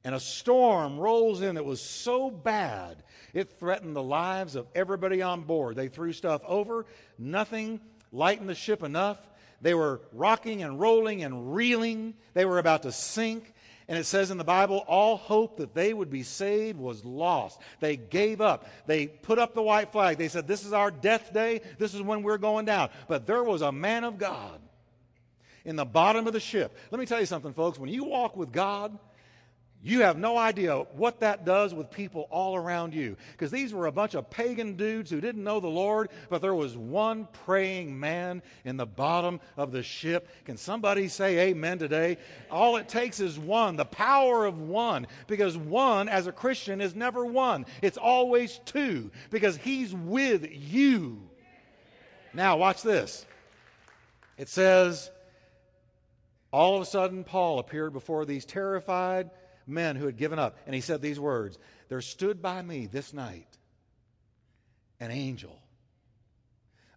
And 0.04 0.14
a 0.14 0.20
storm 0.20 1.00
rolls 1.00 1.42
in 1.42 1.56
that 1.56 1.66
was 1.66 1.82
so 1.82 2.30
bad, 2.30 3.02
it 3.34 3.60
threatened 3.60 3.96
the 3.96 4.04
lives 4.04 4.56
of 4.56 4.68
everybody 4.76 5.24
on 5.24 5.42
board. 5.42 5.76
They 5.76 5.88
threw 5.88 6.14
stuff 6.14 6.44
over, 6.46 6.86
nothing 7.18 7.82
lightened 8.12 8.48
the 8.48 8.54
ship 8.54 8.84
enough 8.84 9.18
they 9.62 9.74
were 9.74 10.02
rocking 10.14 10.64
and 10.64 10.80
rolling 10.80 11.24
and 11.24 11.56
reeling. 11.56 12.14
They 12.34 12.46
were 12.46 12.60
about 12.60 12.84
to 12.84 12.92
sink. 12.92 13.54
And 13.88 13.98
it 13.98 14.06
says 14.06 14.32
in 14.32 14.38
the 14.38 14.44
Bible, 14.44 14.84
all 14.88 15.16
hope 15.16 15.58
that 15.58 15.74
they 15.74 15.94
would 15.94 16.10
be 16.10 16.24
saved 16.24 16.78
was 16.78 17.06
lost. 17.06 17.60
They 17.80 17.96
gave 17.96 18.42
up. 18.42 18.68
They 18.86 19.08
put 19.08 19.40
up 19.40 19.54
the 19.54 19.62
white 19.62 19.92
flag. 19.94 20.18
They 20.18 20.28
said, 20.28 20.48
This 20.48 20.66
is 20.66 20.74
our 20.74 20.92
death 20.92 21.34
day. 21.34 21.62
This 21.80 21.94
is 21.94 22.02
when 22.02 22.22
we're 22.22 22.38
going 22.38 22.66
down. 22.66 22.90
But 23.08 23.26
there 23.26 23.44
was 23.44 23.62
a 23.62 23.72
man 23.72 24.04
of 24.04 24.18
God 24.18 24.60
in 25.64 25.78
the 25.78 25.86
bottom 25.86 26.28
of 26.28 26.34
the 26.34 26.40
ship. 26.40 26.76
Let 26.92 27.00
me 27.00 27.06
tell 27.06 27.20
you 27.20 27.26
something, 27.26 27.54
folks. 27.54 27.80
When 27.80 27.90
you 27.90 28.04
walk 28.04 28.36
with 28.36 28.52
God, 28.52 28.98
you 29.84 30.02
have 30.02 30.18
no 30.18 30.38
idea 30.38 30.76
what 30.94 31.20
that 31.20 31.46
does 31.46 31.74
with 31.74 31.92
people 31.92 32.28
all 32.32 32.56
around 32.56 32.94
you. 32.94 33.16
Because 33.32 33.52
these 33.52 33.74
were 33.74 33.86
a 33.86 33.92
bunch 33.92 34.16
of 34.16 34.30
pagan 34.30 34.76
dudes 34.76 35.12
who 35.12 35.22
didn't 35.22 35.44
know 35.44 35.60
the 35.60 35.68
Lord, 35.68 36.10
but 36.30 36.42
there 36.42 36.56
was 36.56 36.76
one 36.76 37.28
praying 37.46 37.98
man 37.98 38.42
in 38.66 38.76
the 38.76 38.88
bottom 38.88 39.40
of 39.56 39.72
the 39.72 39.84
ship. 39.84 40.30
Can 40.46 40.58
somebody 40.58 41.08
say 41.08 41.50
amen 41.50 41.78
today? 41.78 42.18
All 42.50 42.78
it 42.78 42.90
takes 42.90 43.20
is 43.20 43.38
one, 43.38 43.76
the 43.76 43.86
power 43.86 44.46
of 44.46 44.60
one. 44.60 45.06
Because 45.28 45.56
one, 45.56 46.10
as 46.10 46.26
a 46.26 46.32
Christian, 46.32 46.82
is 46.82 46.96
never 46.96 47.24
one, 47.24 47.66
it's 47.82 47.98
always 47.98 48.60
two, 48.66 49.12
because 49.30 49.58
he's 49.58 49.94
with 49.94 50.48
you. 50.52 51.22
Now, 52.34 52.58
watch 52.58 52.82
this. 52.82 53.26
It 54.38 54.50
says, 54.50 55.12
all 56.52 56.76
of 56.76 56.82
a 56.82 56.86
sudden, 56.86 57.24
Paul 57.24 57.60
appeared 57.60 57.94
before 57.94 58.26
these 58.26 58.46
terrified, 58.46 59.30
men 59.68 59.96
who 59.96 60.06
had 60.06 60.18
given 60.18 60.40
up. 60.40 60.58
And 60.66 60.74
he 60.74 60.82
said 60.82 61.02
these 61.02 61.20
words 61.20 61.58
There 61.90 62.02
stood 62.02 62.42
by 62.42 62.62
me 62.62 62.88
this 62.88 63.14
night 63.14 63.58
an 65.00 65.12
angel 65.12 65.62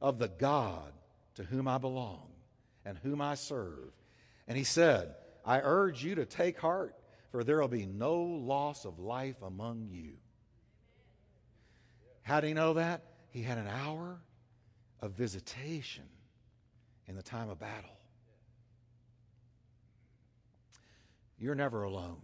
of 0.01 0.19
the 0.19 0.29
God 0.29 0.93
to 1.35 1.45
whom 1.45 1.69
I 1.69 1.79
belong 1.79 2.29
and 2.85 2.97
whom 2.99 3.21
I 3.21 3.35
serve. 3.35 3.93
And 4.49 4.57
he 4.57 4.65
said, 4.65 5.15
I 5.45 5.61
urge 5.61 6.03
you 6.03 6.17
to 6.17 6.27
take 6.27 6.59
heart, 6.59 6.95
for 7.31 7.45
there 7.45 7.61
will 7.61 7.69
be 7.69 7.87
no 7.87 8.17
loss 8.17 8.85
of 8.85 8.99
life 8.99 9.41
among 9.43 9.89
you. 9.91 10.15
How 12.23 12.41
do 12.41 12.49
you 12.49 12.55
know 12.55 12.75
that? 12.75 13.03
He 13.31 13.43
had 13.43 13.59
an 13.59 13.69
hour 13.69 14.21
of 15.01 15.13
visitation 15.13 16.05
in 17.07 17.17
the 17.17 17.23
time 17.23 17.49
of 17.49 17.59
battle. 17.59 17.91
You're 21.39 21.55
never 21.55 21.85
alone. 21.85 22.21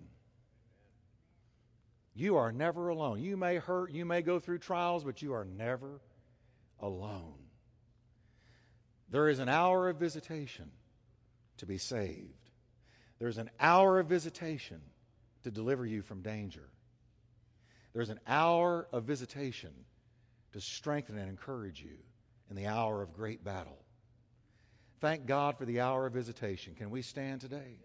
You 2.16 2.36
are 2.36 2.50
never 2.50 2.88
alone. 2.88 3.20
You 3.20 3.36
may 3.36 3.56
hurt, 3.56 3.92
you 3.92 4.06
may 4.06 4.22
go 4.22 4.38
through 4.38 4.58
trials, 4.58 5.04
but 5.04 5.20
you 5.20 5.34
are 5.34 5.44
never 5.44 6.00
alone. 6.80 7.34
There 9.10 9.28
is 9.28 9.38
an 9.38 9.50
hour 9.50 9.90
of 9.90 9.98
visitation 9.98 10.70
to 11.58 11.66
be 11.66 11.76
saved. 11.76 12.50
There's 13.18 13.36
an 13.36 13.50
hour 13.60 14.00
of 14.00 14.06
visitation 14.06 14.80
to 15.44 15.50
deliver 15.50 15.84
you 15.84 16.00
from 16.00 16.22
danger. 16.22 16.70
There's 17.92 18.10
an 18.10 18.20
hour 18.26 18.88
of 18.92 19.04
visitation 19.04 19.72
to 20.52 20.60
strengthen 20.60 21.18
and 21.18 21.28
encourage 21.28 21.82
you 21.82 21.98
in 22.48 22.56
the 22.56 22.66
hour 22.66 23.02
of 23.02 23.12
great 23.12 23.44
battle. 23.44 23.78
Thank 25.00 25.26
God 25.26 25.58
for 25.58 25.66
the 25.66 25.80
hour 25.80 26.06
of 26.06 26.14
visitation. 26.14 26.74
Can 26.74 26.88
we 26.88 27.02
stand 27.02 27.42
today? 27.42 27.76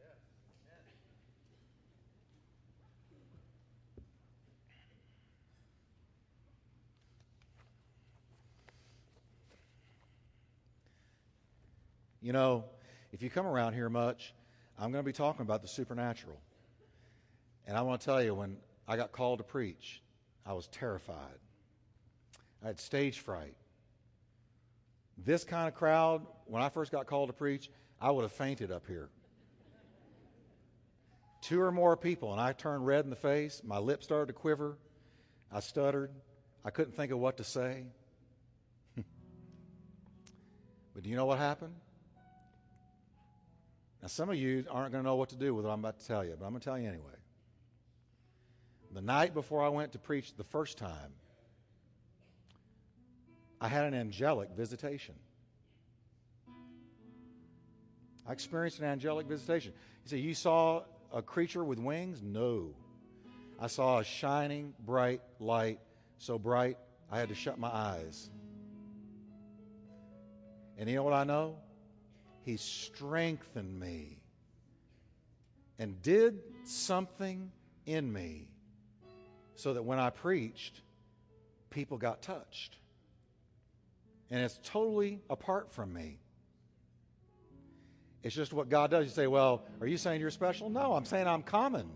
You 12.22 12.34
know, 12.34 12.66
if 13.12 13.24
you 13.24 13.30
come 13.30 13.48
around 13.48 13.74
here 13.74 13.90
much, 13.90 14.34
I'm 14.78 14.92
going 14.92 15.04
to 15.04 15.06
be 15.08 15.14
talking 15.14 15.42
about 15.42 15.62
the 15.62 15.68
supernatural. 15.68 16.40
And 17.68 17.76
I 17.76 17.82
want 17.82 18.02
to 18.02 18.06
tell 18.06 18.22
you, 18.22 18.36
when 18.36 18.58
I 18.88 18.96
got 18.96 19.12
called 19.12 19.40
to 19.40 19.44
preach, 19.44 20.02
I 20.46 20.54
was 20.54 20.68
terrified. 20.68 21.40
I 22.64 22.68
had 22.68 22.80
stage 22.80 23.20
fright. 23.20 23.56
This 25.18 25.44
kind 25.44 25.68
of 25.68 25.74
crowd, 25.74 26.26
when 26.46 26.62
I 26.62 26.70
first 26.70 26.92
got 26.92 27.08
called 27.08 27.30
to 27.30 27.34
preach, 27.34 27.70
I 28.00 28.12
would 28.12 28.22
have 28.22 28.32
fainted 28.32 28.72
up 28.72 28.86
here. 28.88 29.10
Two 31.42 31.62
or 31.62 31.72
more 31.72 31.98
people, 31.98 32.32
and 32.32 32.40
I 32.40 32.54
turned 32.54 32.86
red 32.86 33.04
in 33.04 33.10
the 33.10 33.16
face. 33.16 33.62
My 33.66 33.80
lips 33.80 34.06
started 34.06 34.28
to 34.28 34.34
quiver. 34.34 34.78
I 35.52 35.60
stuttered. 35.60 36.12
I 36.64 36.70
couldn't 36.70 36.94
think 36.94 37.12
of 37.12 37.18
what 37.18 37.38
to 37.38 37.44
say. 37.44 37.86
but 38.96 39.06
do 41.02 41.10
you 41.10 41.16
know 41.16 41.26
what 41.26 41.40
happened? 41.40 41.74
Now, 44.02 44.08
some 44.08 44.30
of 44.30 44.36
you 44.36 44.66
aren't 44.70 44.92
going 44.92 45.04
to 45.04 45.10
know 45.10 45.16
what 45.16 45.30
to 45.30 45.36
do 45.36 45.54
with 45.54 45.66
what 45.66 45.72
I'm 45.72 45.80
about 45.80 46.00
to 46.00 46.08
tell 46.08 46.24
you, 46.26 46.36
but 46.40 46.46
I'm 46.46 46.52
going 46.52 46.62
to 46.62 46.66
tell 46.66 46.80
you 46.80 46.88
anyway. 46.88 47.14
The 48.94 49.02
night 49.02 49.34
before 49.34 49.64
I 49.64 49.70
went 49.70 49.92
to 49.94 50.00
preach 50.00 50.36
the 50.36 50.44
first 50.44 50.78
time, 50.78 51.14
I 53.60 53.68
had 53.68 53.86
an 53.86 53.94
angelic 53.94 54.50
visitation. 54.58 55.16
I 58.28 58.32
experienced 58.34 58.80
an 58.80 58.86
angelic 58.86 59.28
visitation. 59.28 59.74
You 60.04 60.10
say, 60.10 60.18
You 60.18 60.34
saw 60.34 60.84
a 61.14 61.22
creature 61.22 61.64
with 61.64 61.78
wings? 61.78 62.22
No. 62.24 62.74
I 63.60 63.68
saw 63.68 64.00
a 64.00 64.04
shining, 64.04 64.74
bright 64.84 65.22
light, 65.40 65.80
so 66.18 66.40
bright 66.40 66.78
I 67.12 67.20
had 67.20 67.30
to 67.30 67.36
shut 67.36 67.60
my 67.60 67.70
eyes. 67.70 68.32
And 70.78 70.90
you 70.90 70.96
know 70.96 71.04
what 71.04 71.14
I 71.14 71.24
know? 71.24 71.58
He 72.44 72.58
strengthened 72.58 73.80
me 73.80 74.20
and 75.78 76.02
did 76.02 76.40
something 76.64 77.52
in 77.86 78.12
me 78.12 78.48
so 79.56 79.74
that 79.74 79.84
when 79.84 80.00
I 80.00 80.10
preached, 80.10 80.82
people 81.70 81.98
got 81.98 82.22
touched. 82.22 82.78
And 84.30 84.42
it's 84.42 84.60
totally 84.64 85.20
apart 85.30 85.72
from 85.72 85.94
me. 85.94 86.20
It's 88.24 88.36
just 88.36 88.54
what 88.54 88.70
God 88.70 88.92
does. 88.92 89.06
You 89.06 89.12
say, 89.12 89.28
Well, 89.28 89.64
are 89.80 89.88
you 89.88 89.98
saying 89.98 90.22
you're 90.22 90.30
special? 90.30 90.70
No, 90.70 90.94
I'm 90.94 91.06
saying 91.06 91.28
I'm 91.28 91.42
common. 91.42 91.90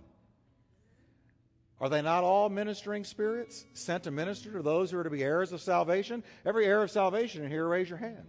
Are 1.79 1.89
they 1.89 2.01
not 2.01 2.23
all 2.23 2.49
ministering 2.49 3.03
spirits 3.03 3.65
sent 3.73 4.03
to 4.03 4.11
minister 4.11 4.51
to 4.53 4.61
those 4.61 4.91
who 4.91 4.97
are 4.97 5.03
to 5.03 5.09
be 5.09 5.23
heirs 5.23 5.51
of 5.51 5.61
salvation? 5.61 6.23
Every 6.45 6.65
heir 6.65 6.81
of 6.81 6.89
salvation 6.89 7.43
in 7.43 7.51
here, 7.51 7.67
raise 7.67 7.89
your 7.89 7.99
hand. 7.99 8.23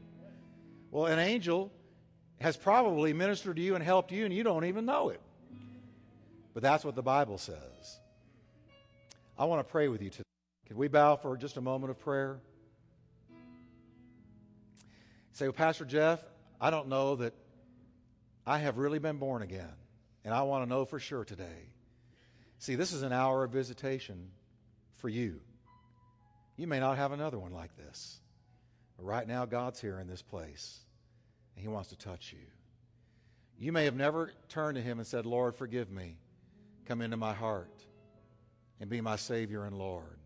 Well, 0.91 1.07
an 1.07 1.19
angel 1.19 1.73
has 2.41 2.57
probably 2.57 3.13
ministered 3.13 3.57
to 3.57 3.63
you 3.63 3.75
and 3.75 3.85
helped 3.85 4.13
you, 4.13 4.25
and 4.25 4.35
you 4.35 4.43
don't 4.43 4.65
even 4.65 4.85
know 4.85 5.09
it. 5.11 5.21
But 6.55 6.63
that's 6.63 6.85
what 6.85 6.95
the 6.95 7.03
Bible 7.03 7.39
says. 7.39 8.01
I 9.39 9.45
want 9.45 9.67
to 9.67 9.71
pray 9.71 9.89
with 9.89 10.03
you 10.03 10.11
today. 10.11 10.23
Can 10.67 10.77
we 10.77 10.89
bow 10.89 11.17
for 11.17 11.37
just 11.37 11.57
a 11.57 11.61
moment 11.61 11.91
of 11.91 11.99
prayer? 12.01 12.39
Say, 15.33 15.47
well, 15.47 15.53
Pastor 15.53 15.85
Jeff, 15.85 16.25
I 16.61 16.71
don't 16.71 16.89
know 16.89 17.17
that 17.17 17.35
I 18.47 18.59
have 18.59 18.79
really 18.79 18.99
been 18.99 19.19
born 19.19 19.43
again, 19.43 19.73
and 20.25 20.33
I 20.33 20.43
want 20.43 20.65
to 20.65 20.69
know 20.69 20.85
for 20.85 20.99
sure 20.99 21.25
today. 21.25 21.71
See, 22.59 22.75
this 22.75 22.93
is 22.93 23.03
an 23.03 23.13
hour 23.13 23.45
of 23.45 23.51
visitation 23.51 24.31
for 24.95 25.09
you. 25.09 25.41
You 26.57 26.67
may 26.67 26.81
not 26.81 26.97
have 26.97 27.13
another 27.13 27.39
one 27.39 27.53
like 27.53 27.77
this. 27.77 28.19
But 28.97 29.05
right 29.05 29.29
now, 29.29 29.45
God's 29.45 29.79
here 29.79 30.01
in 30.01 30.09
this 30.09 30.23
place, 30.23 30.81
and 31.57 31.63
He 31.63 31.69
wants 31.69 31.89
to 31.89 31.97
touch 31.97 32.33
you. 32.33 32.47
You 33.59 33.73
may 33.73 33.87
have 33.87 33.97
never 33.97 34.31
turned 34.49 34.77
to 34.77 34.83
Him 34.83 34.99
and 34.99 35.07
said, 35.07 35.27
Lord, 35.27 35.57
forgive 35.57 35.91
me. 35.91 36.19
Come 36.85 37.01
into 37.01 37.17
my 37.17 37.33
heart 37.33 37.85
and 38.81 38.89
be 38.89 39.01
my 39.01 39.17
Savior 39.17 39.65
and 39.65 39.77
Lord. 39.77 40.19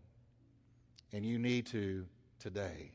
And 1.13 1.25
you 1.25 1.39
need 1.39 1.65
to 1.67 2.05
today. 2.39 2.91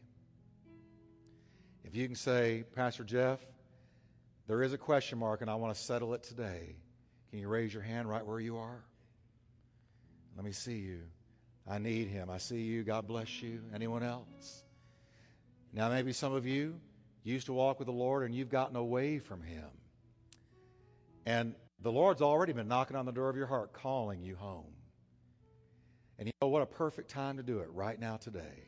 If 1.84 1.96
you 1.96 2.06
can 2.06 2.16
say, 2.16 2.64
Pastor 2.74 3.04
Jeff, 3.04 3.40
there 4.46 4.62
is 4.62 4.72
a 4.72 4.78
question 4.78 5.18
mark 5.18 5.40
and 5.40 5.50
I 5.50 5.54
want 5.54 5.74
to 5.74 5.80
settle 5.80 6.14
it 6.14 6.22
today, 6.22 6.76
can 7.30 7.38
you 7.38 7.48
raise 7.48 7.72
your 7.72 7.82
hand 7.82 8.08
right 8.08 8.24
where 8.24 8.40
you 8.40 8.58
are? 8.58 8.84
Let 10.36 10.44
me 10.44 10.52
see 10.52 10.76
you. 10.76 11.00
I 11.68 11.78
need 11.78 12.08
him. 12.08 12.30
I 12.30 12.38
see 12.38 12.60
you. 12.60 12.84
God 12.84 13.06
bless 13.06 13.42
you. 13.42 13.60
Anyone 13.74 14.02
else? 14.02 14.62
Now, 15.72 15.88
maybe 15.88 16.12
some 16.12 16.32
of 16.32 16.46
you 17.26 17.34
used 17.34 17.46
to 17.46 17.52
walk 17.52 17.78
with 17.78 17.86
the 17.86 17.92
Lord 17.92 18.24
and 18.24 18.34
you've 18.34 18.48
gotten 18.48 18.76
away 18.76 19.18
from 19.18 19.42
him. 19.42 19.68
And 21.26 21.54
the 21.82 21.90
Lord's 21.90 22.22
already 22.22 22.52
been 22.52 22.68
knocking 22.68 22.96
on 22.96 23.04
the 23.04 23.12
door 23.12 23.28
of 23.28 23.36
your 23.36 23.48
heart, 23.48 23.72
calling 23.72 24.22
you 24.22 24.36
home. 24.36 24.72
And 26.18 26.28
you 26.28 26.32
know 26.40 26.48
what 26.48 26.62
a 26.62 26.66
perfect 26.66 27.10
time 27.10 27.36
to 27.38 27.42
do 27.42 27.58
it 27.58 27.68
right 27.72 27.98
now 27.98 28.16
today. 28.16 28.62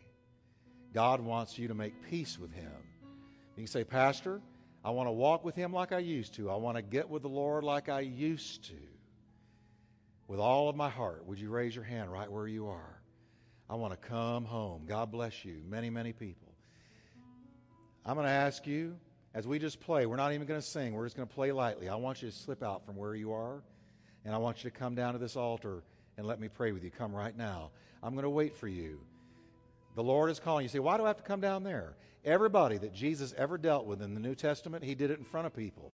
God 0.92 1.20
wants 1.20 1.56
you 1.56 1.68
to 1.68 1.74
make 1.74 2.10
peace 2.10 2.36
with 2.36 2.52
him. 2.52 2.72
You 3.56 3.62
can 3.62 3.66
say, 3.68 3.84
Pastor, 3.84 4.42
I 4.84 4.90
want 4.90 5.06
to 5.06 5.12
walk 5.12 5.44
with 5.44 5.54
him 5.54 5.72
like 5.72 5.92
I 5.92 6.00
used 6.00 6.34
to. 6.34 6.50
I 6.50 6.56
want 6.56 6.76
to 6.76 6.82
get 6.82 7.08
with 7.08 7.22
the 7.22 7.28
Lord 7.28 7.62
like 7.62 7.88
I 7.88 8.00
used 8.00 8.64
to 8.64 8.74
with 10.28 10.40
all 10.40 10.68
of 10.68 10.76
my 10.76 10.90
heart, 10.90 11.24
would 11.26 11.40
you 11.40 11.48
raise 11.48 11.74
your 11.74 11.84
hand 11.84 12.12
right 12.12 12.30
where 12.30 12.46
you 12.46 12.68
are? 12.68 13.00
I 13.68 13.76
want 13.76 13.92
to 13.92 14.08
come 14.08 14.44
home. 14.44 14.82
God 14.86 15.10
bless 15.10 15.44
you. 15.44 15.62
Many, 15.66 15.90
many 15.90 16.12
people. 16.12 16.47
I'm 18.04 18.14
going 18.14 18.26
to 18.26 18.32
ask 18.32 18.66
you, 18.66 18.96
as 19.34 19.46
we 19.46 19.58
just 19.58 19.80
play, 19.80 20.06
we're 20.06 20.16
not 20.16 20.32
even 20.32 20.46
going 20.46 20.60
to 20.60 20.66
sing, 20.66 20.94
we're 20.94 21.06
just 21.06 21.16
going 21.16 21.28
to 21.28 21.34
play 21.34 21.52
lightly. 21.52 21.88
I 21.88 21.96
want 21.96 22.22
you 22.22 22.30
to 22.30 22.34
slip 22.34 22.62
out 22.62 22.86
from 22.86 22.96
where 22.96 23.14
you 23.14 23.32
are, 23.32 23.62
and 24.24 24.34
I 24.34 24.38
want 24.38 24.64
you 24.64 24.70
to 24.70 24.76
come 24.76 24.94
down 24.94 25.12
to 25.12 25.18
this 25.18 25.36
altar 25.36 25.82
and 26.16 26.26
let 26.26 26.40
me 26.40 26.48
pray 26.48 26.72
with 26.72 26.82
you. 26.82 26.90
Come 26.90 27.14
right 27.14 27.36
now. 27.36 27.70
I'm 28.02 28.14
going 28.14 28.24
to 28.24 28.30
wait 28.30 28.56
for 28.56 28.68
you. 28.68 29.00
The 29.94 30.02
Lord 30.02 30.30
is 30.30 30.40
calling 30.40 30.64
you. 30.64 30.68
Say, 30.68 30.78
why 30.78 30.96
do 30.96 31.04
I 31.04 31.08
have 31.08 31.16
to 31.18 31.22
come 31.22 31.40
down 31.40 31.62
there? 31.64 31.94
Everybody 32.24 32.78
that 32.78 32.94
Jesus 32.94 33.34
ever 33.36 33.58
dealt 33.58 33.86
with 33.86 34.02
in 34.02 34.14
the 34.14 34.20
New 34.20 34.34
Testament, 34.34 34.84
he 34.84 34.94
did 34.94 35.10
it 35.10 35.18
in 35.18 35.24
front 35.24 35.46
of 35.46 35.54
people. 35.54 35.92